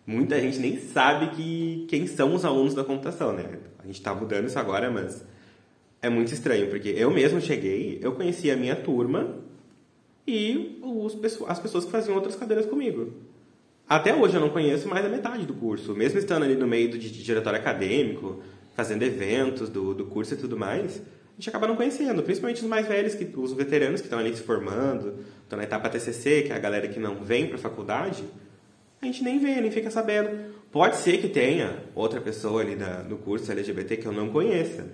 Muita 0.06 0.40
gente 0.40 0.58
nem 0.58 0.78
sabe 0.78 1.34
que, 1.34 1.86
quem 1.88 2.06
são 2.06 2.34
os 2.34 2.44
alunos 2.44 2.74
da 2.74 2.84
computação, 2.84 3.32
né? 3.32 3.58
A 3.82 3.86
gente 3.86 4.00
tá 4.00 4.14
mudando 4.14 4.46
isso 4.46 4.58
agora, 4.58 4.90
mas 4.90 5.24
é 6.00 6.08
muito 6.08 6.32
estranho, 6.32 6.68
porque 6.68 6.90
eu 6.90 7.10
mesmo 7.10 7.40
cheguei, 7.40 7.98
eu 8.02 8.12
conhecia 8.12 8.54
a 8.54 8.56
minha 8.56 8.76
turma 8.76 9.36
e 10.26 10.78
os, 10.82 11.18
as 11.48 11.58
pessoas 11.58 11.84
que 11.84 11.90
faziam 11.90 12.14
outras 12.14 12.36
cadeiras 12.36 12.66
comigo. 12.66 13.12
Até 13.88 14.14
hoje 14.14 14.34
eu 14.34 14.40
não 14.40 14.50
conheço 14.50 14.88
mais 14.88 15.02
da 15.04 15.10
metade 15.10 15.44
do 15.46 15.54
curso. 15.54 15.94
Mesmo 15.94 16.18
estando 16.18 16.44
ali 16.44 16.54
no 16.56 16.66
meio 16.66 16.90
do 16.90 16.98
di- 16.98 17.10
diretório 17.10 17.58
acadêmico, 17.58 18.42
fazendo 18.74 19.02
eventos 19.02 19.68
do, 19.68 19.94
do 19.94 20.06
curso 20.06 20.34
e 20.34 20.36
tudo 20.36 20.56
mais, 20.56 20.96
a 20.98 21.34
gente 21.38 21.48
acaba 21.48 21.66
não 21.66 21.76
conhecendo. 21.76 22.22
Principalmente 22.22 22.62
os 22.62 22.68
mais 22.68 22.86
velhos, 22.88 23.14
que, 23.14 23.28
os 23.36 23.52
veteranos 23.52 24.00
que 24.00 24.06
estão 24.06 24.18
ali 24.18 24.34
se 24.34 24.42
formando, 24.42 25.16
estão 25.42 25.56
na 25.58 25.64
etapa 25.64 25.88
TCC, 25.90 26.42
que 26.42 26.52
é 26.52 26.56
a 26.56 26.58
galera 26.58 26.88
que 26.88 26.98
não 26.98 27.16
vem 27.22 27.46
para 27.46 27.56
a 27.56 27.58
faculdade, 27.58 28.24
a 29.02 29.06
gente 29.06 29.22
nem 29.22 29.38
vê, 29.38 29.60
nem 29.60 29.70
fica 29.70 29.90
sabendo. 29.90 30.30
Pode 30.72 30.96
ser 30.96 31.18
que 31.18 31.28
tenha 31.28 31.76
outra 31.94 32.20
pessoa 32.20 32.62
ali 32.62 32.74
da, 32.74 33.02
do 33.02 33.16
curso 33.16 33.52
LGBT 33.52 33.98
que 33.98 34.06
eu 34.06 34.12
não 34.12 34.30
conheça. 34.30 34.86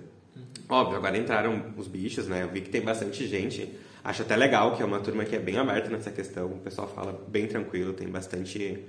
Óbvio, 0.67 0.97
agora 0.97 1.17
entraram 1.17 1.73
os 1.77 1.87
bichos, 1.87 2.27
né? 2.27 2.43
Eu 2.43 2.49
vi 2.49 2.61
que 2.61 2.69
tem 2.69 2.81
bastante 2.81 3.25
gente. 3.25 3.69
Acho 4.03 4.23
até 4.23 4.35
legal 4.35 4.75
que 4.75 4.81
é 4.81 4.85
uma 4.85 4.99
turma 4.99 5.23
que 5.25 5.35
é 5.35 5.39
bem 5.39 5.57
aberta 5.57 5.89
nessa 5.89 6.09
questão. 6.11 6.47
O 6.47 6.59
pessoal 6.59 6.87
fala 6.87 7.23
bem 7.27 7.47
tranquilo, 7.47 7.93
tem 7.93 8.07
bastante, 8.07 8.83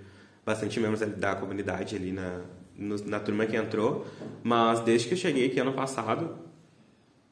bastante 0.44 0.81
membros 0.81 1.01
da 1.01 1.35
comunidade 1.35 1.96
ali 1.96 2.12
na, 2.12 2.40
na 2.79 3.20
turma 3.20 3.44
que 3.44 3.57
entrou. 3.57 4.07
Mas 4.42 4.81
desde 4.81 5.09
que 5.09 5.14
eu 5.14 5.18
cheguei 5.18 5.46
aqui 5.46 5.61
ano 5.61 5.72
passado, 5.72 6.38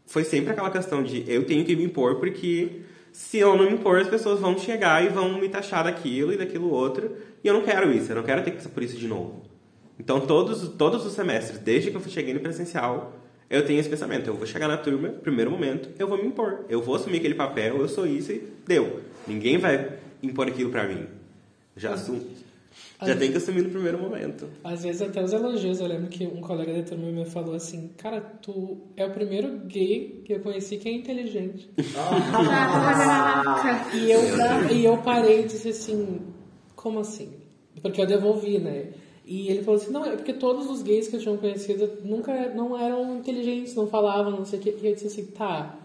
foi 0.06 0.24
sempre 0.24 0.52
aquela 0.52 0.70
questão 0.70 1.02
de 1.02 1.24
eu 1.26 1.46
tenho 1.46 1.64
que 1.64 1.74
me 1.74 1.84
impor 1.84 2.16
porque 2.16 2.82
se 3.12 3.38
eu 3.38 3.56
não 3.56 3.64
me 3.64 3.72
impor, 3.72 3.98
as 3.98 4.08
pessoas 4.08 4.40
vão 4.40 4.56
chegar 4.58 5.04
e 5.04 5.08
vão 5.08 5.40
me 5.40 5.48
taxar 5.48 5.84
daquilo 5.84 6.32
e 6.32 6.36
daquilo 6.36 6.70
outro. 6.70 7.16
E 7.42 7.48
eu 7.48 7.54
não 7.54 7.62
quero 7.62 7.90
isso, 7.92 8.12
eu 8.12 8.16
não 8.16 8.22
quero 8.22 8.42
ter 8.42 8.50
que 8.52 8.58
passar 8.58 8.70
por 8.70 8.82
isso 8.82 8.96
de 8.96 9.08
novo. 9.08 9.42
Então, 9.98 10.20
todos, 10.20 10.68
todos 10.76 11.04
os 11.04 11.12
semestres, 11.12 11.58
desde 11.58 11.90
que 11.90 11.96
eu 11.96 12.02
cheguei 12.02 12.32
no 12.32 12.40
presencial, 12.40 13.19
eu 13.50 13.66
tenho 13.66 13.80
esse 13.80 13.88
pensamento. 13.88 14.28
Eu 14.28 14.34
vou 14.34 14.46
chegar 14.46 14.68
na 14.68 14.76
turma, 14.76 15.08
primeiro 15.08 15.50
momento, 15.50 15.88
eu 15.98 16.06
vou 16.06 16.16
me 16.16 16.28
impor. 16.28 16.64
Eu 16.68 16.80
vou 16.80 16.94
assumir 16.94 17.18
aquele 17.18 17.34
papel, 17.34 17.78
eu 17.78 17.88
sou 17.88 18.06
isso 18.06 18.30
e 18.30 18.46
deu. 18.66 19.00
Ninguém 19.26 19.58
vai 19.58 19.98
impor 20.22 20.46
aquilo 20.46 20.70
pra 20.70 20.86
mim. 20.86 21.06
Já 21.76 21.94
assumo. 21.94 22.20
Já 23.02 23.16
tem 23.16 23.30
que 23.30 23.38
assumir 23.38 23.62
no 23.62 23.70
primeiro 23.70 23.98
momento. 23.98 24.46
Às 24.62 24.84
vezes 24.84 25.02
até 25.02 25.22
os 25.22 25.32
elogios. 25.32 25.80
Eu 25.80 25.86
lembro 25.86 26.08
que 26.08 26.26
um 26.26 26.40
colega 26.40 26.74
da 26.74 26.82
turma 26.82 27.10
me 27.10 27.24
falou 27.24 27.54
assim, 27.54 27.90
cara, 27.96 28.20
tu 28.20 28.78
é 28.96 29.04
o 29.04 29.10
primeiro 29.10 29.58
gay 29.66 30.22
que 30.24 30.34
eu 30.34 30.40
conheci 30.40 30.76
que 30.76 30.88
é 30.88 30.92
inteligente. 30.92 31.68
Caraca! 31.92 33.96
E 33.96 34.10
eu, 34.10 34.20
e 34.70 34.84
eu 34.84 34.98
parei 34.98 35.40
e 35.40 35.46
disse 35.46 35.70
assim, 35.70 36.20
como 36.76 37.00
assim? 37.00 37.32
Porque 37.80 38.00
eu 38.00 38.06
devolvi, 38.06 38.58
né? 38.58 38.88
E 39.30 39.46
ele 39.48 39.62
falou 39.62 39.80
assim, 39.80 39.92
não, 39.92 40.04
é 40.04 40.16
porque 40.16 40.32
todos 40.32 40.68
os 40.68 40.82
gays 40.82 41.06
que 41.06 41.14
eu 41.14 41.20
tinha 41.20 41.36
conhecido 41.36 41.88
nunca 42.02 42.52
não 42.52 42.76
eram 42.76 43.16
inteligentes, 43.16 43.76
não 43.76 43.86
falavam, 43.86 44.32
não 44.32 44.44
sei 44.44 44.58
o 44.58 44.62
quê. 44.62 44.74
E 44.82 44.88
eu 44.88 44.92
disse 44.92 45.06
assim, 45.06 45.26
tá, 45.26 45.78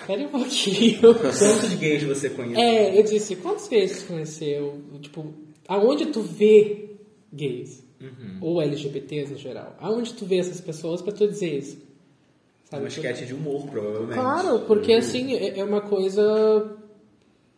espere 0.00 0.24
um 0.24 0.30
pouquinho. 0.30 0.98
Quantos 1.20 1.74
gays 1.74 2.02
você 2.04 2.30
conhece? 2.30 2.58
É, 2.58 2.98
eu 2.98 3.02
disse, 3.02 3.36
quantos 3.36 3.68
gays 3.68 3.92
você 3.92 4.06
conheceu? 4.06 4.80
Tipo, 5.02 5.34
aonde 5.68 6.06
tu 6.06 6.22
vê 6.22 6.96
gays? 7.30 7.84
Ou 8.40 8.62
LGBTs 8.62 9.32
no 9.32 9.38
geral? 9.38 9.76
Aonde 9.80 10.14
tu 10.14 10.24
vê 10.24 10.38
essas 10.38 10.62
pessoas 10.62 11.02
pra 11.02 11.12
tu 11.12 11.28
dizer 11.28 11.58
isso? 11.58 11.76
É 12.72 12.76
uma 12.78 12.88
esquete 12.88 13.26
de 13.26 13.34
humor, 13.34 13.66
provavelmente. 13.66 14.14
Claro, 14.14 14.60
porque 14.60 14.94
assim, 14.94 15.34
é 15.34 15.58
é 15.58 15.64
uma 15.64 15.82
coisa. 15.82 16.74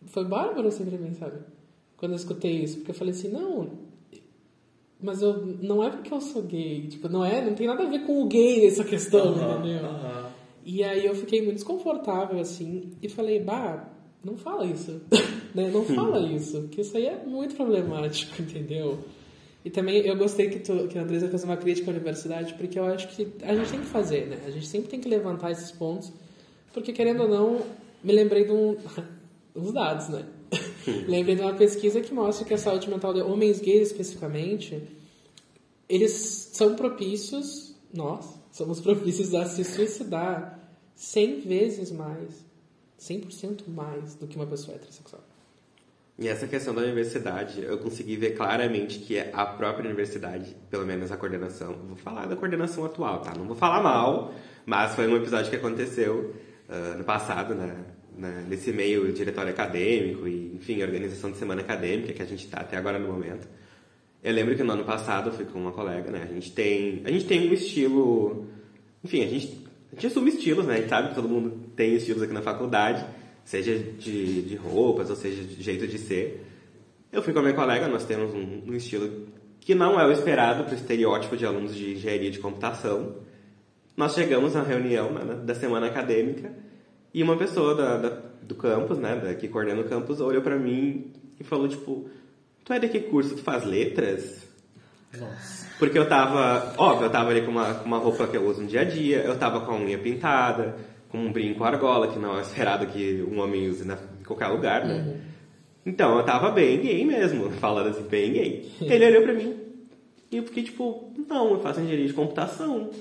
Foi 0.07 0.25
bárbaro 0.25 0.67
assim 0.67 0.83
pra 0.83 0.97
mim, 0.97 1.13
sabe? 1.13 1.39
Quando 1.95 2.11
eu 2.11 2.17
escutei 2.17 2.63
isso. 2.63 2.79
Porque 2.79 2.91
eu 2.91 2.95
falei 2.95 3.13
assim, 3.13 3.29
não. 3.29 3.80
Mas 5.01 5.21
eu. 5.21 5.45
Não 5.61 5.83
é 5.83 5.89
porque 5.89 6.13
eu 6.13 6.21
sou 6.21 6.43
gay. 6.43 6.87
Tipo, 6.87 7.09
não 7.09 7.25
é. 7.25 7.43
Não 7.43 7.55
tem 7.55 7.67
nada 7.67 7.83
a 7.83 7.89
ver 7.89 8.05
com 8.05 8.21
o 8.21 8.27
gay 8.27 8.65
essa 8.65 8.83
questão, 8.83 9.29
Aham, 9.29 9.59
entendeu? 9.59 9.85
aham. 9.85 10.29
E 10.63 10.83
aí 10.83 11.05
eu 11.05 11.15
fiquei 11.15 11.41
muito 11.41 11.55
desconfortável, 11.55 12.39
assim, 12.39 12.91
e 13.01 13.09
falei, 13.09 13.39
bah, 13.39 13.89
não 14.23 14.37
fala 14.37 14.65
isso. 14.65 15.01
né? 15.55 15.69
Não 15.69 15.83
fala 15.83 16.19
isso, 16.19 16.67
que 16.69 16.81
isso 16.81 16.95
aí 16.95 17.07
é 17.07 17.23
muito 17.25 17.55
problemático, 17.55 18.41
entendeu? 18.41 18.99
E 19.63 19.69
também 19.69 19.97
eu 20.05 20.15
gostei 20.15 20.49
que, 20.49 20.59
tu, 20.59 20.87
que 20.87 20.97
a 20.97 21.03
Andresa 21.03 21.27
fez 21.27 21.43
uma 21.43 21.57
crítica 21.57 21.89
à 21.91 21.93
universidade, 21.93 22.53
porque 22.55 22.79
eu 22.79 22.85
acho 22.85 23.07
que 23.09 23.27
a 23.43 23.55
gente 23.55 23.69
tem 23.69 23.79
que 23.79 23.85
fazer, 23.85 24.27
né? 24.27 24.39
A 24.45 24.51
gente 24.51 24.67
sempre 24.67 24.89
tem 24.89 24.99
que 24.99 25.07
levantar 25.07 25.51
esses 25.51 25.71
pontos, 25.71 26.11
porque 26.73 26.91
querendo 26.91 27.23
ou 27.23 27.29
não, 27.29 27.61
me 28.03 28.11
lembrei 28.11 28.45
de 28.45 28.51
um, 28.51 28.75
uns 29.55 29.71
dados, 29.71 30.09
né? 30.09 30.25
lembrei 31.07 31.35
de 31.35 31.41
uma 31.41 31.53
pesquisa 31.53 32.01
que 32.01 32.13
mostra 32.13 32.45
que 32.45 32.53
a 32.53 32.57
saúde 32.57 32.89
mental 32.89 33.13
de 33.13 33.21
homens 33.21 33.59
gays 33.59 33.87
especificamente, 33.87 34.81
eles 35.87 36.11
são 36.53 36.75
propícios, 36.75 37.75
nós 37.93 38.25
somos 38.51 38.79
propícios 38.81 39.33
a 39.33 39.45
se 39.45 39.63
suicidar 39.63 40.59
100 40.95 41.41
vezes 41.41 41.91
mais, 41.91 42.45
100% 42.99 43.67
mais 43.67 44.15
do 44.15 44.27
que 44.27 44.35
uma 44.35 44.45
pessoa 44.45 44.75
heterossexual. 44.75 45.23
E 46.19 46.27
essa 46.27 46.47
questão 46.47 46.75
da 46.75 46.81
universidade, 46.81 47.63
eu 47.63 47.79
consegui 47.79 48.15
ver 48.15 48.31
claramente 48.35 48.99
que 48.99 49.17
é 49.17 49.31
a 49.33 49.43
própria 49.43 49.87
universidade, 49.87 50.55
pelo 50.69 50.85
menos 50.85 51.11
a 51.11 51.17
coordenação, 51.17 51.73
vou 51.87 51.95
falar 51.95 52.27
da 52.27 52.35
coordenação 52.35 52.85
atual, 52.85 53.21
tá? 53.21 53.33
Não 53.35 53.45
vou 53.45 53.55
falar 53.55 53.81
mal, 53.81 54.31
mas 54.63 54.93
foi 54.93 55.07
um 55.07 55.15
episódio 55.15 55.49
que 55.49 55.55
aconteceu 55.55 56.35
ah, 56.69 56.95
no 56.95 57.03
passado, 57.03 57.55
né? 57.55 57.75
Na- 58.21 58.41
nesse 58.41 58.71
meio 58.71 59.11
diretório 59.11 59.49
acadêmico 59.49 60.27
e, 60.27 60.53
enfim, 60.55 60.81
organização 60.83 61.31
de 61.31 61.37
semana 61.37 61.61
acadêmica 61.61 62.13
que 62.13 62.21
a 62.21 62.25
gente 62.25 62.45
está 62.45 62.61
até 62.61 62.77
agora 62.77 62.99
no 62.99 63.07
momento. 63.11 63.47
Eu 64.23 64.31
lembro 64.31 64.55
que 64.55 64.61
no 64.61 64.73
ano 64.73 64.83
passado 64.83 65.29
eu 65.29 65.33
fui 65.33 65.45
com 65.45 65.57
uma 65.57 65.71
colega, 65.71 66.11
né? 66.11 66.27
A 66.29 66.33
gente 66.33 66.51
tem, 66.51 67.01
a 67.03 67.09
gente 67.11 67.25
tem 67.25 67.49
um 67.49 67.53
estilo, 67.53 68.45
enfim, 69.03 69.23
a 69.23 69.27
gente, 69.27 69.65
a 69.91 69.95
gente 69.95 70.05
assume 70.05 70.29
estilos, 70.29 70.67
né? 70.67 70.75
A 70.75 70.77
gente 70.77 70.89
sabe 70.89 71.09
que 71.09 71.15
todo 71.15 71.27
mundo 71.27 71.49
tem 71.75 71.95
estilos 71.95 72.21
aqui 72.21 72.31
na 72.31 72.43
faculdade, 72.43 73.03
seja 73.43 73.75
de, 73.75 74.43
de 74.43 74.55
roupas 74.55 75.09
ou 75.09 75.15
seja 75.15 75.41
de 75.41 75.59
jeito 75.63 75.87
de 75.87 75.97
ser. 75.97 76.45
Eu 77.11 77.23
fui 77.23 77.33
com 77.33 77.39
a 77.39 77.41
minha 77.41 77.55
colega, 77.55 77.87
nós 77.87 78.05
temos 78.05 78.35
um, 78.35 78.61
um 78.67 78.73
estilo 78.75 79.09
que 79.59 79.73
não 79.73 79.99
é 79.99 80.05
o 80.05 80.11
esperado 80.11 80.63
para 80.63 80.73
o 80.73 80.75
estereótipo 80.75 81.35
de 81.35 81.43
alunos 81.45 81.75
de 81.75 81.93
engenharia 81.93 82.29
de 82.29 82.37
computação. 82.37 83.15
Nós 83.97 84.13
chegamos 84.13 84.53
na 84.53 84.61
reunião 84.61 85.11
né, 85.11 85.41
da 85.43 85.55
semana 85.55 85.87
acadêmica 85.87 86.53
e 87.13 87.21
uma 87.23 87.35
pessoa 87.37 87.75
da, 87.75 87.97
da- 87.97 88.17
do 88.41 88.55
campus, 88.55 88.97
né, 88.97 89.15
da, 89.15 89.33
que 89.33 89.47
coordena 89.47 89.81
o 89.81 89.85
campus, 89.85 90.19
olhou 90.19 90.41
para 90.41 90.57
mim 90.57 91.11
e 91.39 91.43
falou, 91.43 91.67
tipo, 91.67 92.09
tu 92.65 92.73
é 92.73 92.79
de 92.79 92.89
que 92.89 92.99
curso? 92.99 93.35
Tu 93.35 93.41
faz 93.43 93.63
letras? 93.65 94.47
Porque 95.77 95.97
eu 95.97 96.07
tava, 96.07 96.73
óbvio, 96.77 97.05
eu 97.07 97.09
tava 97.09 97.29
ali 97.31 97.41
com 97.41 97.51
uma, 97.51 97.73
com 97.75 97.85
uma 97.85 97.97
roupa 97.97 98.27
que 98.27 98.37
eu 98.37 98.45
uso 98.47 98.61
no 98.61 98.67
dia 98.67 98.81
a 98.81 98.83
dia, 98.83 99.17
eu 99.23 99.37
tava 99.37 99.61
com 99.61 99.71
a 99.71 99.75
unha 99.77 99.97
pintada, 99.97 100.75
com 101.09 101.17
um 101.17 101.31
brinco 101.31 101.63
argola, 101.63 102.07
que 102.07 102.17
não 102.19 102.37
é 102.37 102.41
esperado 102.41 102.85
que 102.87 103.25
um 103.29 103.39
homem 103.39 103.67
use 103.69 103.83
na, 103.85 103.95
em 104.19 104.23
qualquer 104.23 104.47
lugar, 104.47 104.85
né? 104.85 105.19
Então, 105.85 106.17
eu 106.17 106.23
tava 106.23 106.51
bem 106.51 106.79
gay 106.79 107.03
mesmo, 107.03 107.49
falando 107.59 107.87
assim, 107.89 108.03
bem 108.03 108.31
gay. 108.31 108.71
Ele 108.81 109.05
olhou 109.07 109.23
pra 109.23 109.33
mim 109.33 109.57
e 110.31 110.37
eu 110.37 110.43
fiquei 110.43 110.63
tipo, 110.63 111.11
não, 111.27 111.51
eu 111.53 111.59
faço 111.59 111.81
engenharia 111.81 112.07
de 112.07 112.13
computação. 112.13 112.91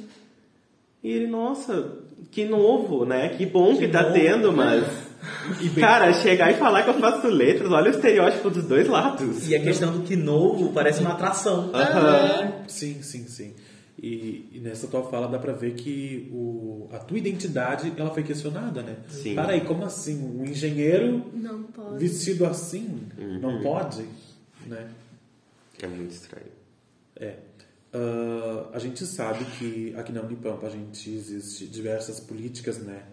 E 1.02 1.10
ele, 1.12 1.26
nossa, 1.26 1.98
que 2.30 2.44
novo, 2.44 3.04
né? 3.04 3.30
Que 3.30 3.46
bom 3.46 3.76
que, 3.76 3.88
tá 3.88 4.02
novo. 4.02 4.14
tendo, 4.14 4.52
mas. 4.52 4.84
Cara, 5.78 6.12
chegar 6.14 6.50
e 6.50 6.54
falar 6.54 6.82
que 6.82 6.90
eu 6.90 6.94
faço 7.00 7.28
letras, 7.28 7.70
olha 7.70 7.88
o 7.90 7.94
estereótipo 7.94 8.48
dos 8.50 8.64
dois 8.64 8.88
lados. 8.88 9.48
E 9.48 9.54
a 9.54 9.60
questão 9.62 9.92
do 9.92 10.00
que 10.02 10.16
novo 10.16 10.72
parece 10.72 11.00
uma 11.00 11.10
atração. 11.12 11.70
Aham. 11.74 12.52
Sim, 12.68 13.02
sim, 13.02 13.26
sim. 13.26 13.52
E, 14.02 14.48
e 14.52 14.60
nessa 14.60 14.86
tua 14.86 15.02
fala 15.10 15.28
dá 15.28 15.38
pra 15.38 15.52
ver 15.52 15.74
que 15.74 16.30
o, 16.32 16.88
a 16.90 16.98
tua 16.98 17.18
identidade 17.18 17.92
ela 17.98 18.08
foi 18.10 18.22
questionada, 18.22 18.82
né? 18.82 18.96
Sim. 19.08 19.34
Para 19.34 19.52
aí, 19.52 19.60
como 19.60 19.84
assim? 19.84 20.16
Um 20.40 20.44
engenheiro 20.46 21.22
Não 21.34 21.64
pode. 21.64 21.98
vestido 21.98 22.46
assim 22.46 22.98
Uhum. 23.18 23.38
não 23.40 23.60
pode? 23.60 24.04
Né? 24.66 24.86
É 25.82 25.86
muito 25.86 26.12
estranho. 26.12 26.46
É. 27.16 27.34
Ah, 27.92 28.29
a 28.72 28.78
gente 28.78 29.04
sabe 29.06 29.44
que 29.58 29.94
aqui 29.96 30.12
na 30.12 30.22
Unipampa 30.22 30.66
a 30.66 30.70
gente 30.70 31.10
existe 31.10 31.66
diversas 31.66 32.20
políticas 32.20 32.78
né, 32.78 33.04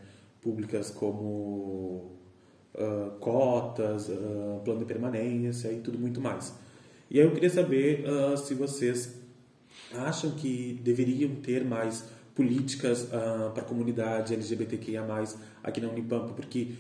públicas 0.42 0.90
como 0.90 2.18
ah, 2.78 3.12
cotas, 3.20 4.08
ah, 4.10 4.60
plano 4.64 4.82
de 4.82 4.86
permanência 4.86 5.72
e 5.72 5.80
tudo 5.80 5.98
muito 5.98 6.22
mais. 6.22 6.54
E 7.10 7.20
aí 7.20 7.26
eu 7.26 7.32
queria 7.32 7.50
saber 7.50 8.06
ah, 8.08 8.38
se 8.38 8.54
vocês 8.54 9.16
acham 9.96 10.32
que 10.32 10.80
deveriam 10.84 11.36
ter 11.36 11.66
mais 11.66 12.06
políticas 12.36 13.04
para 13.04 13.64
a 13.64 13.66
comunidade 13.66 14.32
LGBTQIA+, 14.36 15.04
aqui 15.64 15.82
na 15.82 15.90
Unipampa, 15.90 16.34
porque 16.34 16.74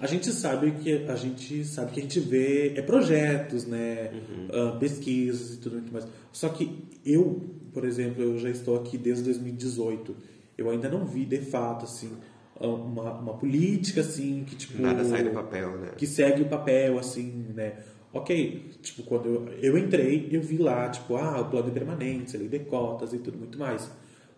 a 0.00 0.06
gente 0.08 0.32
sabe 0.32 0.72
que 0.72 1.04
a 1.06 1.14
gente 1.14 1.64
sabe 1.64 1.92
que 1.92 2.00
a 2.00 2.02
gente 2.02 2.18
vê 2.18 2.74
é 2.76 2.82
projetos, 2.82 3.66
né, 3.66 4.10
ah, 4.52 4.76
pesquisas 4.80 5.54
e 5.54 5.58
tudo 5.58 5.74
muito 5.74 5.92
mais. 5.92 6.08
Só 6.32 6.48
que 6.48 6.84
eu, 7.04 7.40
por 7.76 7.84
exemplo, 7.84 8.22
eu 8.22 8.38
já 8.38 8.48
estou 8.48 8.74
aqui 8.74 8.96
desde 8.96 9.24
2018. 9.24 10.16
Eu 10.56 10.70
ainda 10.70 10.88
não 10.88 11.04
vi 11.04 11.26
de 11.26 11.42
fato 11.42 11.84
assim 11.84 12.10
ah, 12.58 12.66
uma, 12.66 13.12
uma 13.12 13.34
política 13.34 14.00
assim 14.00 14.44
que 14.46 14.56
tipo 14.56 14.80
Nada 14.80 15.04
sai 15.04 15.22
do 15.22 15.28
papel, 15.28 15.76
né? 15.76 15.90
que 15.94 16.06
segue 16.06 16.40
o 16.40 16.46
papel, 16.46 16.98
assim, 16.98 17.44
né? 17.54 17.74
Ok, 18.14 18.70
tipo, 18.80 19.02
quando 19.02 19.26
eu, 19.26 19.48
eu 19.60 19.76
entrei, 19.76 20.26
eu 20.32 20.40
vi 20.40 20.56
lá, 20.56 20.88
tipo, 20.88 21.16
ah, 21.16 21.38
o 21.42 21.50
plano 21.50 21.66
de 21.66 21.72
permanência, 21.72 22.38
lei 22.38 22.48
de 22.48 22.60
cotas 22.60 23.12
e 23.12 23.18
tudo 23.18 23.36
muito 23.36 23.58
mais. 23.58 23.90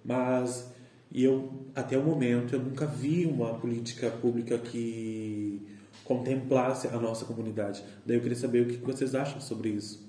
Mas, 0.05 0.73
eu, 1.15 1.53
até 1.77 1.97
o 1.97 2.03
momento, 2.03 2.57
eu 2.57 2.61
nunca 2.61 2.87
vi 2.87 3.25
uma 3.25 3.55
política 3.55 4.11
pública 4.11 4.59
que 4.59 5.63
contemplasse 6.03 6.89
a 6.89 6.99
nossa 6.99 7.25
comunidade. 7.25 7.85
Daí 8.05 8.17
eu 8.17 8.21
queria 8.21 8.37
saber 8.37 8.63
o 8.63 8.67
que 8.67 8.79
vocês 8.79 9.15
acham 9.15 9.41
sobre 9.41 9.69
isso. 9.69 10.09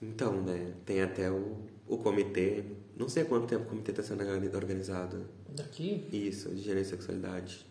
Então, 0.00 0.40
né? 0.40 0.72
Tem 0.86 1.02
até 1.02 1.30
o, 1.30 1.58
o 1.90 1.98
comitê. 1.98 2.62
Não 2.96 3.08
sei 3.08 3.24
há 3.24 3.26
quanto 3.26 3.48
tempo 3.48 3.64
o 3.64 3.66
comitê 3.66 3.90
está 3.90 4.02
sendo 4.02 4.22
organizado. 4.54 5.26
Daqui? 5.48 6.06
Isso, 6.12 6.48
de 6.50 6.62
gênero 6.62 6.82
e 6.82 6.84
sexualidade. 6.84 7.66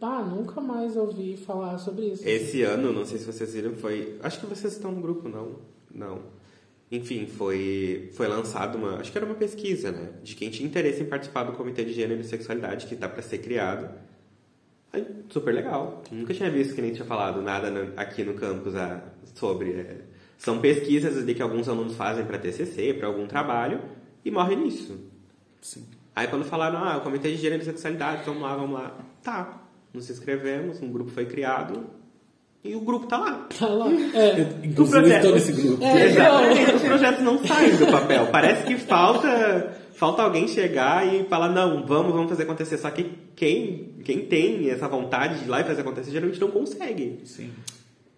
Ah, 0.00 0.22
nunca 0.22 0.62
mais 0.62 0.96
ouvi 0.96 1.36
falar 1.36 1.76
sobre 1.76 2.06
isso. 2.06 2.26
Esse 2.26 2.62
ano, 2.62 2.90
não 2.90 3.04
sei 3.04 3.18
se 3.18 3.26
vocês 3.26 3.52
viram, 3.52 3.74
foi. 3.74 4.18
Acho 4.22 4.40
que 4.40 4.46
vocês 4.46 4.72
estão 4.72 4.90
no 4.90 5.02
grupo, 5.02 5.28
não? 5.28 5.56
Não. 5.94 6.22
Enfim, 6.90 7.26
foi, 7.26 8.10
foi 8.14 8.26
lançado 8.26 8.78
uma. 8.78 8.96
Acho 8.96 9.12
que 9.12 9.18
era 9.18 9.26
uma 9.26 9.34
pesquisa, 9.34 9.92
né? 9.92 10.14
De 10.22 10.34
quem 10.34 10.48
tinha 10.48 10.66
interesse 10.66 11.02
em 11.02 11.06
participar 11.06 11.44
do 11.44 11.52
Comitê 11.52 11.84
de 11.84 11.92
Gênero 11.92 12.20
e 12.20 12.24
Sexualidade, 12.24 12.86
que 12.86 12.94
está 12.94 13.08
para 13.08 13.22
ser 13.22 13.38
criado. 13.38 13.90
Aí, 14.90 15.06
super 15.28 15.52
legal. 15.52 16.02
Nunca 16.10 16.32
tinha 16.32 16.50
visto 16.50 16.74
que 16.74 16.80
nem 16.80 16.92
tinha 16.92 17.04
falado 17.04 17.42
nada 17.42 17.92
aqui 17.96 18.24
no 18.24 18.34
campus 18.34 18.74
ah, 18.74 19.04
sobre. 19.34 20.08
É, 20.40 20.44
são 20.44 20.58
pesquisas 20.58 21.18
ali 21.18 21.34
que 21.34 21.42
alguns 21.42 21.68
alunos 21.68 21.94
fazem 21.94 22.24
para 22.24 22.38
TCC, 22.38 22.94
para 22.94 23.06
algum 23.06 23.26
trabalho, 23.26 23.80
e 24.24 24.30
morre 24.30 24.56
nisso. 24.56 24.98
Sim. 25.60 25.84
Aí 26.16 26.26
quando 26.26 26.44
falaram, 26.44 26.78
ah, 26.82 26.96
o 26.96 27.00
Comitê 27.02 27.30
de 27.30 27.36
Gênero 27.36 27.62
e 27.62 27.64
Sexualidade, 27.64 28.22
vamos 28.24 28.42
lá, 28.42 28.56
vamos 28.56 28.72
lá. 28.72 28.98
Tá. 29.22 29.62
Nos 29.92 30.08
inscrevemos, 30.08 30.80
um 30.80 30.90
grupo 30.90 31.10
foi 31.10 31.26
criado 31.26 31.84
e 32.62 32.74
o 32.74 32.80
grupo 32.80 33.06
tá 33.06 33.18
lá. 33.18 33.48
Tá 33.58 33.68
lá. 33.68 33.86
É. 34.14 34.66
Inclusive, 34.66 35.00
projeto. 35.00 35.16
estou 35.16 35.32
nesse 35.32 35.52
grupo. 35.52 35.84
É, 35.84 36.06
Exatamente, 36.06 36.74
os 36.74 36.82
projetos 36.82 37.24
não 37.24 37.46
saem 37.46 37.76
do 37.76 37.86
papel. 37.86 38.26
Parece 38.26 38.66
que 38.66 38.76
falta, 38.76 39.76
falta 39.94 40.22
alguém 40.22 40.46
chegar 40.46 41.06
e 41.06 41.24
falar, 41.24 41.48
não, 41.48 41.86
vamos, 41.86 42.12
vamos 42.12 42.28
fazer 42.28 42.42
acontecer. 42.42 42.76
Só 42.78 42.90
que 42.90 43.12
quem, 43.34 43.94
quem 44.04 44.26
tem 44.26 44.68
essa 44.68 44.88
vontade 44.88 45.38
de 45.38 45.44
ir 45.44 45.48
lá 45.48 45.60
e 45.60 45.64
fazer 45.64 45.80
acontecer, 45.80 46.10
geralmente 46.10 46.40
não 46.40 46.50
consegue. 46.50 47.20
Sim. 47.24 47.50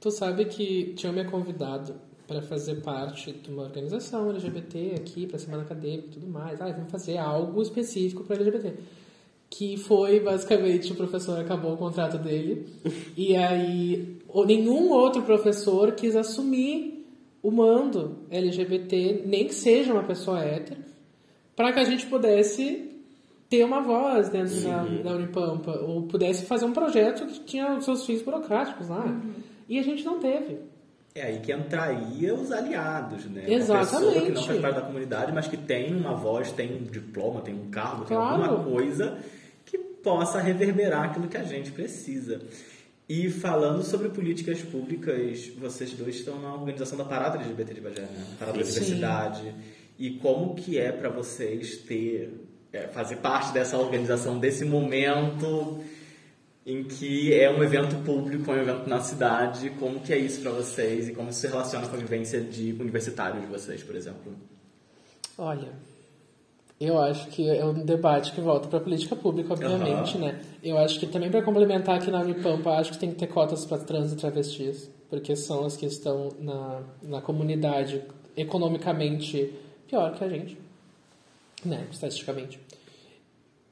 Tu 0.01 0.11
sabe 0.11 0.47
que 0.47 0.93
tinha 0.97 1.13
me 1.13 1.25
convidado 1.25 1.95
para 2.33 2.41
fazer 2.41 2.77
parte 2.77 3.31
de 3.31 3.51
uma 3.51 3.65
organização 3.65 4.31
LGBT 4.31 4.95
aqui, 4.97 5.27
para 5.27 5.39
semana 5.39 5.63
acadêmica 5.63 6.09
e 6.09 6.11
tudo 6.13 6.27
mais. 6.27 6.61
Ah, 6.61 6.73
vamos 6.73 6.91
fazer 6.91 7.19
algo 7.19 7.61
específico 7.61 8.25
para 8.25 8.37
LGBT. 8.37 8.75
Que 9.51 9.77
foi, 9.77 10.19
basicamente, 10.19 10.91
o 10.93 10.95
professor 10.95 11.39
acabou 11.39 11.75
o 11.75 11.77
contrato 11.77 12.17
dele. 12.17 12.67
e 13.17 13.37
aí, 13.37 14.19
nenhum 14.47 14.91
outro 14.91 15.23
professor 15.23 15.93
quis 15.93 16.17
assumir 16.17 17.07
o 17.43 17.51
mando 17.51 18.21
LGBT, 18.31 19.25
nem 19.27 19.47
que 19.47 19.55
seja 19.55 19.93
uma 19.93 20.05
pessoa 20.05 20.41
hétero, 20.41 20.81
para 21.55 21.73
que 21.73 21.81
a 21.81 21.85
gente 21.85 22.07
pudesse 22.07 22.89
ter 23.51 23.63
uma 23.65 23.83
voz 23.83 24.31
dentro 24.31 24.59
da, 24.63 24.85
da 24.85 25.17
Unipampa, 25.17 25.73
ou 25.83 26.05
pudesse 26.05 26.47
fazer 26.47 26.65
um 26.65 26.73
projeto 26.73 27.27
que 27.27 27.41
tinha 27.41 27.77
os 27.77 27.85
seus 27.85 28.07
fins 28.07 28.23
burocráticos 28.23 28.89
lá. 28.89 29.21
E 29.69 29.79
a 29.79 29.83
gente 29.83 30.05
não 30.05 30.19
teve. 30.19 30.72
É 31.15 31.23
aí 31.23 31.41
que 31.41 31.53
entraria 31.53 32.35
os 32.35 32.51
aliados, 32.51 33.27
né? 33.27 33.45
Exatamente. 33.47 33.93
Uma 33.93 34.11
pessoa 34.11 34.27
que 34.27 34.33
não 34.33 34.43
faz 34.45 34.61
parte 34.61 34.75
da 34.77 34.81
comunidade, 34.83 35.33
mas 35.33 35.47
que 35.47 35.57
tem 35.59 35.95
uma 35.95 36.15
voz, 36.15 36.51
tem 36.53 36.75
um 36.75 36.85
diploma, 36.85 37.43
tem 37.43 37.55
um 37.55 37.71
cargo, 37.71 38.05
Claro. 38.07 38.43
tem 38.43 38.51
alguma 38.51 38.65
coisa 38.73 39.19
que 39.67 39.77
possa 39.77 40.41
reverberar 40.41 41.05
aquilo 41.11 41.29
que 41.29 41.37
a 41.37 41.45
gente 41.45 41.71
precisa. 41.71 42.41
E 43.09 43.29
falando 43.29 43.83
sobre 43.83 44.09
políticas 44.09 44.63
públicas, 44.63 45.49
vocês 45.61 45.93
dois 45.93 46.15
estão 46.17 46.41
na 46.41 46.55
organização 46.55 46.97
da 46.97 47.05
Parada 47.05 47.37
LGBT 47.39 47.75
de 47.75 47.81
Bagé, 47.83 48.03
né? 48.03 48.25
Parada 48.39 48.57
da. 48.59 48.65
Diversidade. 48.65 49.55
E 49.99 50.13
como 50.13 50.55
que 50.55 50.79
é 50.79 50.91
para 50.91 51.11
vocês 51.11 51.77
ter, 51.79 52.33
é, 52.73 52.89
fazer 52.89 53.17
parte 53.17 53.53
dessa 53.53 53.77
organização, 53.77 54.39
desse 54.39 54.65
momento 54.65 55.79
em 56.65 56.85
que 56.85 57.35
é 57.35 57.51
um 57.51 57.63
evento 57.63 57.97
público, 58.05 58.51
é 58.53 58.55
um 58.55 58.63
evento 58.63 58.89
na 58.89 59.01
cidade, 59.01 59.71
como 59.71 60.01
que 60.01 60.13
é 60.13 60.19
isso 60.19 60.41
para 60.41 60.53
vocês 60.53 61.09
e 61.09 61.15
como 61.15 61.31
isso 61.31 61.41
se 61.41 61.49
relaciona 61.49 61.89
com 61.89 61.97
a 61.97 61.99
vivência 61.99 62.41
de 62.41 62.73
universitários 62.73 63.41
de 63.41 63.49
vocês, 63.49 63.83
por 63.83 63.97
exemplo? 63.97 64.33
Olha, 65.37 65.73
eu 66.81 67.01
acho 67.01 67.29
que 67.29 67.49
é 67.49 67.65
um 67.65 67.85
debate 67.85 68.33
que 68.33 68.41
volta 68.41 68.69
para 68.69 68.79
a 68.79 68.83
política 68.83 69.17
pública, 69.17 69.55
obviamente, 69.55 70.19
né? 70.19 70.41
Eu 70.63 70.79
acho 70.79 71.01
que 71.01 71.07
também 71.07 71.31
para 71.31 71.43
complementar 71.43 71.97
aqui 71.97 72.11
na 72.11 72.21
Unipampa, 72.21 72.71
acho 72.73 72.93
que 72.93 72.99
tem 72.99 73.11
que 73.11 73.17
ter 73.17 73.27
cotas 73.27 73.65
para 73.65 73.79
trans 73.79 74.13
e 74.13 74.17
travestis, 74.17 74.91
porque 75.11 75.35
são 75.35 75.65
as 75.65 75.77
que 75.77 75.87
estão 75.87 76.31
na, 76.41 76.83
na 77.03 77.21
comunidade 77.21 78.03
economicamente 78.37 79.53
pior 79.89 80.15
que 80.15 80.25
a 80.25 80.29
gente, 80.29 80.57
né? 81.65 81.87
Estatisticamente. 81.91 82.59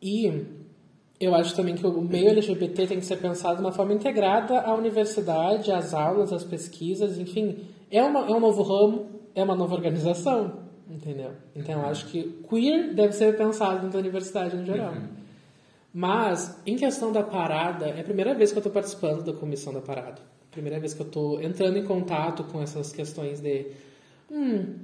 E 0.02 0.44
eu 1.20 1.34
acho 1.34 1.54
também 1.54 1.74
que 1.74 1.86
o 1.86 2.00
meio 2.00 2.30
LGBT 2.30 2.86
tem 2.86 2.98
que 2.98 3.04
ser 3.04 3.18
pensado 3.18 3.56
de 3.56 3.60
uma 3.60 3.72
forma 3.72 3.92
integrada 3.92 4.58
à 4.62 4.74
universidade, 4.74 5.70
às 5.70 5.92
aulas, 5.92 6.32
às 6.32 6.42
pesquisas, 6.42 7.18
enfim. 7.18 7.58
É, 7.90 8.02
uma, 8.02 8.20
é 8.20 8.32
um 8.32 8.40
novo 8.40 8.62
ramo, 8.62 9.06
é 9.34 9.44
uma 9.44 9.54
nova 9.54 9.74
organização, 9.74 10.60
entendeu? 10.88 11.32
Então 11.54 11.82
eu 11.82 11.86
acho 11.86 12.06
que 12.06 12.40
queer 12.48 12.94
deve 12.94 13.12
ser 13.12 13.36
pensado 13.36 13.90
da 13.90 13.98
universidade 13.98 14.56
no 14.56 14.64
geral. 14.64 14.94
Mas, 15.92 16.58
em 16.64 16.76
questão 16.76 17.12
da 17.12 17.22
parada, 17.22 17.86
é 17.86 18.00
a 18.00 18.04
primeira 18.04 18.32
vez 18.32 18.50
que 18.50 18.58
eu 18.58 18.60
estou 18.60 18.72
participando 18.72 19.24
da 19.24 19.32
comissão 19.32 19.74
da 19.74 19.80
parada. 19.80 20.22
Primeira 20.50 20.80
vez 20.80 20.94
que 20.94 21.02
eu 21.02 21.06
estou 21.06 21.42
entrando 21.42 21.76
em 21.76 21.84
contato 21.84 22.44
com 22.44 22.62
essas 22.62 22.92
questões 22.92 23.40
de. 23.40 23.66
Hum, 24.30 24.76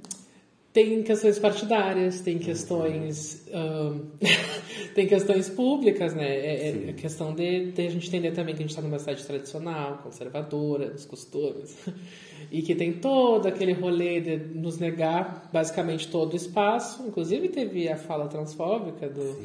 tem 0.77 1.01
questões 1.01 1.39
partidárias, 1.39 2.19
tem 2.19 2.37
questões. 2.37 3.43
ahn, 3.51 4.01
tem 4.93 5.07
questões 5.07 5.49
públicas, 5.49 6.13
né? 6.13 6.27
É, 6.27 6.89
é- 6.89 6.93
questão 6.93 7.33
de, 7.33 7.71
de 7.71 7.87
a 7.87 7.89
gente 7.89 8.07
entender 8.07 8.29
também 8.29 8.53
que 8.53 8.59
a 8.59 8.61
gente 8.61 8.69
está 8.69 8.81
numa 8.83 8.99
cidade 8.99 9.25
tradicional, 9.25 9.97
conservadora, 10.03 10.91
dos 10.91 11.05
costumes. 11.05 11.75
E 12.49 12.61
que 12.61 12.73
tem 12.75 12.93
todo 12.93 13.45
aquele 13.45 13.73
rolê 13.73 14.21
de 14.21 14.37
nos 14.37 14.77
negar 14.77 15.49
basicamente 15.51 16.07
todo 16.07 16.31
o 16.31 16.35
espaço. 16.35 17.05
Inclusive 17.05 17.49
teve 17.49 17.89
a 17.89 17.97
fala 17.97 18.29
transfóbica 18.29 19.09
do 19.09 19.35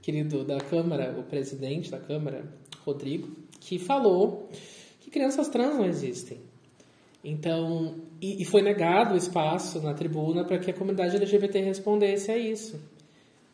querido 0.00 0.44
da 0.44 0.58
Câmara, 0.58 1.16
o 1.18 1.24
presidente 1.24 1.90
da 1.90 1.98
Câmara, 1.98 2.44
Rodrigo, 2.84 3.28
que 3.58 3.76
falou 3.76 4.50
que 5.00 5.10
crianças 5.10 5.48
trans 5.48 5.74
não 5.74 5.84
existem. 5.84 6.38
Então, 7.24 7.96
e, 8.20 8.42
e 8.42 8.44
foi 8.44 8.60
negado 8.60 9.14
o 9.14 9.16
espaço 9.16 9.80
na 9.80 9.94
tribuna 9.94 10.44
para 10.44 10.58
que 10.58 10.70
a 10.70 10.74
comunidade 10.74 11.16
LGBT 11.16 11.60
respondesse 11.60 12.30
a 12.30 12.36
isso. 12.36 12.78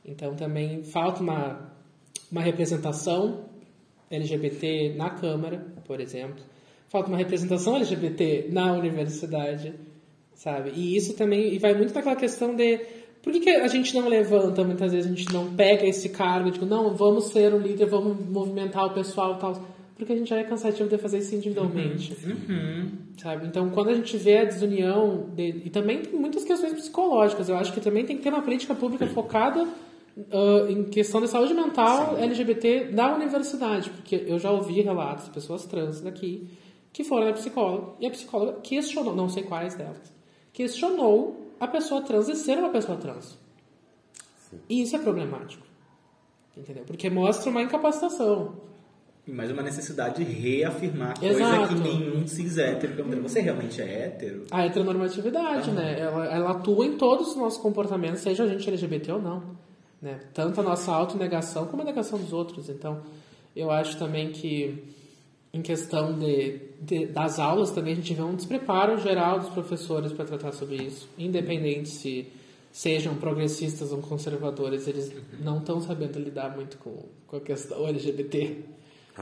Então, 0.05 0.35
também 0.35 0.83
falta 0.83 1.23
uma, 1.23 1.73
uma 2.33 2.43
representação 2.43 3.45
LGBT 4.11 4.95
na 4.97 5.11
Câmara, 5.11 5.65
por 5.87 6.01
exemplo. 6.01 6.43
Falta 6.89 7.09
uma 7.09 7.17
representação 7.17 7.77
LGBT 7.77 8.49
na 8.51 8.73
universidade, 8.73 9.73
sabe? 10.35 10.73
E 10.75 10.97
isso 10.97 11.15
também 11.15 11.55
e 11.55 11.59
vai 11.59 11.73
muito 11.73 11.95
naquela 11.95 12.17
questão 12.17 12.57
de 12.57 12.79
Por 13.23 13.33
que, 13.33 13.41
que 13.41 13.51
a 13.51 13.69
gente 13.69 13.95
não 13.95 14.09
levanta, 14.09 14.65
muitas 14.65 14.91
vezes 14.91 15.07
a 15.09 15.15
gente 15.15 15.33
não 15.33 15.55
pega 15.55 15.87
esse 15.87 16.09
cargo, 16.09 16.51
tipo, 16.51 16.67
não, 16.67 16.97
vamos 16.97 17.27
ser 17.27 17.55
o 17.55 17.59
líder, 17.59 17.87
vamos 17.87 18.19
movimentar 18.29 18.87
o 18.87 18.95
pessoal 18.95 19.39
tal. 19.39 19.63
Porque 20.01 20.13
a 20.15 20.17
gente 20.17 20.31
já 20.31 20.39
é 20.39 20.45
cansativo 20.45 20.89
de 20.89 20.97
fazer 20.99 21.19
isso 21.19 21.35
individualmente. 21.35 22.15
Sabe? 23.19 23.47
Então, 23.47 23.69
quando 23.71 23.91
a 23.91 23.95
gente 23.95 24.17
vê 24.17 24.39
a 24.39 24.45
desunião, 24.45 25.29
de- 25.35 25.63
e 25.67 25.71
também 25.71 26.01
tem 26.01 26.19
muitas 26.19 26.43
questões 26.45 26.73
psicológicas, 26.73 27.49
eu 27.49 27.57
acho 27.57 27.73
que 27.73 27.81
também 27.81 28.05
tem 28.07 28.17
que 28.17 28.23
ter 28.23 28.31
uma 28.31 28.41
política 28.43 28.75
pública 28.75 29.07
focada 29.09 29.69
ah, 30.33 30.67
em 30.71 30.85
questão 30.85 31.21
de 31.21 31.29
saúde 31.29 31.53
mental 31.55 32.17
LGBT 32.19 32.87
da 32.93 33.15
universidade, 33.15 33.91
porque 33.91 34.25
eu 34.27 34.39
já 34.39 34.51
ouvi 34.51 34.81
relatos 34.81 35.27
de 35.27 35.31
pessoas 35.31 35.65
trans 35.67 36.01
daqui 36.01 36.49
que 36.93 37.05
foram 37.05 37.27
na 37.27 37.33
psicóloga 37.35 37.93
e 38.01 38.07
a 38.07 38.11
psicóloga 38.11 38.59
questionou, 38.63 39.15
não 39.15 39.29
sei 39.29 39.43
quais 39.45 39.75
delas, 39.75 40.13
questionou 40.53 41.53
a 41.61 41.67
pessoa 41.69 42.01
trans 42.03 42.27
de 42.27 42.37
ser 42.37 42.59
uma 42.59 42.71
pessoa 42.71 42.97
trans. 42.99 43.39
E 44.69 44.81
isso 44.83 44.97
é 44.97 44.99
problemático. 44.99 45.65
Entendeu? 46.57 46.83
Porque 46.87 47.09
mostra 47.09 47.49
uma 47.51 47.63
incapacitação. 47.63 48.55
Mas 49.27 49.51
uma 49.51 49.63
necessidade 49.63 50.25
de 50.25 50.33
reafirmar 50.33 51.15
Exato. 51.23 51.69
coisa 51.69 51.75
que 51.83 51.89
nenhum 51.89 52.27
cis 52.27 52.59
hétero 52.59 52.95
pergunta. 52.95 53.17
Você 53.21 53.41
realmente 53.41 53.81
é 53.81 54.05
hétero? 54.07 54.45
A 54.51 54.65
heteronormatividade, 54.67 55.71
né? 55.71 56.01
Ela, 56.01 56.27
ela 56.27 56.51
atua 56.53 56.87
em 56.87 56.97
todos 56.97 57.29
os 57.29 57.37
nossos 57.37 57.61
comportamentos, 57.61 58.21
seja 58.23 58.45
a 58.45 58.49
gente 58.49 58.69
LGBT 58.69 59.13
ou 59.13 59.23
não. 59.23 59.43
Né? 60.03 60.19
Tanto 60.35 60.61
a 60.61 60.63
nossa 60.63 60.91
autonegação 60.93 61.67
como 61.67 61.83
a 61.83 61.85
negação 61.85 62.19
dos 62.19 62.33
outros. 62.33 62.69
Então, 62.71 63.03
eu 63.55 63.71
acho 63.71 63.99
também 63.99 64.31
que, 64.33 64.83
em 65.53 65.61
questão 65.61 66.19
de, 66.19 66.59
de- 66.81 67.07
das 67.07 67.39
aulas, 67.39 67.71
também 67.71 67.93
a 67.93 67.97
gente 67.97 68.15
vê 68.15 68.23
um 68.23 68.35
despreparo 68.35 68.99
geral 68.99 69.39
dos 69.39 69.51
professores 69.51 70.13
para 70.13 70.25
tratar 70.25 70.53
sobre 70.53 70.77
isso. 70.77 71.07
Independente 71.19 71.91
se 71.91 72.27
sejam 72.73 73.15
progressistas 73.17 73.93
ou 73.93 73.99
conservadores, 73.99 74.89
eles 74.89 75.13
não 75.41 75.59
estão 75.59 75.81
sabendo 75.81 76.19
lidar 76.19 76.55
muito 76.57 76.79
com, 76.79 77.05
com 77.27 77.37
a 77.37 77.41
questão 77.41 77.87
LGBT. 77.87 78.57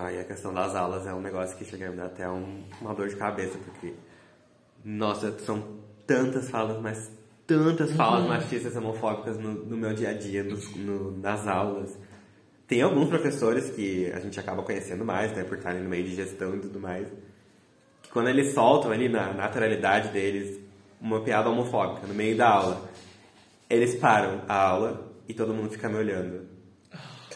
Ah, 0.00 0.12
e 0.12 0.20
a 0.20 0.24
questão 0.24 0.54
das 0.54 0.76
aulas 0.76 1.06
é 1.08 1.12
um 1.12 1.20
negócio 1.20 1.56
que 1.56 1.64
chega 1.64 1.88
a 1.88 1.90
me 1.90 1.96
dar 1.96 2.06
até 2.06 2.28
um- 2.28 2.62
uma 2.80 2.94
dor 2.94 3.08
de 3.08 3.16
cabeça, 3.16 3.58
porque, 3.64 3.94
nossa, 4.84 5.37
são 5.40 5.61
tantas 6.06 6.48
falas, 6.48 6.80
mas 6.80 7.11
tantas 7.46 7.92
falas 7.94 8.28
machistas 8.28 8.74
e 8.74 8.78
homofóbicas 8.78 9.37
no, 9.38 9.52
no 9.64 9.76
meu 9.76 9.92
dia 9.94 10.11
a 10.11 10.12
dia, 10.12 10.44
nos- 10.44 10.72
no- 10.76 11.16
nas 11.18 11.48
aulas. 11.48 11.98
Tem 12.68 12.80
alguns 12.82 13.08
professores 13.08 13.70
que 13.70 14.08
a 14.12 14.20
gente 14.20 14.38
acaba 14.38 14.62
conhecendo 14.62 15.04
mais, 15.04 15.32
né, 15.34 15.42
por 15.42 15.56
estarem 15.58 15.82
no 15.82 15.88
meio 15.88 16.04
de 16.04 16.14
gestão 16.14 16.54
e 16.54 16.61
tudo 16.61 16.78
mais, 16.78 17.08
que 18.02 18.11
quando 18.11 18.28
eles 18.28 18.54
soltam 18.54 18.92
ali 18.92 19.08
na 19.08 19.32
naturalidade 19.32 20.11
deles 20.11 20.61
uma 21.00 21.20
piada 21.22 21.48
homofóbica 21.48 22.06
no 22.06 22.14
meio 22.14 22.37
da 22.37 22.48
aula, 22.48 22.88
eles 23.68 23.96
param 23.96 24.42
a 24.46 24.54
aula 24.54 25.08
e 25.28 25.34
todo 25.34 25.52
mundo 25.52 25.70
fica 25.70 25.88
me 25.88 25.96
olhando. 25.96 26.46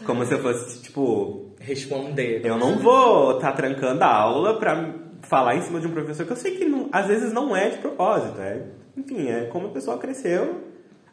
Como 0.06 0.24
se 0.26 0.34
eu 0.34 0.42
fosse, 0.42 0.82
tipo, 0.82 1.51
Responder. 1.62 2.44
eu 2.44 2.58
não 2.58 2.78
vou 2.78 3.36
estar 3.36 3.52
trancando 3.52 4.02
a 4.04 4.12
aula 4.12 4.58
pra 4.58 4.94
falar 5.22 5.56
em 5.56 5.62
cima 5.62 5.80
de 5.80 5.86
um 5.86 5.92
professor 5.92 6.26
que 6.26 6.32
eu 6.32 6.36
sei 6.36 6.56
que 6.56 6.64
não- 6.64 6.88
às 6.92 7.06
vezes 7.06 7.32
não 7.32 7.56
é 7.56 7.70
de 7.70 7.78
propósito. 7.78 8.40
É, 8.40 8.62
enfim, 8.96 9.28
é 9.28 9.44
como 9.46 9.68
a 9.68 9.70
pessoa 9.70 9.96
cresceu. 9.98 10.60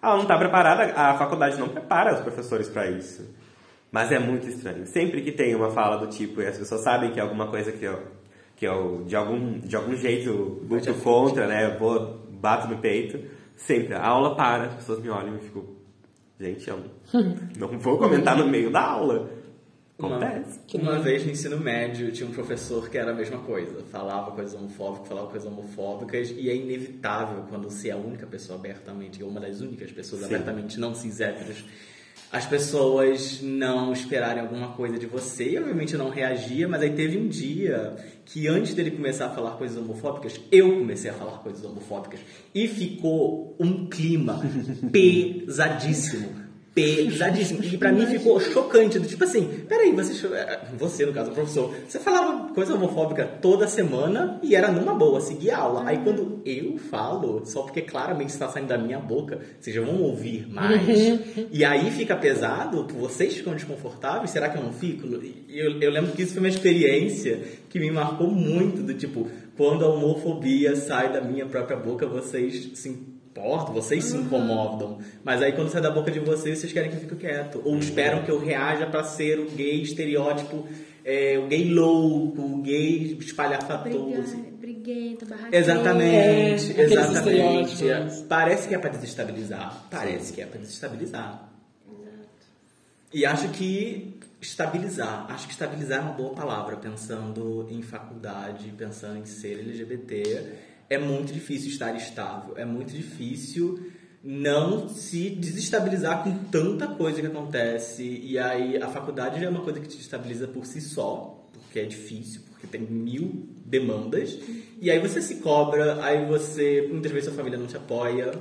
Ela 0.01 0.15
não 0.15 0.23
está 0.23 0.37
preparada, 0.37 0.93
a 0.95 1.13
faculdade 1.17 1.59
não 1.59 1.69
prepara 1.69 2.13
os 2.13 2.21
professores 2.21 2.67
para 2.69 2.89
isso. 2.89 3.29
Mas 3.91 4.11
é 4.11 4.19
muito 4.19 4.47
estranho. 4.47 4.85
Sempre 4.87 5.21
que 5.21 5.31
tem 5.31 5.53
uma 5.55 5.71
fala 5.71 5.97
do 5.97 6.07
tipo 6.07 6.41
e 6.41 6.47
as 6.47 6.57
pessoas 6.57 6.81
sabem 6.81 7.11
que 7.11 7.19
é 7.19 7.23
alguma 7.23 7.47
coisa 7.47 7.71
que 7.71 7.83
eu, 7.83 7.99
que 8.55 8.65
eu 8.65 9.03
de, 9.05 9.15
algum, 9.15 9.59
de 9.59 9.75
algum 9.75 9.95
jeito 9.95 10.61
luto 10.69 10.93
contra, 10.95 11.47
né? 11.47 11.65
Eu 11.73 11.79
vou, 11.79 12.19
bato 12.31 12.67
no 12.67 12.77
peito. 12.77 13.19
Sempre. 13.55 13.93
A 13.95 14.05
aula 14.05 14.35
para, 14.35 14.65
as 14.65 14.75
pessoas 14.75 14.99
me 15.01 15.09
olham 15.09 15.29
e 15.33 15.35
eu 15.35 15.39
fico. 15.39 15.75
Gente, 16.39 16.69
eu 16.69 16.79
não 17.59 17.77
vou 17.79 17.97
comentar 17.97 18.37
no 18.37 18.47
meio 18.47 18.71
da 18.71 18.81
aula. 18.81 19.29
Acontece. 19.99 20.59
Uma, 20.75 20.93
uma 20.93 20.99
vez 20.99 21.25
no 21.25 21.31
ensino 21.31 21.59
médio 21.59 22.09
tinha 22.11 22.27
um 22.27 22.31
professor 22.31 22.89
que 22.89 22.97
era 22.97 23.11
a 23.11 23.13
mesma 23.13 23.39
coisa. 23.39 23.83
Falava 23.91 24.31
coisas 24.31 24.53
homofóbicas, 24.55 25.07
falava 25.09 25.27
coisas 25.27 25.51
homofóbicas. 25.51 26.31
E 26.31 26.49
é 26.49 26.55
inevitável 26.55 27.43
quando 27.49 27.69
você 27.69 27.89
é 27.89 27.91
a 27.91 27.97
única 27.97 28.25
pessoa 28.25 28.57
abertamente, 28.57 29.21
ou 29.21 29.29
uma 29.29 29.41
das 29.41 29.59
únicas 29.59 29.91
pessoas 29.91 30.21
Sim. 30.21 30.27
abertamente 30.27 30.79
não 30.79 30.95
cis 30.95 31.19
héteros, 31.19 31.65
as 32.31 32.45
pessoas 32.45 33.41
não 33.41 33.91
esperarem 33.91 34.41
alguma 34.41 34.69
coisa 34.69 34.97
de 34.97 35.05
você. 35.05 35.51
E 35.51 35.59
obviamente 35.59 35.93
eu 35.93 35.99
não 35.99 36.09
reagia, 36.09 36.65
mas 36.65 36.81
aí 36.81 36.91
teve 36.91 37.17
um 37.17 37.27
dia 37.27 37.97
que 38.23 38.47
antes 38.47 38.73
dele 38.73 38.91
começar 38.91 39.25
a 39.25 39.29
falar 39.31 39.57
coisas 39.57 39.77
homofóbicas, 39.77 40.39
eu 40.49 40.77
comecei 40.77 41.11
a 41.11 41.13
falar 41.13 41.39
coisas 41.39 41.65
homofóbicas. 41.65 42.21
E 42.55 42.69
ficou 42.69 43.53
um 43.59 43.87
clima 43.87 44.39
pesadíssimo. 44.93 46.48
Pesadíssimo. 46.73 47.63
E 47.63 47.77
pra 47.77 47.91
mim 47.91 48.05
ficou 48.05 48.39
chocante. 48.39 48.99
Do 48.99 49.07
tipo 49.07 49.23
assim, 49.23 49.65
peraí, 49.67 49.91
você, 49.91 50.27
eh, 50.27 50.59
você 50.77 51.05
no 51.05 51.13
caso, 51.13 51.31
o 51.31 51.33
professor, 51.33 51.73
você 51.87 51.99
falava 51.99 52.53
coisa 52.53 52.75
homofóbica 52.75 53.25
toda 53.41 53.67
semana 53.67 54.39
e 54.43 54.55
era 54.55 54.71
numa 54.71 54.93
boa, 54.93 55.19
seguia 55.19 55.57
a 55.57 55.59
aula. 55.59 55.83
Aí 55.85 55.97
quando 55.99 56.41
eu 56.45 56.77
falo, 56.77 57.45
só 57.45 57.63
porque 57.63 57.81
claramente 57.81 58.29
está 58.29 58.47
saindo 58.47 58.67
da 58.67 58.77
minha 58.77 58.99
boca, 58.99 59.39
vocês 59.59 59.75
já 59.75 59.81
vão 59.81 60.01
ouvir 60.01 60.47
mais. 60.47 60.87
E 61.51 61.65
aí 61.65 61.91
fica 61.91 62.15
pesado, 62.15 62.87
vocês 62.97 63.33
ficam 63.33 63.53
desconfortáveis, 63.53 64.31
será 64.31 64.49
que 64.49 64.57
eu 64.57 64.63
não 64.63 64.71
fico? 64.71 65.07
Eu, 65.49 65.79
eu 65.81 65.91
lembro 65.91 66.11
que 66.11 66.21
isso 66.21 66.33
foi 66.33 66.43
uma 66.43 66.49
experiência 66.49 67.39
que 67.69 67.79
me 67.79 67.91
marcou 67.91 68.27
muito, 68.27 68.81
do 68.81 68.93
tipo, 68.93 69.27
quando 69.57 69.83
a 69.83 69.89
homofobia 69.89 70.75
sai 70.75 71.11
da 71.11 71.21
minha 71.21 71.45
própria 71.45 71.77
boca, 71.77 72.07
vocês 72.07 72.71
se 72.75 73.08
importam, 73.29 73.73
vocês 73.73 74.03
se 74.05 74.17
incomodam. 74.17 74.99
Mas 75.23 75.41
aí 75.41 75.51
quando 75.53 75.69
sai 75.69 75.81
da 75.81 75.91
boca 75.91 76.11
de 76.11 76.19
vocês, 76.19 76.59
vocês 76.59 76.73
querem 76.73 76.89
que 76.89 76.97
eu 76.97 77.01
fique 77.01 77.15
quieto. 77.15 77.61
Ou 77.63 77.77
esperam 77.77 78.23
que 78.23 78.31
eu 78.31 78.39
reaja 78.39 78.85
pra 78.87 79.03
ser 79.03 79.39
o 79.39 79.49
gay 79.51 79.81
estereótipo, 79.81 80.67
é, 81.05 81.37
o 81.37 81.47
gay 81.47 81.71
louco, 81.71 82.41
o 82.41 82.61
gay 82.61 83.17
espalhafatoso. 83.19 84.37
Briguento, 84.59 85.25
barraqueiro. 85.25 85.55
Exatamente, 85.55 86.79
É, 86.79 86.83
exatamente. 86.83 87.73
estereótipos. 87.73 88.19
Parece 88.27 88.67
que 88.67 88.75
é 88.75 88.77
pra 88.77 88.89
desestabilizar. 88.89 89.85
Parece 89.89 90.33
que 90.33 90.41
é 90.41 90.45
pra 90.45 90.59
desestabilizar. 90.59 91.49
E 93.11 93.25
acho 93.25 93.49
que 93.49 94.13
estabilizar, 94.39 95.25
acho 95.31 95.47
que 95.47 95.53
estabilizar 95.53 95.97
é 95.99 96.01
uma 96.01 96.13
boa 96.13 96.33
palavra, 96.33 96.77
pensando 96.77 97.67
em 97.69 97.81
faculdade, 97.81 98.71
pensando 98.77 99.17
em 99.17 99.25
ser 99.25 99.59
LGBT. 99.59 100.45
É 100.89 100.97
muito 100.97 101.31
difícil 101.31 101.69
estar 101.69 101.95
estável, 101.95 102.57
é 102.57 102.65
muito 102.65 102.91
difícil 102.93 103.79
não 104.23 104.89
se 104.89 105.29
desestabilizar 105.29 106.23
com 106.23 106.43
tanta 106.45 106.87
coisa 106.87 107.21
que 107.21 107.27
acontece. 107.27 108.03
E 108.03 108.37
aí 108.37 108.77
a 108.77 108.87
faculdade 108.87 109.39
já 109.39 109.45
é 109.45 109.49
uma 109.49 109.61
coisa 109.61 109.79
que 109.79 109.87
te 109.87 109.99
estabiliza 109.99 110.47
por 110.47 110.65
si 110.65 110.81
só, 110.81 111.45
porque 111.53 111.79
é 111.79 111.85
difícil, 111.85 112.41
porque 112.49 112.67
tem 112.67 112.81
mil 112.81 113.47
demandas. 113.65 114.37
E 114.81 114.89
aí 114.91 114.99
você 114.99 115.21
se 115.21 115.35
cobra, 115.35 116.03
aí 116.03 116.25
você, 116.25 116.87
muitas 116.91 117.11
vezes 117.11 117.29
sua 117.29 117.37
família 117.37 117.57
não 117.57 117.67
te 117.67 117.77
apoia. 117.77 118.31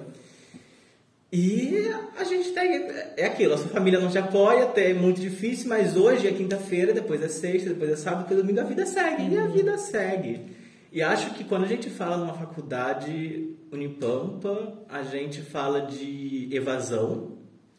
E 1.30 1.84
a 2.16 2.24
gente 2.24 2.52
tem. 2.52 2.88
É 3.16 3.26
aquilo, 3.26 3.52
a 3.52 3.58
sua 3.58 3.68
família 3.68 4.00
não 4.00 4.08
te 4.08 4.16
apoia, 4.16 4.64
até 4.64 4.90
é 4.90 4.94
muito 4.94 5.20
difícil, 5.20 5.68
mas 5.68 5.94
hoje 5.94 6.26
é 6.26 6.32
quinta-feira, 6.32 6.94
depois 6.94 7.22
é 7.22 7.28
sexta, 7.28 7.68
depois 7.68 7.90
é 7.90 7.96
sábado, 7.96 8.22
depois 8.22 8.40
é 8.40 8.42
domingo, 8.42 8.60
a 8.60 8.64
vida 8.64 8.86
segue. 8.86 9.34
E 9.34 9.38
a 9.38 9.46
vida 9.46 9.76
segue. 9.76 10.57
E 10.90 11.02
acho 11.02 11.34
que 11.34 11.44
quando 11.44 11.64
a 11.64 11.68
gente 11.68 11.90
fala 11.90 12.16
numa 12.16 12.34
faculdade 12.34 13.54
Unipampa, 13.70 14.72
a 14.88 15.02
gente 15.02 15.42
fala 15.42 15.82
de 15.82 16.48
evasão, 16.50 17.36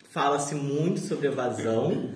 fala-se 0.10 0.54
muito 0.54 1.00
sobre 1.00 1.28
evasão, 1.28 2.14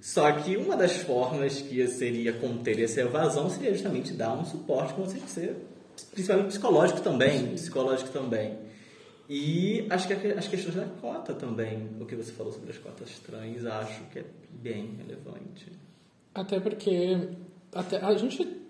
só 0.00 0.30
que 0.32 0.56
uma 0.56 0.76
das 0.76 0.96
formas 0.96 1.60
que 1.60 1.86
seria 1.86 2.32
conter 2.32 2.80
essa 2.82 3.00
evasão 3.00 3.48
seria 3.48 3.72
justamente 3.72 4.12
dar 4.12 4.34
um 4.34 4.44
suporte, 4.44 4.94
como 4.94 5.06
você 5.06 5.20
disse, 5.20 5.54
principalmente 6.12 6.48
psicológico 6.48 7.00
também, 7.00 7.54
psicológico 7.54 8.10
também. 8.10 8.58
E 9.28 9.86
acho 9.88 10.06
que 10.08 10.14
as 10.32 10.48
questões 10.48 10.74
da 10.74 10.84
cota 11.00 11.32
também, 11.32 11.88
o 12.00 12.04
que 12.04 12.14
você 12.14 12.32
falou 12.32 12.52
sobre 12.52 12.70
as 12.70 12.78
cotas 12.78 13.18
trans, 13.20 13.64
acho 13.64 14.02
que 14.12 14.18
é 14.18 14.24
bem 14.50 14.96
relevante. 14.98 15.72
Até 16.34 16.60
porque 16.60 17.28
até, 17.72 17.96
a 17.98 18.14
gente 18.14 18.63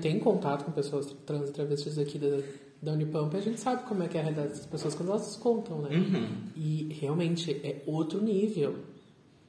tem, 0.00 0.18
contato 0.18 0.64
com 0.64 0.72
pessoas 0.72 1.14
trans 1.24 1.48
e 1.48 1.52
travestis 1.52 1.98
aqui 1.98 2.18
da, 2.18 2.42
da 2.82 2.92
Unipamp 2.92 3.32
e 3.34 3.36
a 3.36 3.40
gente 3.40 3.60
sabe 3.60 3.84
como 3.84 4.02
é 4.02 4.08
que 4.08 4.16
é 4.16 4.20
a 4.20 4.24
realidade 4.24 4.50
das 4.50 4.66
pessoas 4.66 4.94
quando 4.94 5.10
elas 5.10 5.36
contam, 5.36 5.82
né? 5.82 5.90
E 6.56 6.88
realmente 7.00 7.52
é 7.64 7.82
outro 7.86 8.22
nível 8.22 8.76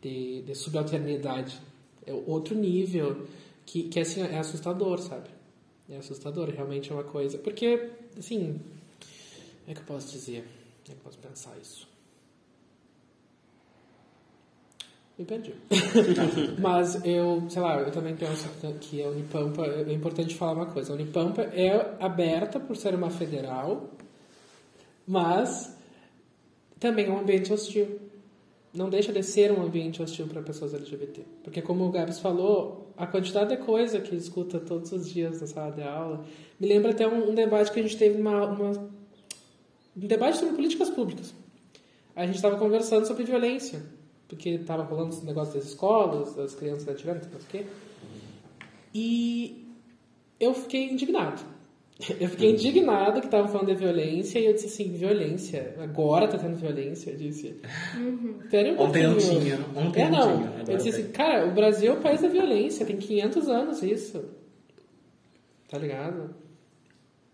de, 0.02 0.42
de 0.42 0.56
subalternidade. 0.56 1.60
É 2.06 2.14
outro 2.14 2.56
nível 2.56 3.28
que, 3.66 3.84
que 3.84 4.00
assim, 4.00 4.22
é 4.22 4.38
assustador, 4.40 5.00
sabe? 5.00 5.30
É 5.90 5.98
assustador, 5.98 6.50
realmente 6.50 6.92
é 6.92 6.94
uma 6.94 7.04
coisa. 7.04 7.38
Porque, 7.38 7.92
assim, 8.18 8.60
como 9.66 9.72
é 9.72 9.74
que 9.74 9.80
eu 9.80 9.86
posso 9.86 10.12
dizer? 10.12 10.44
Como 10.84 10.90
é 10.90 10.92
que 10.92 10.92
eu 10.92 11.04
posso 11.04 11.18
pensar 11.18 11.58
isso? 11.62 11.87
Me 15.18 15.26
perdi. 15.26 15.54
Mas 16.62 17.04
eu, 17.04 17.44
sei 17.50 17.62
lá, 17.62 17.80
eu 17.82 17.92
também 17.92 18.16
penso 18.16 18.48
que 18.80 19.02
a 19.02 19.10
Unipampa, 19.10 19.66
é 19.66 19.92
importante 19.92 20.36
falar 20.36 20.54
uma 20.54 20.66
coisa. 20.68 20.92
A 20.92 20.96
Unipampa 20.96 21.42
é 21.42 21.96
aberta 22.00 22.60
por 22.60 22.78
ser 22.78 22.94
uma 22.94 23.10
federal, 23.10 23.90
mas 25.08 25.76
também 26.80 27.08
é 27.08 27.10
um 27.10 27.20
ambiente 27.20 27.52
hostil. 27.52 28.00
Não 28.74 28.90
deixa 28.90 29.12
de 29.12 29.24
ser 29.24 29.52
um 29.52 29.64
ambiente 29.64 30.04
hostil 30.04 30.28
para 30.28 30.42
pessoas 30.44 30.74
LGBT. 30.74 31.24
Porque, 31.44 31.64
como 31.64 31.86
o 31.86 31.92
Gabs 31.92 32.20
falou, 32.20 32.92
a 32.96 33.08
quantidade 33.08 33.56
de 33.56 33.64
coisa 33.64 34.00
que 34.00 34.16
escuta 34.16 34.60
todos 34.60 34.92
os 34.92 35.10
dias 35.10 35.42
na 35.42 35.48
sala 35.48 35.72
de 35.72 35.82
aula 35.82 36.24
me 36.60 36.68
lembra 36.68 36.92
até 36.92 37.08
um, 37.08 37.32
um 37.32 37.34
debate 37.34 37.72
que 37.72 37.80
a 37.80 37.84
gente 37.84 37.98
teve 37.98 38.22
uma, 38.22 38.46
uma 38.46 38.72
um 38.72 40.06
debate 40.06 40.38
sobre 40.38 40.54
políticas 40.56 40.92
públicas. 40.92 41.34
A 42.16 42.26
gente 42.26 42.36
estava 42.36 42.58
conversando 42.58 43.08
sobre 43.08 43.24
violência, 43.24 43.82
porque 44.28 44.50
estava 44.50 44.84
rolando 44.84 45.10
esse 45.16 45.26
negócio 45.26 45.54
das 45.56 45.66
escolas, 45.66 46.36
das 46.36 46.54
crianças 46.56 46.88
atirando, 46.88 47.24
não 47.32 47.40
sei 47.40 47.62
o 47.62 47.64
quê. 47.66 47.66
E 48.94 49.66
eu 50.40 50.54
fiquei 50.54 50.90
indignado. 50.92 51.42
Eu 52.20 52.30
fiquei 52.30 52.52
indignado 52.52 53.20
que 53.20 53.26
estavam 53.26 53.48
falando 53.48 53.70
de 53.70 53.74
violência 53.74 54.38
e 54.38 54.46
eu 54.46 54.54
disse 54.54 54.68
assim, 54.68 54.92
violência? 54.92 55.74
Agora 55.80 56.28
tá 56.28 56.38
tendo 56.38 56.56
violência? 56.56 57.10
Eu 57.10 57.18
disse. 57.18 57.60
Pera 58.52 58.72
um 58.74 58.82
Ontem 58.84 59.02
não 59.02 59.18
tinha, 59.18 59.60
ontem 59.76 60.04
é, 60.04 60.10
não 60.12 60.20
não. 60.20 60.38
tinha, 60.38 60.60
Eu 60.60 60.78
disse 60.78 60.92
tem. 60.92 61.02
assim, 61.02 61.12
cara, 61.12 61.48
o 61.48 61.56
Brasil 61.56 61.92
é 61.94 61.98
o 61.98 62.00
país 62.00 62.22
da 62.22 62.28
violência, 62.28 62.86
tem 62.86 62.98
500 62.98 63.50
anos 63.50 63.82
isso. 63.82 64.26
Tá 65.68 65.80
ligado? 65.80 66.36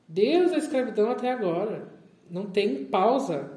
Desde 0.08 0.56
a 0.56 0.60
escravidão 0.60 1.12
até 1.12 1.30
agora. 1.30 1.90
Não 2.32 2.46
tem 2.46 2.86
pausa. 2.86 3.53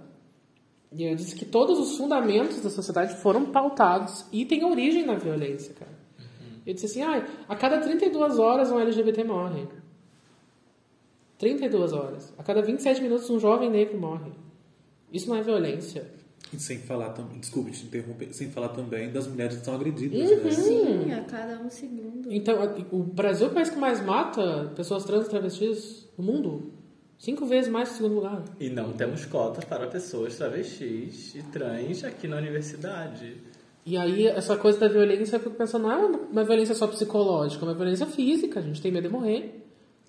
E 0.92 1.04
eu 1.04 1.14
disse 1.16 1.34
que 1.34 1.44
todos 1.44 1.78
os 1.78 1.96
fundamentos 1.96 2.60
da 2.60 2.70
sociedade 2.70 3.16
foram 3.16 3.46
pautados 3.46 4.24
e 4.32 4.44
têm 4.44 4.64
origem 4.64 5.04
na 5.04 5.14
violência, 5.16 5.74
cara. 5.74 5.90
Eu 6.66 6.74
disse 6.74 6.86
assim, 6.86 7.02
ah, 7.02 7.26
a 7.48 7.54
cada 7.56 7.78
32 7.80 8.38
horas 8.38 8.70
um 8.72 8.78
LGBT 8.80 9.22
morre. 9.24 9.66
32 11.38 11.92
horas. 11.92 12.32
A 12.38 12.42
cada 12.42 12.62
27 12.62 13.02
minutos 13.02 13.28
um 13.30 13.38
jovem 13.38 13.70
negro 13.70 13.98
morre. 13.98 14.30
Isso 15.12 15.28
não 15.28 15.36
é 15.36 15.42
violência. 15.42 16.10
E 16.52 16.58
sem 16.58 16.78
falar 16.78 17.10
também, 17.10 17.38
desculpe 17.38 17.72
te 17.72 17.84
interromper, 17.84 18.32
sem 18.32 18.50
falar 18.50 18.68
também 18.68 19.10
das 19.10 19.26
mulheres 19.26 19.58
que 19.58 19.64
são 19.64 19.74
agredidas, 19.74 20.30
Uhum. 20.30 20.44
né? 20.44 20.50
Sim, 20.52 21.12
a 21.12 21.24
cada 21.24 21.60
um 21.60 21.68
segundo. 21.68 22.32
Então, 22.32 22.56
o 22.92 23.02
Brasil 23.02 23.48
é 23.48 23.50
o 23.50 23.52
país 23.54 23.68
que 23.68 23.76
mais 23.78 24.00
mata 24.04 24.72
pessoas 24.76 25.04
trans 25.04 25.26
e 25.26 25.30
travestis 25.30 26.08
no 26.16 26.24
mundo. 26.24 26.72
Cinco 27.18 27.46
vezes 27.46 27.70
mais 27.70 27.88
que 27.88 27.94
o 27.94 27.96
segundo 27.98 28.14
lugar. 28.16 28.44
E 28.60 28.68
não 28.68 28.92
temos 28.92 29.24
cotas 29.24 29.64
para 29.64 29.86
pessoas 29.86 30.36
travestis 30.36 31.34
e 31.34 31.42
trans 31.42 32.04
aqui 32.04 32.28
na 32.28 32.36
universidade. 32.36 33.36
E 33.86 33.96
aí, 33.96 34.26
essa 34.26 34.56
coisa 34.56 34.80
da 34.80 34.88
violência, 34.88 35.36
eu 35.36 35.40
fico 35.40 35.54
pensando, 35.54 35.84
não 35.84 35.92
é 35.92 35.96
uma, 35.96 36.44
violência 36.44 36.74
só 36.74 36.88
psicológica, 36.88 37.64
é 37.64 37.68
uma 37.68 37.74
violência 37.74 38.06
física. 38.06 38.58
A 38.58 38.62
gente 38.62 38.82
tem 38.82 38.90
medo 38.90 39.06
de 39.06 39.14
morrer. 39.14 39.62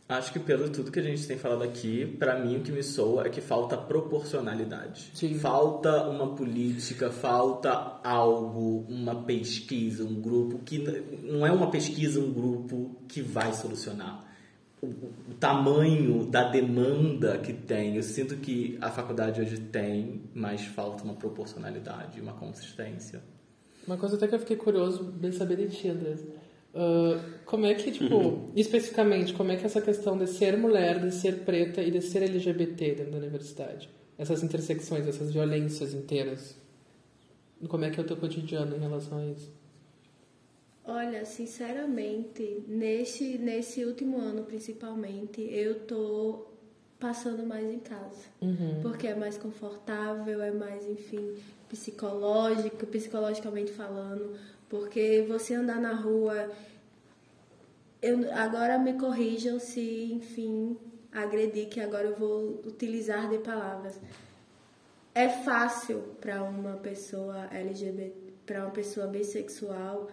Acho 0.10 0.32
que 0.32 0.40
pelo 0.40 0.70
tudo 0.70 0.90
que 0.90 1.00
a 1.00 1.04
gente 1.04 1.28
tem 1.28 1.38
falado 1.38 1.64
aqui, 1.64 2.06
pra 2.18 2.40
mim 2.40 2.58
o 2.58 2.62
que 2.62 2.72
me 2.72 2.82
soa 2.82 3.28
é 3.28 3.30
que 3.30 3.42
falta 3.42 3.78
proporcionalidade. 3.78 5.12
Sim. 5.14 5.38
Falta 5.38 6.08
uma 6.08 6.34
política, 6.34 7.12
falta 7.12 8.00
algo, 8.04 8.86
uma 8.90 9.24
pesquisa, 9.24 10.06
um 10.06 10.22
grupo 10.22 10.60
que 10.60 10.80
não 11.24 11.46
é 11.46 11.52
uma 11.52 11.70
pesquisa, 11.70 12.22
um 12.22 12.32
grupo 12.32 12.96
que 13.08 13.22
vai 13.22 13.54
solucionar. 13.54 14.27
O, 14.82 15.34
tamanho 15.40 16.26
da 16.28 16.50
demanda 16.50 17.38
que 17.40 17.52
tem, 17.52 17.96
eu 17.96 18.04
sinto 18.04 18.38
que 18.38 18.78
a 18.80 18.92
faculdade 18.92 19.42
hoje 19.42 19.60
tem, 19.60 20.22
mas 20.34 20.66
falta 20.66 21.04
uma 21.04 21.16
proporcionalidade, 21.16 22.22
uma 22.22 22.34
consistência. 22.34 23.22
Uma 23.88 23.98
coisa 23.98 24.16
até 24.16 24.28
que 24.28 24.36
eu 24.36 24.40
fiquei 24.40 24.56
curioso 24.56 25.04
de 25.04 25.32
saber 25.32 25.58
de 25.58 25.76
ti, 25.76 25.88
Andrés. 25.88 26.24
Ah, 26.78 27.20
como 27.46 27.66
é 27.66 27.74
que, 27.74 27.92
tipo, 27.92 28.52
especificamente, 28.56 29.34
como 29.34 29.52
é 29.52 29.56
que 29.56 29.66
essa 29.66 29.82
questão 29.82 30.16
de 30.16 30.28
ser 30.28 30.56
mulher, 30.58 31.00
de 31.00 31.12
ser 31.12 31.40
preta 31.40 31.82
e 31.82 31.90
de 31.90 32.02
ser 32.02 32.22
LGBT 32.22 32.96
dentro 32.96 33.12
da 33.14 33.18
universidade? 33.18 33.90
Essas 34.16 34.44
intersecções, 34.44 35.08
essas 35.08 35.32
violências 35.32 35.94
inteiras. 35.96 36.56
Como 37.68 37.84
é 37.84 37.90
que 37.90 38.00
é 38.00 38.04
o 38.04 38.06
teu 38.06 38.16
cotidiano 38.18 38.76
em 38.76 38.80
relação 38.80 39.18
a 39.18 39.26
isso? 39.26 39.52
Olha, 40.90 41.26
sinceramente, 41.26 42.64
nesse, 42.66 43.38
nesse 43.38 43.84
último 43.84 44.18
ano 44.18 44.44
principalmente, 44.44 45.42
eu 45.42 45.82
tô 45.82 46.48
passando 46.98 47.46
mais 47.46 47.70
em 47.70 47.80
casa. 47.80 48.24
Porque 48.82 49.06
é 49.06 49.14
mais 49.14 49.38
confortável, 49.38 50.42
é 50.42 50.50
mais, 50.50 50.88
enfim, 50.88 51.36
psicológico, 51.68 52.86
psicologicamente 52.88 53.74
falando. 53.74 54.40
Porque 54.70 55.26
você 55.28 55.56
andar 55.56 55.82
na 55.82 55.94
rua. 55.94 56.50
Eu, 58.02 58.32
agora 58.34 58.80
me 58.80 58.94
corrijam 58.94 59.60
se, 59.60 60.14
enfim, 60.14 60.78
agredir, 61.12 61.68
que 61.68 61.82
agora 61.82 62.08
eu 62.08 62.16
vou 62.16 62.62
utilizar 62.66 63.30
de 63.30 63.40
palavras. 63.40 64.00
É 65.14 65.28
fácil 65.28 66.16
para 66.22 66.44
uma 66.44 66.78
pessoa 66.78 67.48
LGBT, 67.52 68.34
para 68.46 68.62
uma 68.62 68.72
pessoa 68.72 69.08
bissexual, 69.08 70.08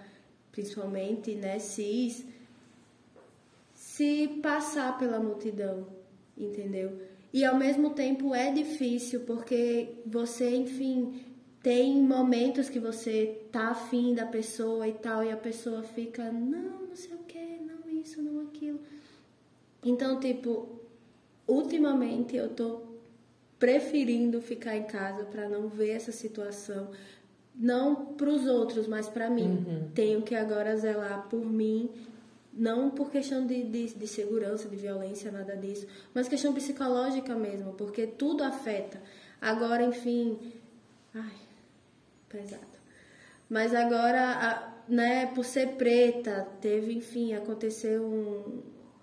principalmente, 0.54 1.34
né, 1.34 1.58
cis, 1.58 2.24
se 3.74 4.28
passar 4.40 4.96
pela 4.96 5.18
multidão, 5.18 5.88
entendeu? 6.38 7.00
E 7.32 7.44
ao 7.44 7.56
mesmo 7.56 7.90
tempo 7.90 8.32
é 8.32 8.52
difícil 8.52 9.22
porque 9.26 9.96
você, 10.06 10.54
enfim, 10.54 11.20
tem 11.60 12.00
momentos 12.00 12.68
que 12.68 12.78
você 12.78 13.42
tá 13.50 13.70
afim 13.70 14.14
da 14.14 14.26
pessoa 14.26 14.86
e 14.86 14.92
tal, 14.92 15.24
e 15.24 15.32
a 15.32 15.36
pessoa 15.36 15.82
fica, 15.82 16.30
não, 16.30 16.86
não 16.86 16.94
sei 16.94 17.14
o 17.14 17.24
que, 17.24 17.58
não 17.58 17.90
isso, 17.90 18.22
não 18.22 18.42
aquilo. 18.42 18.78
Então, 19.82 20.20
tipo, 20.20 20.78
ultimamente 21.48 22.36
eu 22.36 22.48
tô 22.48 22.82
preferindo 23.58 24.40
ficar 24.40 24.76
em 24.76 24.84
casa 24.84 25.24
para 25.24 25.48
não 25.48 25.68
ver 25.68 25.90
essa 25.90 26.12
situação, 26.12 26.92
não 27.54 27.94
para 28.14 28.28
os 28.30 28.46
outros, 28.46 28.86
mas 28.86 29.08
para 29.08 29.30
mim. 29.30 29.64
Tenho 29.94 30.22
que 30.22 30.34
agora 30.34 30.76
zelar 30.76 31.26
por 31.28 31.44
mim, 31.44 31.88
não 32.52 32.90
por 32.90 33.10
questão 33.10 33.46
de, 33.46 33.62
de, 33.62 33.94
de 33.94 34.06
segurança, 34.06 34.68
de 34.68 34.76
violência, 34.76 35.30
nada 35.30 35.56
disso, 35.56 35.86
mas 36.14 36.28
questão 36.28 36.52
psicológica 36.52 37.34
mesmo, 37.34 37.72
porque 37.74 38.06
tudo 38.06 38.42
afeta. 38.44 39.00
Agora, 39.40 39.84
enfim, 39.84 40.38
ai, 41.14 41.32
pesado. 42.28 42.62
Mas 43.48 43.74
agora, 43.74 44.20
a- 44.22 44.74
né, 44.88 45.26
por 45.34 45.44
ser 45.44 45.70
preta, 45.76 46.46
teve, 46.60 46.92
enfim, 46.94 47.34
aconteceu 47.34 48.02
um, 48.04 48.62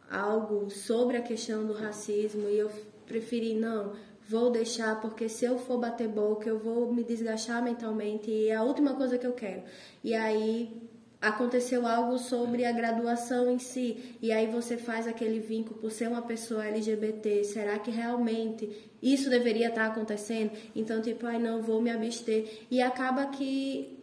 algo 0.09 0.69
sobre 0.69 1.17
a 1.17 1.21
questão 1.21 1.65
do 1.65 1.73
racismo 1.73 2.47
e 2.49 2.57
eu 2.57 2.69
preferi, 3.05 3.53
não, 3.53 3.93
vou 4.31 4.49
deixar, 4.49 5.01
porque 5.01 5.27
se 5.27 5.43
eu 5.43 5.59
for 5.59 5.77
bater 5.77 6.07
boca, 6.07 6.47
eu 6.47 6.57
vou 6.57 6.93
me 6.93 7.03
desgastar 7.03 7.61
mentalmente 7.61 8.31
e 8.31 8.47
é 8.47 8.55
a 8.55 8.63
última 8.63 8.93
coisa 8.95 9.17
que 9.17 9.27
eu 9.27 9.33
quero. 9.33 9.63
E 10.01 10.15
aí 10.15 10.89
aconteceu 11.19 11.85
algo 11.85 12.17
sobre 12.17 12.65
a 12.65 12.71
graduação 12.71 13.51
em 13.51 13.59
si, 13.59 14.17
e 14.21 14.31
aí 14.31 14.47
você 14.47 14.77
faz 14.77 15.05
aquele 15.05 15.39
vínculo 15.39 15.79
por 15.79 15.91
ser 15.91 16.07
uma 16.07 16.21
pessoa 16.21 16.65
LGBT, 16.65 17.43
será 17.43 17.77
que 17.77 17.91
realmente 17.91 18.89
isso 19.03 19.29
deveria 19.29 19.67
estar 19.67 19.87
acontecendo? 19.87 20.51
Então, 20.75 21.01
tipo, 21.01 21.27
ai 21.27 21.37
não, 21.37 21.61
vou 21.61 21.81
me 21.81 21.91
abster. 21.91 22.65
E 22.71 22.81
acaba 22.81 23.27
que 23.27 23.99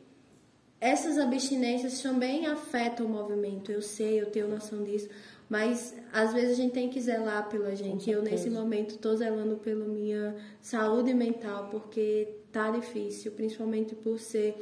essas 0.80 1.18
abstinências 1.18 2.00
também 2.00 2.46
afetam 2.46 3.06
o 3.06 3.08
movimento, 3.08 3.72
eu 3.72 3.82
sei, 3.82 4.20
eu 4.20 4.26
tenho 4.26 4.46
noção 4.46 4.84
disso, 4.84 5.08
mas 5.48 5.94
às 6.12 6.32
vezes 6.32 6.52
a 6.52 6.54
gente 6.54 6.72
tem 6.72 6.88
que 6.88 7.00
zelar 7.00 7.48
pela 7.48 7.74
gente. 7.74 8.10
Eu, 8.10 8.22
nesse 8.22 8.50
momento, 8.50 8.96
estou 8.96 9.16
zelando 9.16 9.56
pela 9.56 9.84
minha 9.86 10.36
saúde 10.60 11.14
mental, 11.14 11.68
porque 11.70 12.28
tá 12.52 12.70
difícil, 12.70 13.32
principalmente 13.32 13.94
por 13.94 14.18
ser 14.18 14.56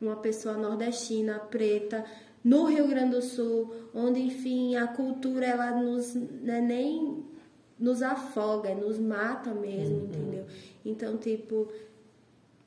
uma 0.00 0.16
pessoa 0.16 0.56
nordestina, 0.56 1.38
preta, 1.38 2.04
no 2.42 2.64
Rio 2.64 2.88
Grande 2.88 3.16
do 3.16 3.22
Sul, 3.22 3.70
onde, 3.94 4.18
enfim, 4.20 4.76
a 4.76 4.86
cultura, 4.86 5.44
ela 5.44 5.72
nos, 5.72 6.14
né, 6.14 6.60
nem 6.60 7.22
nos 7.78 8.02
afoga, 8.02 8.74
nos 8.74 8.98
mata 8.98 9.52
mesmo, 9.52 10.04
entendeu? 10.04 10.44
Então, 10.84 11.18
tipo, 11.18 11.68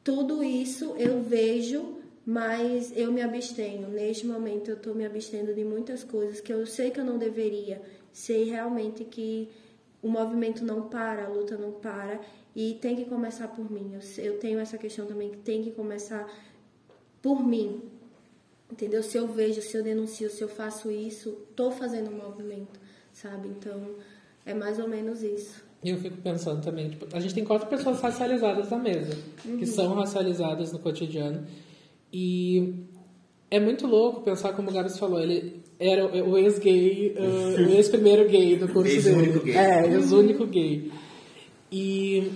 tudo 0.03 0.43
isso 0.43 0.95
eu 0.97 1.21
vejo, 1.21 1.97
mas 2.25 2.91
eu 2.95 3.11
me 3.11 3.21
abstenho. 3.21 3.87
Neste 3.89 4.25
momento 4.25 4.69
eu 4.69 4.75
estou 4.75 4.95
me 4.95 5.05
abstendo 5.05 5.53
de 5.53 5.63
muitas 5.63 6.03
coisas 6.03 6.39
que 6.39 6.53
eu 6.53 6.65
sei 6.65 6.91
que 6.91 6.99
eu 6.99 7.05
não 7.05 7.17
deveria. 7.17 7.81
Sei 8.11 8.45
realmente 8.45 9.03
que 9.03 9.49
o 10.01 10.07
movimento 10.07 10.63
não 10.63 10.89
para, 10.89 11.25
a 11.25 11.29
luta 11.29 11.57
não 11.57 11.71
para 11.71 12.19
e 12.55 12.75
tem 12.75 12.95
que 12.95 13.05
começar 13.05 13.47
por 13.49 13.69
mim. 13.69 13.93
Eu, 13.93 14.23
eu 14.23 14.39
tenho 14.39 14.59
essa 14.59 14.77
questão 14.77 15.05
também 15.05 15.29
que 15.29 15.37
tem 15.37 15.63
que 15.63 15.71
começar 15.71 16.27
por 17.21 17.45
mim. 17.45 17.81
Entendeu? 18.71 19.03
Se 19.03 19.17
eu 19.17 19.27
vejo, 19.27 19.61
se 19.61 19.77
eu 19.77 19.83
denuncio, 19.83 20.29
se 20.29 20.41
eu 20.41 20.47
faço 20.47 20.89
isso, 20.89 21.31
tô 21.55 21.71
fazendo 21.71 22.09
um 22.09 22.17
movimento, 22.17 22.79
sabe? 23.11 23.47
Então, 23.49 23.95
é 24.45 24.53
mais 24.53 24.79
ou 24.79 24.87
menos 24.87 25.21
isso. 25.21 25.63
E 25.83 25.89
eu 25.89 25.97
fico 25.97 26.17
pensando 26.17 26.63
também, 26.63 26.89
tipo, 26.89 27.05
a 27.15 27.19
gente 27.19 27.35
tem 27.35 27.43
quatro 27.43 27.67
pessoas 27.67 27.99
racializadas 27.99 28.69
na 28.69 28.77
mesa, 28.77 29.17
que 29.59 29.65
são 29.65 29.93
racializadas 29.93 30.71
no 30.71 30.79
cotidiano. 30.79 31.45
E 32.13 32.75
é 33.49 33.59
muito 33.59 33.87
louco 33.87 34.21
pensar 34.21 34.53
como 34.53 34.69
o 34.69 34.73
Gabs 34.73 34.99
falou, 34.99 35.19
ele 35.19 35.63
era 35.79 36.05
o 36.05 36.37
ex-gay, 36.37 37.15
uh, 37.17 37.67
o 37.67 37.69
ex-primeiro 37.71 38.29
gay 38.29 38.55
do 38.55 38.67
curso 38.67 38.93
Ex-único 38.93 39.39
dele. 39.39 39.51
gay. 39.51 39.55
É, 39.57 39.87
ex-único 39.93 40.45
gay. 40.45 40.91
E 41.71 42.31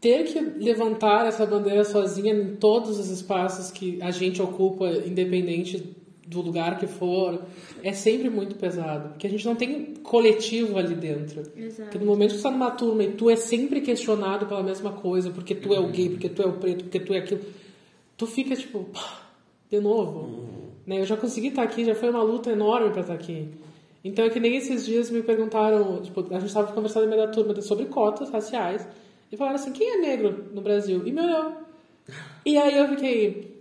ter 0.00 0.24
que 0.24 0.40
levantar 0.40 1.26
essa 1.26 1.44
bandeira 1.44 1.84
sozinha 1.84 2.34
em 2.34 2.56
todos 2.56 2.98
os 2.98 3.10
espaços 3.10 3.70
que 3.70 3.98
a 4.00 4.10
gente 4.10 4.40
ocupa, 4.40 4.88
independente 5.06 5.94
do 6.26 6.40
lugar 6.40 6.78
que 6.78 6.86
for, 6.86 7.42
é 7.82 7.92
sempre 7.92 8.30
muito 8.30 8.56
pesado. 8.56 9.10
Porque 9.10 9.26
a 9.26 9.30
gente 9.30 9.44
não 9.44 9.54
tem 9.54 9.94
coletivo 10.02 10.78
ali 10.78 10.94
dentro. 10.94 11.42
Exato. 11.56 11.82
Porque 11.82 11.98
no 11.98 12.06
momento 12.06 12.32
que 12.32 12.38
tu 12.38 12.42
tá 12.42 12.50
numa 12.50 12.70
turma 12.70 13.04
e 13.04 13.12
tu 13.12 13.28
é 13.28 13.36
sempre 13.36 13.82
questionado 13.82 14.46
pela 14.46 14.62
mesma 14.62 14.92
coisa, 14.92 15.30
porque 15.30 15.54
tu 15.54 15.74
é 15.74 15.78
o 15.78 15.88
gay, 15.88 16.08
porque 16.08 16.28
tu 16.28 16.42
é 16.42 16.46
o 16.46 16.52
preto, 16.52 16.84
porque 16.84 17.00
tu 17.00 17.12
é 17.12 17.18
aquilo, 17.18 17.40
tu 18.16 18.26
fica 18.26 18.54
tipo, 18.56 18.84
pá, 18.84 19.22
de 19.70 19.80
novo. 19.80 20.72
Né? 20.86 21.00
Eu 21.00 21.06
já 21.06 21.16
consegui 21.16 21.48
estar 21.48 21.62
aqui, 21.62 21.84
já 21.84 21.94
foi 21.94 22.10
uma 22.10 22.22
luta 22.22 22.50
enorme 22.50 22.90
para 22.90 23.00
estar 23.00 23.14
aqui. 23.14 23.48
Então 24.04 24.24
é 24.24 24.30
que 24.30 24.38
nem 24.38 24.56
esses 24.56 24.84
dias 24.84 25.10
me 25.10 25.22
perguntaram, 25.22 26.02
tipo, 26.02 26.20
a 26.30 26.38
gente 26.38 26.46
estava 26.46 26.72
conversando 26.72 27.04
no 27.04 27.10
meio 27.10 27.26
da 27.26 27.32
turma 27.32 27.58
sobre 27.62 27.86
cotas 27.86 28.30
raciais, 28.30 28.86
e 29.32 29.36
falaram 29.36 29.56
assim, 29.56 29.72
quem 29.72 29.94
é 29.94 29.96
negro 29.96 30.50
no 30.52 30.60
Brasil? 30.60 31.06
E 31.06 31.12
me 31.12 31.20
olhou. 31.20 31.56
E 32.44 32.58
aí 32.58 32.76
eu 32.76 32.88
fiquei, 32.88 33.54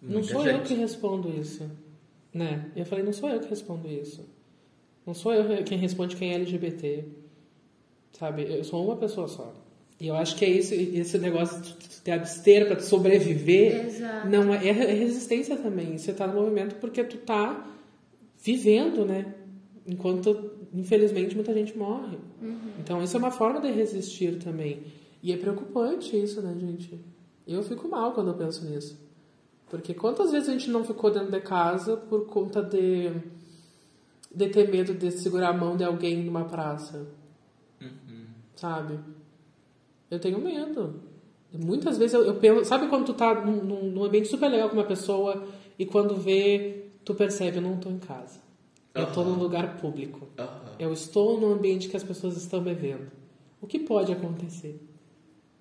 não 0.00 0.20
Muita 0.20 0.32
sou 0.32 0.46
eu 0.46 0.58
gente. 0.58 0.68
que 0.68 0.74
respondo 0.74 1.28
isso. 1.30 1.68
Né? 2.32 2.70
E 2.76 2.80
eu 2.80 2.86
falei, 2.86 3.04
não 3.04 3.12
sou 3.12 3.28
eu 3.30 3.40
que 3.40 3.48
respondo 3.48 3.88
isso. 3.88 4.28
Não 5.06 5.14
sou 5.14 5.32
eu 5.32 5.64
quem 5.64 5.78
responde 5.78 6.16
quem 6.16 6.32
é 6.32 6.34
LGBT. 6.34 7.04
Sabe? 8.12 8.42
Eu 8.42 8.62
sou 8.62 8.84
uma 8.84 8.96
pessoa 8.96 9.26
só. 9.26 9.54
E 10.00 10.06
eu 10.06 10.16
acho 10.16 10.36
que 10.36 10.44
é 10.44 10.48
isso, 10.48 10.74
esse 10.74 11.18
negócio 11.18 11.60
de 11.60 11.74
tu 11.74 11.88
te 12.04 12.10
abster 12.10 12.68
para 12.68 12.78
sobreviver, 12.80 13.86
Exato. 13.86 14.28
não 14.28 14.54
é, 14.54 14.68
é 14.68 14.94
resistência 14.94 15.56
também. 15.56 15.98
Você 15.98 16.12
tá 16.12 16.26
no 16.26 16.40
movimento 16.40 16.76
porque 16.76 17.02
tu 17.02 17.16
tá 17.18 17.66
vivendo, 18.42 19.04
né? 19.04 19.34
Enquanto, 19.86 20.52
infelizmente, 20.72 21.34
muita 21.34 21.52
gente 21.52 21.76
morre. 21.76 22.18
Então, 22.78 23.02
isso 23.02 23.16
é 23.16 23.18
uma 23.18 23.32
forma 23.32 23.60
de 23.60 23.70
resistir 23.70 24.38
também. 24.38 24.82
E 25.22 25.32
é 25.32 25.36
preocupante 25.36 26.16
isso, 26.16 26.40
né, 26.40 26.54
gente? 26.58 26.98
Eu 27.46 27.62
fico 27.62 27.88
mal 27.88 28.12
quando 28.12 28.28
eu 28.28 28.34
penso 28.34 28.64
nisso. 28.64 28.96
Porque 29.68 29.92
quantas 29.94 30.30
vezes 30.30 30.48
a 30.48 30.52
gente 30.52 30.70
não 30.70 30.84
ficou 30.84 31.10
dentro 31.10 31.30
de 31.30 31.40
casa 31.40 31.96
por 31.96 32.26
conta 32.26 32.62
de, 32.62 33.10
de 34.32 34.48
ter 34.48 34.70
medo 34.70 34.94
de 34.94 35.10
segurar 35.10 35.48
a 35.48 35.52
mão 35.52 35.76
de 35.76 35.84
alguém 35.84 36.22
numa 36.24 36.44
praça? 36.44 37.06
Sabe? 38.54 38.98
Eu 40.10 40.18
tenho 40.18 40.38
medo. 40.40 41.00
Muitas 41.52 41.96
vezes 41.98 42.14
eu, 42.14 42.24
eu 42.24 42.34
penso. 42.36 42.64
Sabe 42.64 42.88
quando 42.88 43.06
tu 43.06 43.14
tá 43.14 43.34
num, 43.44 43.62
num- 43.90 44.04
ambiente 44.04 44.28
super 44.28 44.48
legal 44.50 44.68
com 44.68 44.76
uma 44.76 44.84
pessoa 44.84 45.44
e 45.78 45.86
quando 45.86 46.14
vê, 46.14 46.90
tu 47.04 47.14
percebe, 47.14 47.58
eu 47.58 47.62
não 47.62 47.76
tô 47.78 47.88
em 47.90 47.98
casa. 47.98 48.40
Eu 48.94 49.06
tô 49.12 49.20
Aham. 49.20 49.30
num 49.30 49.38
lugar 49.38 49.76
público. 49.78 50.28
Eu 50.78 50.92
estou 50.92 51.40
num 51.40 51.52
ambiente 51.52 51.88
que 51.88 51.96
as 51.96 52.02
pessoas 52.04 52.36
estão 52.36 52.60
me 52.60 52.74
vendo. 52.74 53.10
O 53.60 53.66
que 53.66 53.78
pode 53.78 54.12
acontecer? 54.12 54.80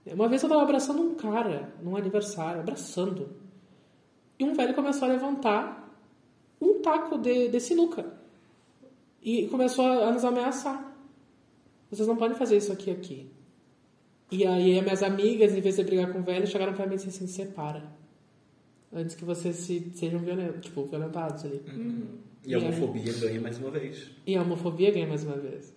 Uma 0.05 0.27
vez 0.29 0.41
eu 0.41 0.49
tava 0.49 0.61
abraçando 0.61 1.01
um 1.01 1.15
cara 1.15 1.73
num 1.83 1.95
aniversário, 1.97 2.61
abraçando. 2.61 3.29
E 4.39 4.43
um 4.43 4.53
velho 4.53 4.73
começou 4.73 5.07
a 5.07 5.11
levantar 5.11 5.93
um 6.61 6.81
taco 6.81 7.17
de, 7.17 7.49
de 7.49 7.59
sinuca. 7.59 8.05
E 9.21 9.47
começou 9.47 9.85
a, 9.85 10.07
a 10.07 10.11
nos 10.11 10.23
ameaçar. 10.23 10.95
Vocês 11.91 12.07
não 12.07 12.15
podem 12.15 12.37
fazer 12.37 12.57
isso 12.57 12.71
aqui 12.71 12.89
aqui. 12.91 13.29
E 14.32 14.45
aí 14.45 14.78
as 14.78 14.84
minhas 14.84 15.03
amigas, 15.03 15.53
em 15.53 15.61
vez 15.61 15.75
de 15.78 15.84
brigar 15.84 16.11
com 16.11 16.19
o 16.19 16.23
velho, 16.23 16.45
chegaram 16.47 16.73
pra 16.73 16.86
mim 16.86 16.95
e 16.95 16.97
disseram 16.97 17.15
assim, 17.15 17.28
separa. 17.28 17.84
Antes 18.93 19.15
que 19.15 19.23
vocês 19.25 19.55
se, 19.57 19.91
sejam 19.95 20.19
violentos, 20.19 20.61
tipo, 20.65 20.86
violentados 20.86 21.45
ali. 21.45 21.61
E 22.45 22.53
a 22.53 22.59
homofobia 22.59 23.13
ganha 23.13 23.41
mais 23.41 23.57
uma 23.57 23.71
vez. 23.71 24.09
E 24.25 24.36
a 24.36 24.41
homofobia 24.41 24.91
ganha 24.91 25.07
mais 25.07 25.23
uma 25.23 25.36
vez. 25.38 25.73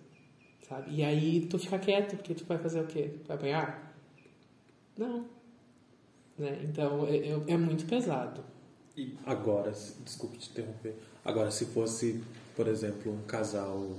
Sabe? 0.67 0.93
E 0.95 1.03
aí 1.03 1.41
tu 1.49 1.57
fica 1.59 1.77
quieto, 1.79 2.15
porque 2.15 2.33
tu 2.33 2.45
vai 2.45 2.57
fazer 2.57 2.79
o 2.81 2.87
quê? 2.87 3.11
Vai 3.27 3.35
apanhar? 3.37 3.93
Não. 4.97 5.25
Né? 6.37 6.59
Então 6.63 7.05
é, 7.07 7.17
é- 7.17 7.41
é 7.53 7.57
muito 7.57 7.85
pesado. 7.85 8.41
Agora, 9.25 9.73
se- 9.73 9.95
desculpe 10.03 10.37
te 10.37 10.49
interromper. 10.49 10.95
Agora, 11.25 11.51
se 11.51 11.65
fosse, 11.65 12.21
por 12.55 12.67
exemplo, 12.67 13.11
um 13.11 13.21
casal 13.23 13.89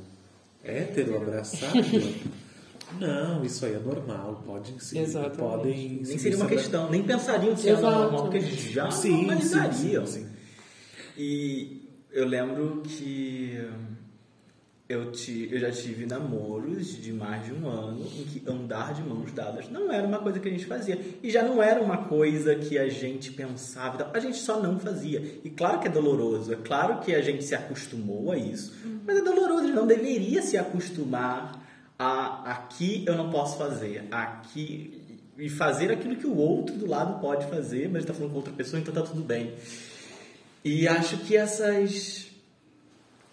hétero 0.65 1.17
abraçado, 1.17 1.73
não, 3.01 3.43
isso 3.45 3.65
aí 3.65 3.75
é 3.75 3.79
normal. 3.79 4.43
Podem 4.45 4.79
se 4.79 4.99
Exatamente. 4.99 5.39
podem 5.39 5.89
Nem 5.89 6.05
se 6.05 6.19
seria 6.19 6.37
uma 6.37 6.47
questão, 6.47 6.91
nem 6.91 7.03
pensariam 7.03 7.57
se 7.57 7.69
era 7.69 7.79
Exato. 7.79 7.99
normal, 7.99 8.23
porque 8.23 8.41
já 8.41 8.91
Sim, 8.91 9.17
normalizariam. 9.27 10.07
sim, 10.07 10.21
sim, 10.21 10.27
sim. 10.27 10.33
E 11.17 11.89
eu 12.13 12.27
lembro 12.27 12.83
que 12.85 13.59
eu, 14.89 15.11
ti, 15.11 15.49
eu 15.51 15.59
já 15.59 15.71
tive 15.71 16.05
namoros 16.05 17.01
de 17.01 17.13
mais 17.13 17.47
de 17.47 17.53
um 17.55 17.67
ano 17.67 18.05
em 18.05 18.25
que 18.25 18.43
andar 18.47 18.93
de 18.93 19.03
mãos 19.03 19.33
dadas 19.33 19.71
não 19.71 19.91
era 19.91 20.07
uma 20.07 20.19
coisa 20.19 20.39
que 20.39 20.49
a 20.49 20.51
gente 20.51 20.67
fazia. 20.67 21.01
E 21.23 21.31
já 21.31 21.43
não 21.43 21.63
era 21.63 21.81
uma 21.81 21.97
coisa 22.05 22.55
que 22.55 22.79
a 22.79 22.89
gente 22.89 23.31
pensava, 23.33 24.11
a 24.13 24.19
gente 24.21 24.37
só 24.37 24.61
não 24.61 24.79
fazia. 24.79 25.41
E 25.43 25.49
claro 25.51 25.81
que 25.81 25.89
é 25.89 25.91
doloroso, 25.91 26.53
é 26.53 26.57
claro 26.57 27.01
que 27.01 27.15
a 27.15 27.23
gente 27.23 27.43
se 27.45 27.55
acostumou 27.55 28.33
a 28.33 28.37
isso, 28.37 28.75
mas 29.07 29.17
é 29.17 29.23
doloroso, 29.23 29.61
a 29.61 29.67
gente 29.67 29.75
não 29.77 29.87
deveria 29.87 30.43
se 30.43 30.59
acostumar 30.59 31.62
a 32.03 32.53
aqui 32.53 33.05
eu 33.07 33.17
não 33.17 33.31
posso 33.31 33.57
fazer, 33.57 34.05
aqui 34.11 35.21
e 35.39 35.49
fazer 35.49 35.91
aquilo 35.91 36.17
que 36.17 36.27
o 36.27 36.37
outro 36.37 36.77
do 36.77 36.87
lado 36.87 37.21
pode 37.21 37.47
fazer, 37.47 37.89
mas 37.89 38.03
está 38.03 38.13
falando 38.13 38.33
com 38.33 38.39
outra 38.39 38.53
pessoa, 38.53 38.81
então 38.81 38.93
tá 38.93 39.03
tudo 39.03 39.23
bem. 39.23 39.55
E 40.65 40.87
acho 40.87 41.19
que 41.19 41.37
essas 41.37 42.27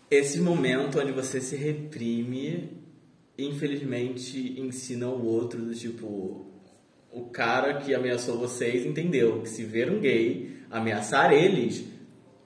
esse 0.10 0.40
momento 0.40 1.00
onde 1.00 1.12
você 1.12 1.40
se 1.40 1.56
reprime, 1.56 2.72
infelizmente 3.38 4.60
ensina 4.60 5.08
o 5.08 5.26
outro 5.26 5.62
do 5.62 5.74
tipo 5.74 6.48
o 7.12 7.22
cara 7.26 7.76
que 7.76 7.94
ameaçou 7.94 8.38
vocês 8.38 8.86
entendeu 8.86 9.42
que 9.42 9.50
se 9.50 9.64
ver 9.64 9.92
um 9.92 10.00
gay 10.00 10.58
ameaçar 10.70 11.34
eles, 11.34 11.84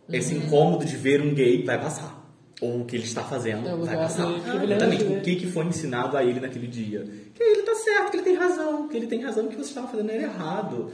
esse 0.10 0.34
incômodo 0.34 0.86
de 0.86 0.96
ver 0.96 1.22
um 1.22 1.34
gay 1.34 1.64
vai 1.64 1.80
passar. 1.80 2.23
Ou 2.64 2.82
o 2.82 2.86
que 2.86 2.96
ele 2.96 3.04
está 3.04 3.24
fazendo 3.24 3.68
É 3.68 3.76
vai 3.76 3.96
passar. 3.96 4.32
Exatamente. 4.32 5.04
né? 5.04 5.18
O 5.18 5.22
que, 5.22 5.36
que 5.36 5.48
foi 5.48 5.66
ensinado 5.66 6.16
a 6.16 6.24
ele 6.24 6.40
naquele 6.40 6.68
dia? 6.68 7.06
Que 7.34 7.44
ele 7.44 7.62
tá 7.64 7.76
certo, 7.76 8.12
que 8.12 8.18
ele 8.18 8.24
tem 8.24 8.36
razão, 8.36 8.88
que 8.88 8.98
ele 8.98 9.08
tem 9.08 9.22
razão, 9.22 9.48
que 9.48 9.56
você 9.56 9.70
estava 9.70 9.88
fazendo 9.88 10.10
era 10.12 10.24
errado. 10.24 10.92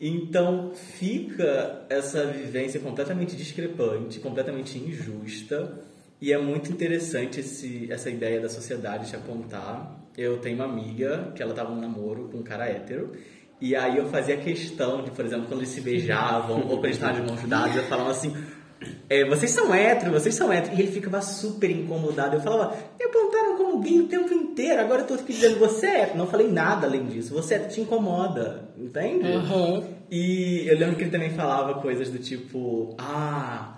Então 0.00 0.72
fica 0.74 1.86
essa 1.88 2.26
vivência 2.26 2.80
completamente 2.80 3.34
discrepante, 3.34 4.18
completamente 4.18 4.78
injusta, 4.78 5.80
e 6.20 6.32
é 6.32 6.38
muito 6.38 6.70
interessante 6.70 7.40
esse, 7.40 7.90
essa 7.90 8.10
ideia 8.10 8.40
da 8.40 8.48
sociedade 8.48 9.08
te 9.08 9.16
apontar. 9.16 9.98
Eu 10.16 10.38
tenho 10.38 10.56
uma 10.56 10.64
amiga 10.64 11.32
que 11.34 11.42
ela 11.42 11.52
estava 11.52 11.74
num 11.74 11.80
namoro 11.80 12.28
com 12.30 12.38
um 12.38 12.42
cara 12.42 12.66
hétero, 12.66 13.12
e 13.60 13.74
aí 13.74 13.96
eu 13.96 14.06
fazia 14.08 14.36
questão 14.36 15.02
de, 15.02 15.10
por 15.10 15.24
exemplo, 15.24 15.46
quando 15.46 15.60
eles 15.60 15.70
se 15.70 15.80
beijavam 15.80 16.60
ou 16.60 16.76
quando 16.76 16.84
eles 16.86 16.96
estavam 16.96 17.22
de 17.22 17.32
mãos 17.32 17.48
dadas, 17.48 17.76
eu 17.76 17.84
falava 17.84 18.10
assim: 18.10 18.34
é, 19.08 19.24
vocês 19.24 19.50
são 19.52 19.74
héteros, 19.74 20.12
vocês 20.12 20.34
são 20.34 20.52
héteros. 20.52 20.78
E 20.78 20.82
ele 20.82 20.92
ficava 20.92 21.20
super 21.22 21.70
incomodado. 21.70 22.36
Eu 22.36 22.40
falava, 22.40 22.76
me 22.98 23.04
apontaram 23.04 23.56
como 23.56 23.80
gay 23.80 24.00
o 24.00 24.08
tempo 24.08 24.32
inteiro, 24.32 24.80
agora 24.80 25.02
eu 25.02 25.06
tô 25.06 25.14
aqui 25.14 25.32
dizendo, 25.32 25.58
você 25.58 25.86
é 25.86 26.00
hétero. 26.00 26.18
Não 26.18 26.26
falei 26.26 26.50
nada 26.50 26.86
além 26.86 27.06
disso, 27.06 27.34
você 27.34 27.54
é 27.54 27.56
hétero, 27.58 27.72
te 27.72 27.80
incomoda, 27.80 28.68
entende? 28.76 29.30
Aham. 29.32 29.84
E 30.10 30.64
eu 30.66 30.78
lembro 30.78 30.96
que 30.96 31.02
ele 31.02 31.10
também 31.10 31.30
falava 31.30 31.80
coisas 31.80 32.10
do 32.10 32.18
tipo, 32.18 32.94
ah, 32.98 33.75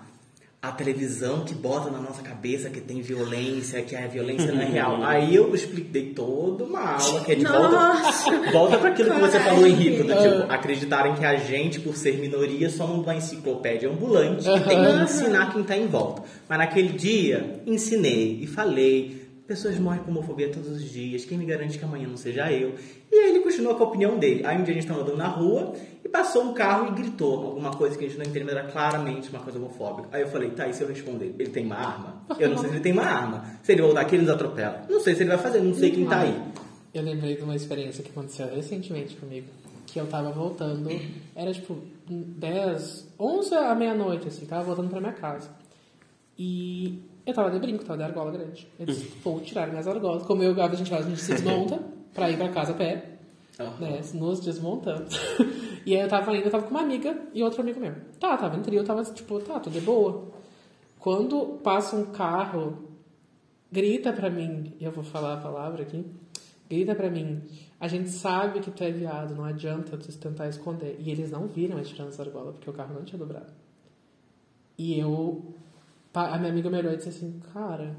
a 0.61 0.73
televisão 0.73 1.45
que 1.45 1.53
bota 1.53 1.89
na 1.89 1.99
nossa 1.99 2.21
cabeça 2.21 2.69
que 2.69 2.81
tem 2.81 3.01
violência, 3.01 3.81
que 3.81 3.95
a 3.95 4.05
violência 4.07 4.51
não 4.51 4.61
é 4.61 4.65
real. 4.65 5.01
Aí 5.03 5.33
eu 5.33 5.55
expliquei 5.55 6.13
toda 6.13 6.65
uma 6.65 6.97
aula 7.01 7.23
que 7.23 7.31
é 7.31 7.35
de 7.35 7.43
Nossa! 7.43 8.29
volta, 8.29 8.51
volta 8.51 8.77
para 8.77 8.89
aquilo 8.89 9.11
que 9.11 9.19
você 9.21 9.39
falou, 9.39 9.65
Henrique, 9.65 10.03
do 10.03 10.13
tipo, 10.13 10.51
acreditarem 10.51 11.15
que 11.15 11.23
a 11.23 11.37
gente, 11.37 11.79
por 11.79 11.95
ser 11.95 12.17
minoria, 12.17 12.69
somos 12.69 13.05
uma 13.05 13.15
enciclopédia 13.15 13.89
ambulante 13.89 14.43
que 14.43 14.59
tem 14.67 14.83
que 14.83 15.03
ensinar 15.03 15.53
quem 15.53 15.63
tá 15.63 15.77
em 15.77 15.87
volta. 15.87 16.23
Mas 16.49 16.57
naquele 16.57 16.89
dia, 16.89 17.61
ensinei 17.65 18.39
e 18.41 18.47
falei. 18.47 19.29
Pessoas 19.47 19.79
morrem 19.79 20.03
com 20.03 20.11
homofobia 20.11 20.49
todos 20.49 20.69
os 20.69 20.91
dias. 20.91 21.25
Quem 21.25 21.35
me 21.35 21.43
garante 21.43 21.79
que 21.79 21.83
amanhã 21.83 22.07
não 22.07 22.17
seja 22.17 22.51
eu? 22.51 22.75
E 23.11 23.15
aí 23.15 23.29
ele 23.31 23.39
continuou 23.39 23.73
com 23.73 23.83
a 23.83 23.87
opinião 23.87 24.19
dele. 24.19 24.45
Aí 24.45 24.55
um 24.55 24.63
dia 24.63 24.73
a 24.73 24.75
gente 24.75 24.83
estava 24.83 25.01
andando 25.01 25.17
na 25.17 25.27
rua 25.27 25.73
passou 26.11 26.43
um 26.43 26.53
carro 26.53 26.87
e 26.87 26.91
gritou 26.91 27.45
alguma 27.45 27.71
coisa 27.71 27.97
que 27.97 28.05
a 28.05 28.07
gente 28.07 28.17
não 28.17 28.25
entendeu, 28.25 28.57
era 28.57 28.69
claramente 28.69 29.29
uma 29.29 29.39
coisa 29.39 29.57
homofóbica. 29.57 30.09
Aí 30.11 30.21
eu 30.21 30.27
falei, 30.27 30.49
tá, 30.51 30.67
e 30.67 30.73
se 30.73 30.81
eu 30.81 30.87
responder? 30.87 31.35
Ele 31.37 31.49
tem 31.49 31.65
uma 31.65 31.75
arma? 31.75 32.21
Eu 32.37 32.49
não 32.49 32.57
sei 32.57 32.69
se 32.69 32.75
ele 32.75 32.83
tem 32.83 32.93
uma 32.93 33.03
arma. 33.03 33.45
Se 33.63 33.71
ele 33.71 33.81
voltar 33.81 34.01
aqui, 34.01 34.15
ele 34.15 34.23
nos 34.23 34.33
atropela. 34.33 34.85
Não 34.89 34.99
sei 34.99 35.15
se 35.15 35.23
ele 35.23 35.29
vai 35.29 35.37
fazer, 35.37 35.61
não 35.61 35.73
sei 35.73 35.91
quem 35.91 36.05
tá 36.05 36.19
aí. 36.19 36.41
Eu 36.93 37.03
lembrei 37.03 37.35
de 37.35 37.43
uma 37.43 37.55
experiência 37.55 38.03
que 38.03 38.09
aconteceu 38.09 38.47
recentemente 38.53 39.15
comigo. 39.15 39.47
Que 39.87 39.99
eu 39.99 40.05
tava 40.05 40.31
voltando, 40.31 40.89
era 41.35 41.51
tipo 41.51 41.77
10, 42.07 43.07
11 43.19 43.55
à 43.55 43.73
meia-noite, 43.73 44.27
assim, 44.27 44.45
tava 44.45 44.63
voltando 44.63 44.89
pra 44.89 44.99
minha 44.99 45.13
casa. 45.13 45.49
E 46.37 47.01
eu 47.25 47.33
tava 47.33 47.49
de 47.51 47.59
brinco, 47.59 47.83
tava 47.83 47.97
de 47.97 48.03
argola 48.03 48.31
grande. 48.31 48.67
Eu 48.79 48.85
disse, 48.85 49.11
vou 49.23 49.39
tirar 49.39 49.67
minhas 49.67 49.87
argolas. 49.87 50.23
Como 50.23 50.43
eu 50.43 50.59
a 50.61 50.75
gente 50.75 50.89
faz, 50.89 51.05
a 51.05 51.09
gente 51.09 51.21
se 51.21 51.31
desmonta 51.33 51.79
pra 52.13 52.29
ir 52.29 52.37
pra 52.37 52.49
casa 52.49 52.71
a 52.71 52.75
pé, 52.75 53.18
né? 53.79 54.01
Nos 54.13 54.39
desmontamos. 54.39 55.13
e 55.85 55.95
aí 55.95 56.01
eu 56.01 56.07
tava 56.07 56.35
indo, 56.35 56.45
eu 56.45 56.51
tava 56.51 56.63
com 56.63 56.71
uma 56.71 56.81
amiga 56.81 57.27
e 57.33 57.43
outro 57.43 57.61
amigo 57.61 57.79
meu. 57.79 57.93
Tá, 58.19 58.37
tava 58.37 58.57
em 58.57 58.61
trio, 58.61 58.83
tava 58.83 59.03
tipo, 59.03 59.39
tá, 59.39 59.59
tudo 59.59 59.73
de 59.73 59.81
boa. 59.81 60.29
Quando 60.97 61.59
passa 61.63 61.95
um 61.95 62.05
carro, 62.05 62.89
grita 63.71 64.11
pra 64.13 64.29
mim, 64.29 64.73
e 64.79 64.83
eu 64.83 64.91
vou 64.91 65.03
falar 65.03 65.33
a 65.33 65.37
palavra 65.37 65.83
aqui, 65.83 66.05
grita 66.69 66.95
pra 66.95 67.09
mim. 67.09 67.41
A 67.79 67.87
gente 67.87 68.09
sabe 68.09 68.59
que 68.59 68.71
tu 68.71 68.83
é 68.83 68.91
viado, 68.91 69.35
não 69.35 69.45
adianta 69.45 69.97
tu 69.97 70.11
tentar 70.17 70.47
esconder. 70.47 70.97
E 70.99 71.09
eles 71.09 71.31
não 71.31 71.47
viram 71.47 71.77
a 71.77 71.81
tirando 71.81 72.09
essa 72.09 72.21
argola, 72.21 72.51
porque 72.51 72.69
o 72.69 72.73
carro 72.73 72.93
não 72.93 73.03
tinha 73.03 73.17
dobrado. 73.17 73.53
E 74.77 74.97
eu. 74.97 75.53
A 76.13 76.37
minha 76.37 76.51
amiga 76.51 76.69
me 76.69 76.77
olhou 76.77 76.93
e 76.93 76.97
disse 76.97 77.09
assim: 77.09 77.39
Cara, 77.53 77.95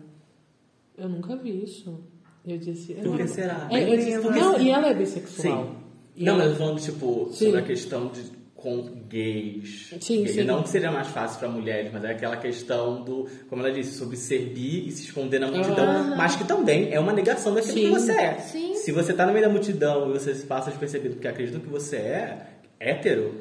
eu 0.96 1.08
nunca 1.08 1.36
vi 1.36 1.62
isso. 1.62 2.00
Eu 2.47 2.59
disse: 2.59 2.95
Por 2.95 3.16
que 3.16 3.22
"É, 3.22 3.26
será? 3.26 3.68
É, 3.70 3.93
eu 3.93 3.97
disse, 3.97 4.16
não, 4.30 4.61
e 4.61 4.70
ela 4.70 4.88
é 4.88 4.95
bissexual. 4.95 5.64
Sim. 5.64 5.70
E 6.16 6.24
não, 6.24 6.34
ela- 6.34 6.45
mas 6.45 6.53
eu 6.53 6.59
falando, 6.59 6.80
tipo, 6.80 7.28
Sim. 7.32 7.45
sobre 7.47 7.61
a 7.61 7.62
questão 7.62 8.09
de 8.09 8.41
com 8.55 8.91
gays. 9.09 9.88
Sim, 10.01 10.22
Gay. 10.24 10.28
sim. 10.34 10.45
Não 10.45 10.62
que 10.62 10.68
seja 10.68 10.91
mais 10.91 11.07
fácil 11.09 11.38
pra 11.38 11.49
mulheres, 11.49 11.91
mas 11.93 12.05
é 12.05 12.11
aquela 12.11 12.36
questão 12.36 13.03
do, 13.03 13.26
como 13.49 13.62
ela 13.62 13.72
disse, 13.72 13.97
sobre 13.97 14.18
ser 14.18 14.51
bi 14.51 14.86
e 14.86 14.93
se 14.93 15.05
esconder 15.05 15.38
na 15.38 15.51
multidão, 15.51 15.86
Aham. 15.88 16.14
mas 16.14 16.36
que 16.36 16.45
também 16.45 16.93
é 16.93 17.01
uma 17.01 17.12
negação 17.12 17.55
daquilo 17.55 17.72
Sim. 17.74 17.84
que 17.84 17.88
você 17.91 18.12
é. 18.12 18.38
Sim. 18.41 18.74
Se 18.74 18.93
você 18.93 19.14
tá 19.14 19.24
no 19.24 19.32
meio 19.32 19.47
da 19.47 19.51
multidão 19.51 20.11
e 20.11 20.12
você 20.12 20.34
se 20.34 20.45
passa 20.45 20.68
despercebido 20.70 21.14
porque 21.14 21.26
acreditam 21.28 21.59
que 21.61 21.68
você 21.68 21.97
é 21.97 22.47
hétero, 22.78 23.34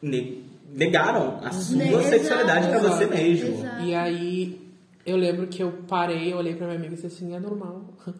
ne- 0.00 0.38
negaram 0.72 1.38
a 1.42 1.50
sua 1.52 1.76
Ne- 1.76 2.02
sexualidade 2.04 2.68
pra 2.68 2.78
exato, 2.78 2.96
você 2.96 3.06
mesmo. 3.06 3.58
exato. 3.60 3.82
E 3.84 3.94
aí 3.94 4.60
eu 5.06 5.16
lembro 5.16 5.46
que 5.46 5.62
eu 5.62 5.72
parei, 5.88 6.32
eu 6.32 6.36
olhei 6.38 6.54
pra 6.54 6.66
minha 6.66 6.78
amiga 6.78 6.92
e 6.92 6.96
disse 6.96 7.06
assim, 7.06 7.34
é 7.34 7.40
normal. 7.40 7.82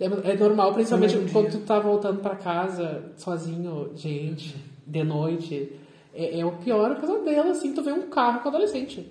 É, 0.00 0.04
é 0.04 0.36
normal, 0.36 0.72
principalmente 0.74 1.16
um 1.16 1.26
quando 1.26 1.50
dia. 1.50 1.58
tu 1.58 1.66
tá 1.66 1.80
voltando 1.80 2.20
pra 2.22 2.36
casa 2.36 3.02
sozinho, 3.16 3.90
gente, 3.96 4.54
de 4.86 5.02
noite. 5.02 5.72
É, 6.14 6.38
é 6.38 6.46
o 6.46 6.52
pior 6.52 7.00
pesadelo, 7.00 7.50
assim, 7.50 7.74
tu 7.74 7.82
vê 7.82 7.90
um 7.92 8.02
carro 8.08 8.40
com 8.40 8.48
adolescente. 8.48 9.10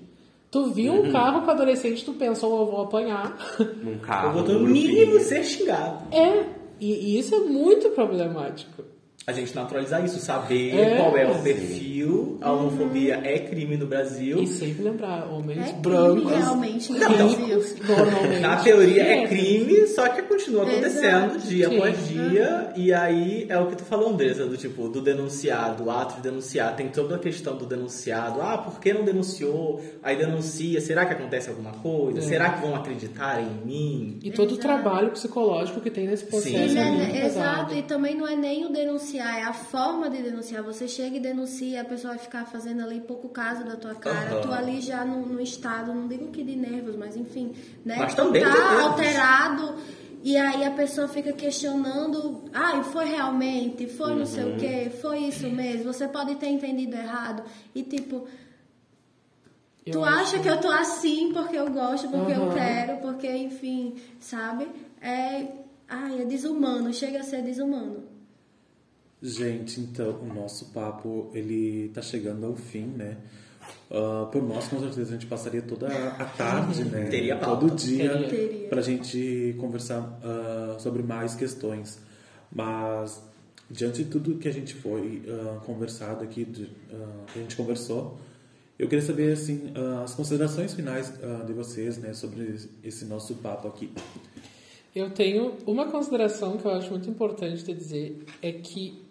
Tu 0.49 0.65
viu 0.71 0.93
Uhum. 0.93 1.09
um 1.09 1.11
carro 1.11 1.41
com 1.41 1.51
adolescente, 1.51 2.05
tu 2.05 2.13
pensou, 2.13 2.57
eu 2.61 2.65
vou 2.71 2.81
apanhar. 2.83 3.37
Num 3.83 3.97
carro. 3.99 4.39
Eu 4.39 4.45
vou, 4.45 4.53
no 4.53 4.59
um 4.65 4.67
mínimo, 4.69 5.19
ser 5.19 5.43
xingado. 5.43 6.05
É, 6.15 6.45
e, 6.79 6.93
e 7.15 7.19
isso 7.19 7.35
é 7.35 7.39
muito 7.39 7.89
problemático. 7.89 8.81
A 9.29 9.33
gente 9.33 9.53
naturalizar 9.53 10.05
isso, 10.05 10.19
saber 10.21 10.73
É. 10.73 10.95
qual 10.95 11.17
é 11.17 11.27
o 11.29 11.41
perfil. 11.43 12.37
A 12.39 12.49
homofobia 12.53 13.19
é 13.25 13.37
crime 13.39 13.75
no 13.75 13.85
Brasil. 13.85 14.41
E 14.41 14.47
sempre 14.47 14.83
lembrar, 14.85 15.27
homens 15.29 15.59
É 15.59 15.63
crime 15.63 15.81
brancos, 15.81 16.31
realmente 16.31 16.91
no 16.93 16.97
Não. 16.99 17.09
Brasil. 17.09 17.63
normalmente. 17.85 18.39
Na 18.39 18.55
teoria 18.55 19.03
é 19.03 19.27
crime, 19.27 19.85
só 19.87 20.07
que 20.07 20.21
continua 20.21 20.63
acontecendo 20.63 21.35
Exato. 21.35 21.39
dia 21.39 21.67
Sim. 21.67 21.75
após 21.75 22.07
dia. 22.07 22.71
E 22.77 22.93
aí 22.93 23.45
é 23.49 23.59
o 23.59 23.67
que 23.67 23.75
tu 23.75 23.83
falou, 23.83 24.11
Andressa, 24.11 24.45
do 24.45 24.55
tipo, 24.55 24.87
do 24.87 25.01
denunciado, 25.01 25.83
o 25.83 25.91
ato 25.91 26.15
de 26.15 26.21
denunciar. 26.21 26.73
Tem 26.77 26.87
toda 26.87 27.17
a 27.17 27.19
questão 27.19 27.57
do 27.57 27.65
denunciado. 27.65 28.41
Ah, 28.41 28.57
por 28.57 28.79
que 28.79 28.93
não 28.93 29.03
denunciou? 29.03 29.81
Aí 30.01 30.15
denuncia. 30.15 30.79
Será 30.79 31.05
que 31.05 31.11
acontece 31.11 31.49
alguma 31.49 31.73
coisa? 31.73 32.19
É. 32.19 32.21
Será 32.21 32.51
que 32.51 32.61
vão 32.61 32.73
acreditar 32.73 33.41
em 33.41 33.65
mim? 33.67 34.19
E 34.23 34.31
todo 34.31 34.51
o 34.51 34.53
Exato. 34.53 34.61
trabalho 34.61 35.09
psicológico 35.11 35.81
que 35.81 35.91
tem 35.91 36.07
nesse 36.07 36.23
processo. 36.23 36.47
Sim. 36.55 36.55
é 36.55 36.67
E 36.67 36.77
é- 36.77 36.91
muito 36.91 37.11
pesado. 37.11 37.25
exato, 37.25 37.73
e 37.75 37.81
também 37.81 38.15
não 38.15 38.25
é 38.25 38.33
nem 38.37 38.65
o 38.65 38.69
denunciar, 39.17 39.39
é 39.39 39.43
a 39.43 39.53
forma 39.53 40.09
de 40.09 40.21
denunciar. 40.21 40.63
Você 40.63 40.87
chega 40.87 41.17
e 41.17 41.19
denuncia, 41.19 41.81
a 41.81 41.85
pessoa 41.85 42.13
vai 42.13 42.23
ficar 42.23 42.45
fazendo 42.45 42.81
ali 42.83 42.99
pouco 43.01 43.29
caso 43.29 43.63
da 43.63 43.75
tua 43.75 43.95
cara. 43.95 44.31
Aham. 44.33 44.41
Tu 44.41 44.51
ali 44.53 44.81
já 44.81 45.03
no, 45.05 45.25
no 45.25 45.41
estado, 45.41 45.93
não 45.93 46.07
digo 46.07 46.27
que 46.31 46.43
de 46.43 46.55
nervos, 46.55 46.95
mas 46.95 47.15
enfim, 47.15 47.53
né? 47.85 47.95
Mas 47.99 48.13
tu 48.13 48.17
também 48.25 48.43
tá 48.43 48.81
alterado. 48.83 49.75
E 50.23 50.35
aí 50.35 50.65
a 50.65 50.71
pessoa 50.71 51.07
fica 51.07 51.31
questionando, 51.31 52.43
ah, 52.53 52.83
foi 52.83 53.05
realmente, 53.05 53.87
foi 53.87 54.15
não 54.15 54.25
sei 54.25 54.43
Uhum. 54.43 54.55
o 54.55 54.59
que, 54.59 54.89
foi 55.01 55.19
isso 55.19 55.49
mesmo, 55.49 55.93
você 55.93 56.07
pode 56.07 56.35
ter 56.35 56.47
entendido 56.47 56.95
errado. 56.95 57.43
E 57.73 57.83
tipo, 57.83 58.27
Eu 59.85 59.93
tu 59.93 60.03
acho- 60.03 60.19
acha 60.35 60.39
que 60.39 60.49
eu 60.49 60.59
tô 60.59 60.69
assim 60.69 61.31
porque 61.33 61.55
eu 61.55 61.69
gosto, 61.71 62.09
porque 62.09 62.33
eu 62.33 62.43
Aham. 62.43 62.53
quero, 62.55 62.97
porque, 62.97 63.31
enfim, 63.31 63.95
sabe? 64.19 64.67
É, 65.01 65.45
ai, 65.87 66.21
é 66.23 66.25
desumano, 66.25 66.91
chega 66.93 67.19
a 67.19 67.23
ser 67.23 67.41
desumano. 67.43 68.03
Gente, 69.21 69.79
então, 69.79 70.19
o 70.21 70.25
nosso 70.33 70.65
papo, 70.67 71.29
ele 71.33 71.89
tá 71.93 72.01
chegando 72.01 72.45
ao 72.45 72.55
fim, 72.55 72.85
né? 72.85 73.17
Ah, 73.89 74.27
por 74.31 74.43
nós, 74.43 74.67
com 74.67 74.79
certeza, 74.79 75.09
a 75.09 75.13
gente 75.13 75.25
passaria 75.25 75.61
toda 75.61 75.87
a 75.87 76.25
tarde, 76.25 76.83
né? 76.85 77.05
Teria 77.09 77.35
pauta. 77.35 77.61
Todo 77.67 77.75
dia 77.75 78.09
Teria. 78.11 78.29
Teria. 78.29 78.69
pra 78.69 78.81
gente 78.81 79.55
conversar 79.59 80.19
ah, 80.23 80.77
sobre 80.79 81.01
mais 81.01 81.33
questões. 81.35 81.99
Mas, 82.53 83.21
diante 83.69 84.03
de 84.03 84.09
tudo 84.09 84.35
que 84.37 84.47
a 84.47 84.53
gente 84.53 84.75
foi 84.75 85.23
ah, 85.27 85.59
conversado 85.65 86.23
aqui, 86.23 86.45
de- 86.45 86.65
que 87.33 87.39
a 87.39 87.41
gente 87.41 87.55
conversou, 87.55 88.19
eu 88.77 88.87
queria 88.87 89.03
saber, 89.03 89.33
assim, 89.33 89.73
as 90.03 90.13
considerações 90.13 90.71
finais 90.75 91.11
de 91.47 91.51
vocês, 91.53 91.97
né? 91.97 92.13
Sobre 92.13 92.55
esse 92.83 93.05
nosso 93.05 93.33
papo 93.35 93.67
aqui. 93.67 93.91
Eu 94.95 95.09
tenho 95.09 95.53
uma 95.65 95.87
consideração 95.87 96.57
que 96.57 96.65
eu 96.65 96.71
acho 96.71 96.91
muito 96.91 97.09
importante 97.09 97.63
de 97.63 97.73
dizer 97.73 98.23
é 98.41 98.51
que 98.51 99.01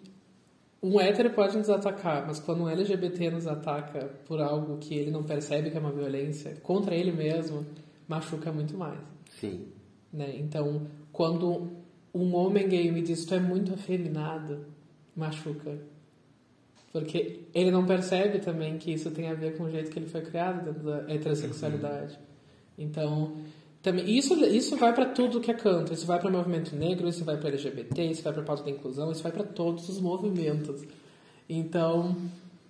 um 0.81 0.99
hétero 0.99 1.31
pode 1.31 1.57
nos 1.57 1.69
atacar, 1.69 2.25
mas 2.27 2.39
quando 2.39 2.63
um 2.63 2.69
LGBT 2.69 3.31
nos 3.31 3.47
ataca 3.47 4.09
por 4.25 4.39
algo 4.39 4.77
que 4.77 4.95
ele 4.95 5.11
não 5.11 5.23
percebe 5.23 5.71
que 5.71 5.77
é 5.77 5.79
uma 5.79 5.91
violência 5.91 6.55
contra 6.61 6.95
ele 6.95 7.11
mesmo, 7.11 7.65
machuca 8.07 8.51
muito 8.51 8.77
mais, 8.77 8.99
Sim. 9.39 9.67
né? 10.13 10.35
Então, 10.37 10.87
quando 11.11 11.71
um 12.13 12.35
homem 12.35 12.67
gay 12.67 12.91
me 12.91 13.01
diz 13.01 13.25
tu 13.25 13.33
é 13.33 13.39
muito 13.39 13.73
afeminado, 13.73 14.65
machuca. 15.15 15.77
Porque 16.91 17.41
ele 17.53 17.69
não 17.69 17.85
percebe 17.85 18.39
também 18.39 18.77
que 18.77 18.91
isso 18.91 19.11
tem 19.11 19.29
a 19.29 19.33
ver 19.33 19.57
com 19.57 19.63
o 19.63 19.69
jeito 19.69 19.91
que 19.91 19.99
ele 19.99 20.07
foi 20.07 20.21
criado 20.21 20.63
dentro 20.63 20.83
da 20.83 21.13
heterossexualidade. 21.13 22.17
Então, 22.77 23.37
também 23.81 24.17
isso 24.17 24.33
isso 24.45 24.75
vai 24.75 24.93
para 24.93 25.05
tudo 25.05 25.39
que 25.39 25.51
é 25.51 25.53
canto. 25.53 25.93
Isso 25.93 26.05
vai 26.05 26.19
para 26.19 26.29
o 26.29 26.31
movimento 26.31 26.75
negro, 26.75 27.07
isso 27.07 27.23
vai 27.23 27.37
para 27.37 27.49
LGBT, 27.49 28.03
isso 28.05 28.23
vai 28.23 28.33
para 28.33 28.41
a 28.41 28.45
pauta 28.45 28.63
da 28.63 28.71
inclusão, 28.71 29.11
isso 29.11 29.23
vai 29.23 29.31
para 29.31 29.43
todos 29.43 29.87
os 29.87 29.99
movimentos. 29.99 30.83
Então, 31.49 32.15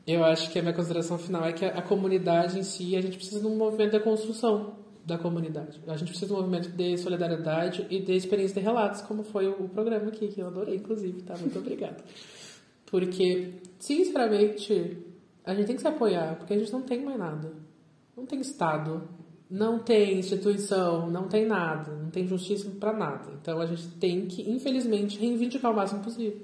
eu 0.06 0.24
acho 0.24 0.52
que 0.52 0.60
a 0.60 0.62
minha 0.62 0.74
consideração 0.74 1.18
final 1.18 1.46
é 1.46 1.54
que 1.54 1.66
a, 1.66 1.70
a 1.70 1.82
comunidade 1.82 2.60
em 2.60 2.64
si, 2.64 2.96
a 2.96 3.02
gente 3.02 3.18
precisa 3.18 3.40
de 3.40 3.48
um 3.48 3.56
movimento 3.56 3.92
de 3.92 4.00
construção 4.00 4.76
da 5.06 5.18
comunidade. 5.18 5.82
A 5.88 5.96
gente 5.96 6.10
precisa 6.10 6.28
de 6.28 6.34
um 6.34 6.38
movimento 6.38 6.70
de 6.70 6.98
solidariedade 6.98 7.88
e 7.90 8.02
de 8.02 8.14
experiência 8.14 8.56
de 8.56 8.66
relatos, 8.66 9.02
como 9.02 9.24
foi 9.24 9.48
o, 9.48 9.64
o 9.64 9.70
programa 9.70 10.10
aqui, 10.10 10.28
que 10.28 10.42
eu 10.42 10.48
adorei, 10.48 10.76
inclusive, 10.76 11.22
tá? 11.24 11.36
Muito 11.38 11.58
obrigada. 11.58 12.04
Porque, 12.86 13.54
sinceramente, 13.80 14.98
a 15.46 15.56
gente 15.56 15.68
tem 15.68 15.76
que 15.76 15.82
se 15.82 15.88
apoiar, 15.88 16.36
porque 16.36 16.54
a 16.54 16.60
gente 16.60 16.72
não 16.72 16.82
tem 16.82 17.02
mais 17.04 17.18
nada. 17.18 17.54
Não 18.16 18.26
tem 18.26 18.40
Estado, 18.42 19.08
não 19.50 19.80
tem 19.80 20.20
instituição, 20.20 21.10
não 21.10 21.28
tem 21.28 21.46
nada, 21.46 21.92
não 21.94 22.10
tem 22.10 22.28
justiça 22.28 22.70
para 22.80 22.92
nada. 22.94 23.32
Então 23.42 23.60
a 23.62 23.66
gente 23.66 23.88
tem 24.00 24.26
que, 24.26 24.50
infelizmente, 24.50 25.18
reivindicar 25.18 25.72
o 25.72 25.76
máximo 25.76 26.04
possível. 26.04 26.42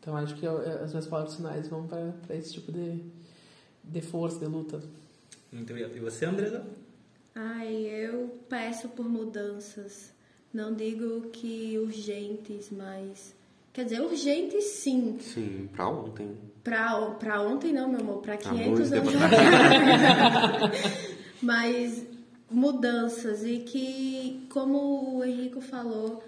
Então 0.00 0.16
acho 0.16 0.34
que 0.36 0.44
eu- 0.46 0.58
as 0.82 0.90
minhas 0.90 1.06
palavras 1.06 1.34
finais 1.36 1.66
vão 1.68 1.86
para 1.86 2.12
esse 2.36 2.52
tipo 2.52 2.70
de, 2.70 3.00
de 3.82 4.00
força, 4.02 4.38
de 4.38 4.46
luta. 4.46 4.80
Muito 5.52 5.70
obrigado. 5.70 5.96
E 5.96 6.00
você, 6.00 6.24
Andressa? 6.26 6.64
Ai, 7.34 7.74
eu 7.74 8.38
peço 8.48 8.88
por 8.90 9.08
mudanças. 9.08 10.12
Não 10.52 10.72
digo 10.74 11.30
que 11.30 11.76
urgentes, 11.78 12.70
mas. 12.70 13.34
Quer 13.72 13.84
dizer, 13.84 14.00
urgentes 14.02 14.64
sim. 14.66 15.16
Sim, 15.20 15.68
pra 15.72 15.88
ontem. 15.88 16.36
Pra, 16.62 17.00
pra 17.18 17.42
ontem 17.42 17.72
não, 17.72 17.88
meu 17.88 18.00
amor, 18.00 18.18
pra 18.22 18.34
Há 18.34 18.36
500 18.36 18.66
muitos 18.68 18.92
anos 18.92 19.14
atrás. 19.16 21.04
Mas 21.42 22.06
mudanças 22.54 23.44
e 23.44 23.58
que, 23.58 24.46
como 24.50 25.16
o 25.16 25.24
Henrico 25.24 25.60
falou, 25.60 26.22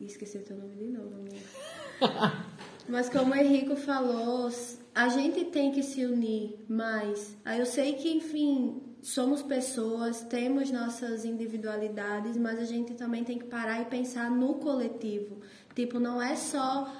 esqueci 0.00 0.38
teu 0.38 0.56
nome 0.56 0.76
de 0.76 0.86
novo, 0.86 1.14
amor. 1.14 2.32
Mas 2.88 3.08
como 3.08 3.32
o 3.32 3.36
Henrico 3.36 3.76
falou, 3.76 4.48
a 4.94 5.08
gente 5.08 5.44
tem 5.46 5.72
que 5.72 5.82
se 5.82 6.04
unir 6.04 6.64
mais. 6.68 7.36
Aí 7.44 7.58
eu 7.58 7.66
sei 7.66 7.94
que, 7.94 8.08
enfim, 8.08 8.80
somos 9.02 9.42
pessoas, 9.42 10.22
temos 10.22 10.70
nossas 10.70 11.24
individualidades, 11.24 12.36
mas 12.36 12.58
a 12.58 12.64
gente 12.64 12.94
também 12.94 13.24
tem 13.24 13.38
que 13.38 13.44
parar 13.46 13.82
e 13.82 13.84
pensar 13.86 14.30
no 14.30 14.54
coletivo. 14.54 15.40
Tipo, 15.74 15.98
não 15.98 16.22
é 16.22 16.36
só 16.36 16.92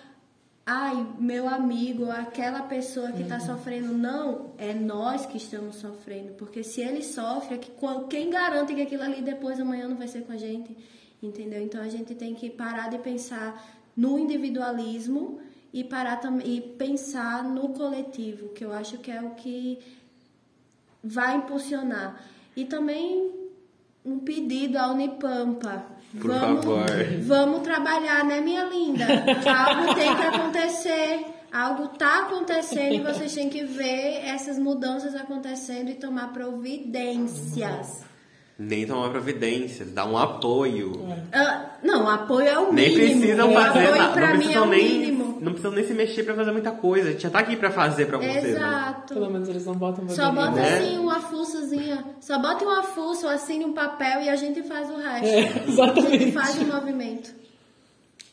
ai, 0.67 1.07
meu 1.21 1.49
amigo, 1.49 2.11
aquela 2.11 2.63
pessoa 2.63 3.13
que 3.13 3.23
está 3.23 3.39
sofrendo. 3.39 3.93
Não, 3.97 4.51
é 4.59 4.75
nós 4.75 5.25
que 5.25 5.37
estamos 5.37 5.77
sofrendo. 5.77 6.33
Porque 6.33 6.65
se 6.65 6.81
ele 6.81 7.05
sofre, 7.05 7.55
é 7.55 7.59
que 7.59 7.71
quem 8.11 8.29
garante 8.29 8.75
que 8.75 8.83
aquilo 8.83 9.05
ali 9.05 9.23
depois 9.23 9.61
amanhã 9.61 9.87
não 9.87 9.97
vai 9.97 10.09
ser 10.09 10.23
com 10.23 10.33
a 10.33 10.37
gente? 10.37 10.77
Entendeu? 11.23 11.63
Então 11.63 11.81
a 11.81 11.89
gente 11.89 12.17
tem 12.17 12.35
que 12.35 12.51
parar 12.51 12.91
de 12.91 12.99
pensar 12.99 13.65
no 13.97 14.19
individualismo 14.19 15.41
e 15.73 15.85
parar 15.85 16.21
e 16.45 16.61
pensar 16.61 17.45
no 17.45 17.69
coletivo, 17.69 18.49
que 18.49 18.65
eu 18.65 18.73
acho 18.73 18.99
que 18.99 19.11
é 19.11 19.23
o 19.23 19.31
que 19.31 19.79
vai 21.03 21.37
impulsionar. 21.37 22.21
E 22.57 22.65
também 22.65 23.33
um 24.05 24.19
pedido 24.19 24.79
à 24.79 24.91
Unipampa. 24.91 25.96
Por 26.21 26.31
vamos, 26.31 26.65
favor. 26.65 26.87
Vamos 27.23 27.61
trabalhar, 27.63 28.25
né, 28.25 28.41
minha 28.41 28.65
linda? 28.65 29.05
Algo 29.07 29.95
tem 29.95 30.15
que 30.17 30.23
acontecer. 30.23 31.27
Algo 31.53 31.89
tá 31.89 32.23
acontecendo 32.27 32.95
e 32.95 33.01
vocês 33.01 33.33
têm 33.35 33.49
que 33.49 33.65
ver 33.65 34.21
essas 34.27 34.59
mudanças 34.59 35.15
acontecendo 35.15 35.91
e 35.91 35.95
tomar 35.95 36.33
providências. 36.33 38.05
Nem 38.59 38.87
tomar 38.87 39.11
providências, 39.11 39.91
dar 39.93 40.07
um 40.07 40.17
apoio. 40.17 40.93
Ah, 41.33 41.77
não, 41.83 42.09
apoio 42.09 42.47
é 42.47 42.59
o 42.59 42.73
Nem 42.73 42.89
mínimo. 42.97 43.21
precisam 43.21 43.53
fazer 43.53 43.87
apoio 43.89 44.27
Não 44.27 44.35
mim 44.35 44.35
é 44.35 44.37
precisam, 44.39 44.63
o 44.67 44.71
nem, 44.71 44.99
mínimo. 44.99 45.16
Não 45.47 45.53
precisam 45.53 45.73
nem 45.73 45.87
se 45.87 45.95
mexer 45.95 46.23
pra 46.25 46.35
fazer 46.35 46.53
muita 46.53 46.71
coisa. 46.73 47.09
A 47.09 47.13
gente 47.13 47.23
já 47.23 47.31
tá 47.31 47.39
aqui 47.39 47.57
pra 47.57 47.71
fazer 47.71 48.07
pra 48.07 48.19
vocês. 48.19 48.43
né? 48.45 48.51
Exato. 48.51 49.15
Pelo 49.15 49.31
menos 49.31 49.49
eles 49.49 49.65
não 49.65 49.75
botam 49.75 50.07
Só 50.09 50.31
bota 50.31 50.51
Né? 50.53 50.77
assim 50.79 50.99
uma 50.99 51.21
fuçazinha. 51.21 52.05
Só 52.21 52.39
bota 52.39 52.65
uma 52.65 52.83
fuça, 52.83 53.31
assine 53.33 53.65
um 53.65 53.73
papel 53.73 54.21
e 54.23 54.29
a 54.29 54.37
gente 54.37 54.63
faz 54.65 54.91
o 54.91 54.97
resto. 54.97 55.27
É, 55.27 55.39
A 55.39 55.43
gente 55.53 55.71
exatamente. 55.71 56.33
faz 56.33 56.55
o 56.57 56.67
movimento. 56.67 57.35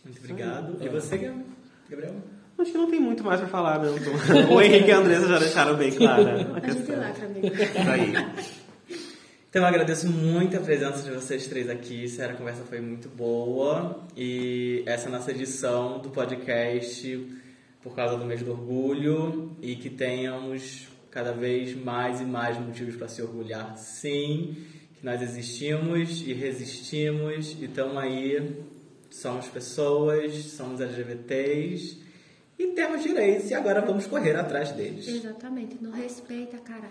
Muito 0.03 0.20
obrigado. 0.20 0.78
E 0.82 0.89
você, 0.89 1.18
Gabriel? 1.89 2.16
Acho 2.59 2.72
que 2.72 2.78
não 2.78 2.89
tem 2.89 2.99
muito 2.99 3.24
mais 3.24 3.39
pra 3.39 3.49
falar, 3.49 3.80
não. 3.80 3.93
O 4.55 4.61
Henrique 4.61 4.89
e 4.89 4.91
a 4.91 4.97
Andressa 4.97 5.28
já 5.28 5.39
deixaram 5.39 5.76
bem 5.76 5.91
clara 5.91 6.32
a 6.32 6.34
A 6.34 6.38
gente 6.38 6.61
questão. 6.61 6.99
lacra, 6.99 7.26
amigo. 7.26 7.47
Isso 7.47 7.89
aí. 7.89 8.14
Então 9.54 9.62
eu 9.62 9.68
agradeço 9.68 10.08
muito 10.10 10.58
a 10.58 10.60
presença 10.60 11.04
de 11.04 11.12
vocês 11.12 11.45
três 11.45 11.70
aqui. 11.70 12.10
Sério, 12.10 12.34
a 12.34 12.38
conversa 12.39 12.64
foi 12.64 12.82
muito 12.82 13.08
boa. 13.08 14.04
E 14.18 14.82
essa 14.88 15.06
é 15.06 15.10
a 15.10 15.12
nossa 15.12 15.30
edição 15.30 15.99
do 15.99 16.10
podcast 16.10 17.32
por 17.80 17.95
causa 17.95 18.18
do 18.18 18.26
mês 18.26 18.41
do 18.41 18.49
orgulho. 18.49 19.56
E 19.62 19.76
que 19.76 19.91
tenhamos 19.91 20.88
cada 21.12 21.34
vez 21.34 21.76
mais 21.76 22.20
e 22.20 22.24
mais 22.24 22.58
motivos 22.58 22.95
para 22.95 23.08
se 23.08 23.22
orgulhar, 23.22 23.78
sim. 23.78 24.58
Que 24.97 25.06
nós 25.06 25.22
existimos 25.22 26.22
e 26.22 26.34
resistimos 26.34 27.56
e 27.62 27.66
estamos 27.66 27.97
aí. 27.97 28.60
Somos 29.12 29.49
pessoas, 29.49 30.34
somos 30.45 30.82
LGBTs 30.82 31.99
e 32.58 32.70
temos 32.70 33.04
direitos. 33.04 33.51
E 33.51 33.54
agora 33.54 33.82
vamos 33.82 34.08
correr 34.08 34.36
atrás 34.36 34.72
deles. 34.72 35.08
Exatamente. 35.08 35.78
Não 35.80 35.91
respeita, 35.91 36.58
caralho. 36.58 36.89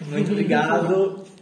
Muito 0.00 0.32
obrigado 0.32 1.26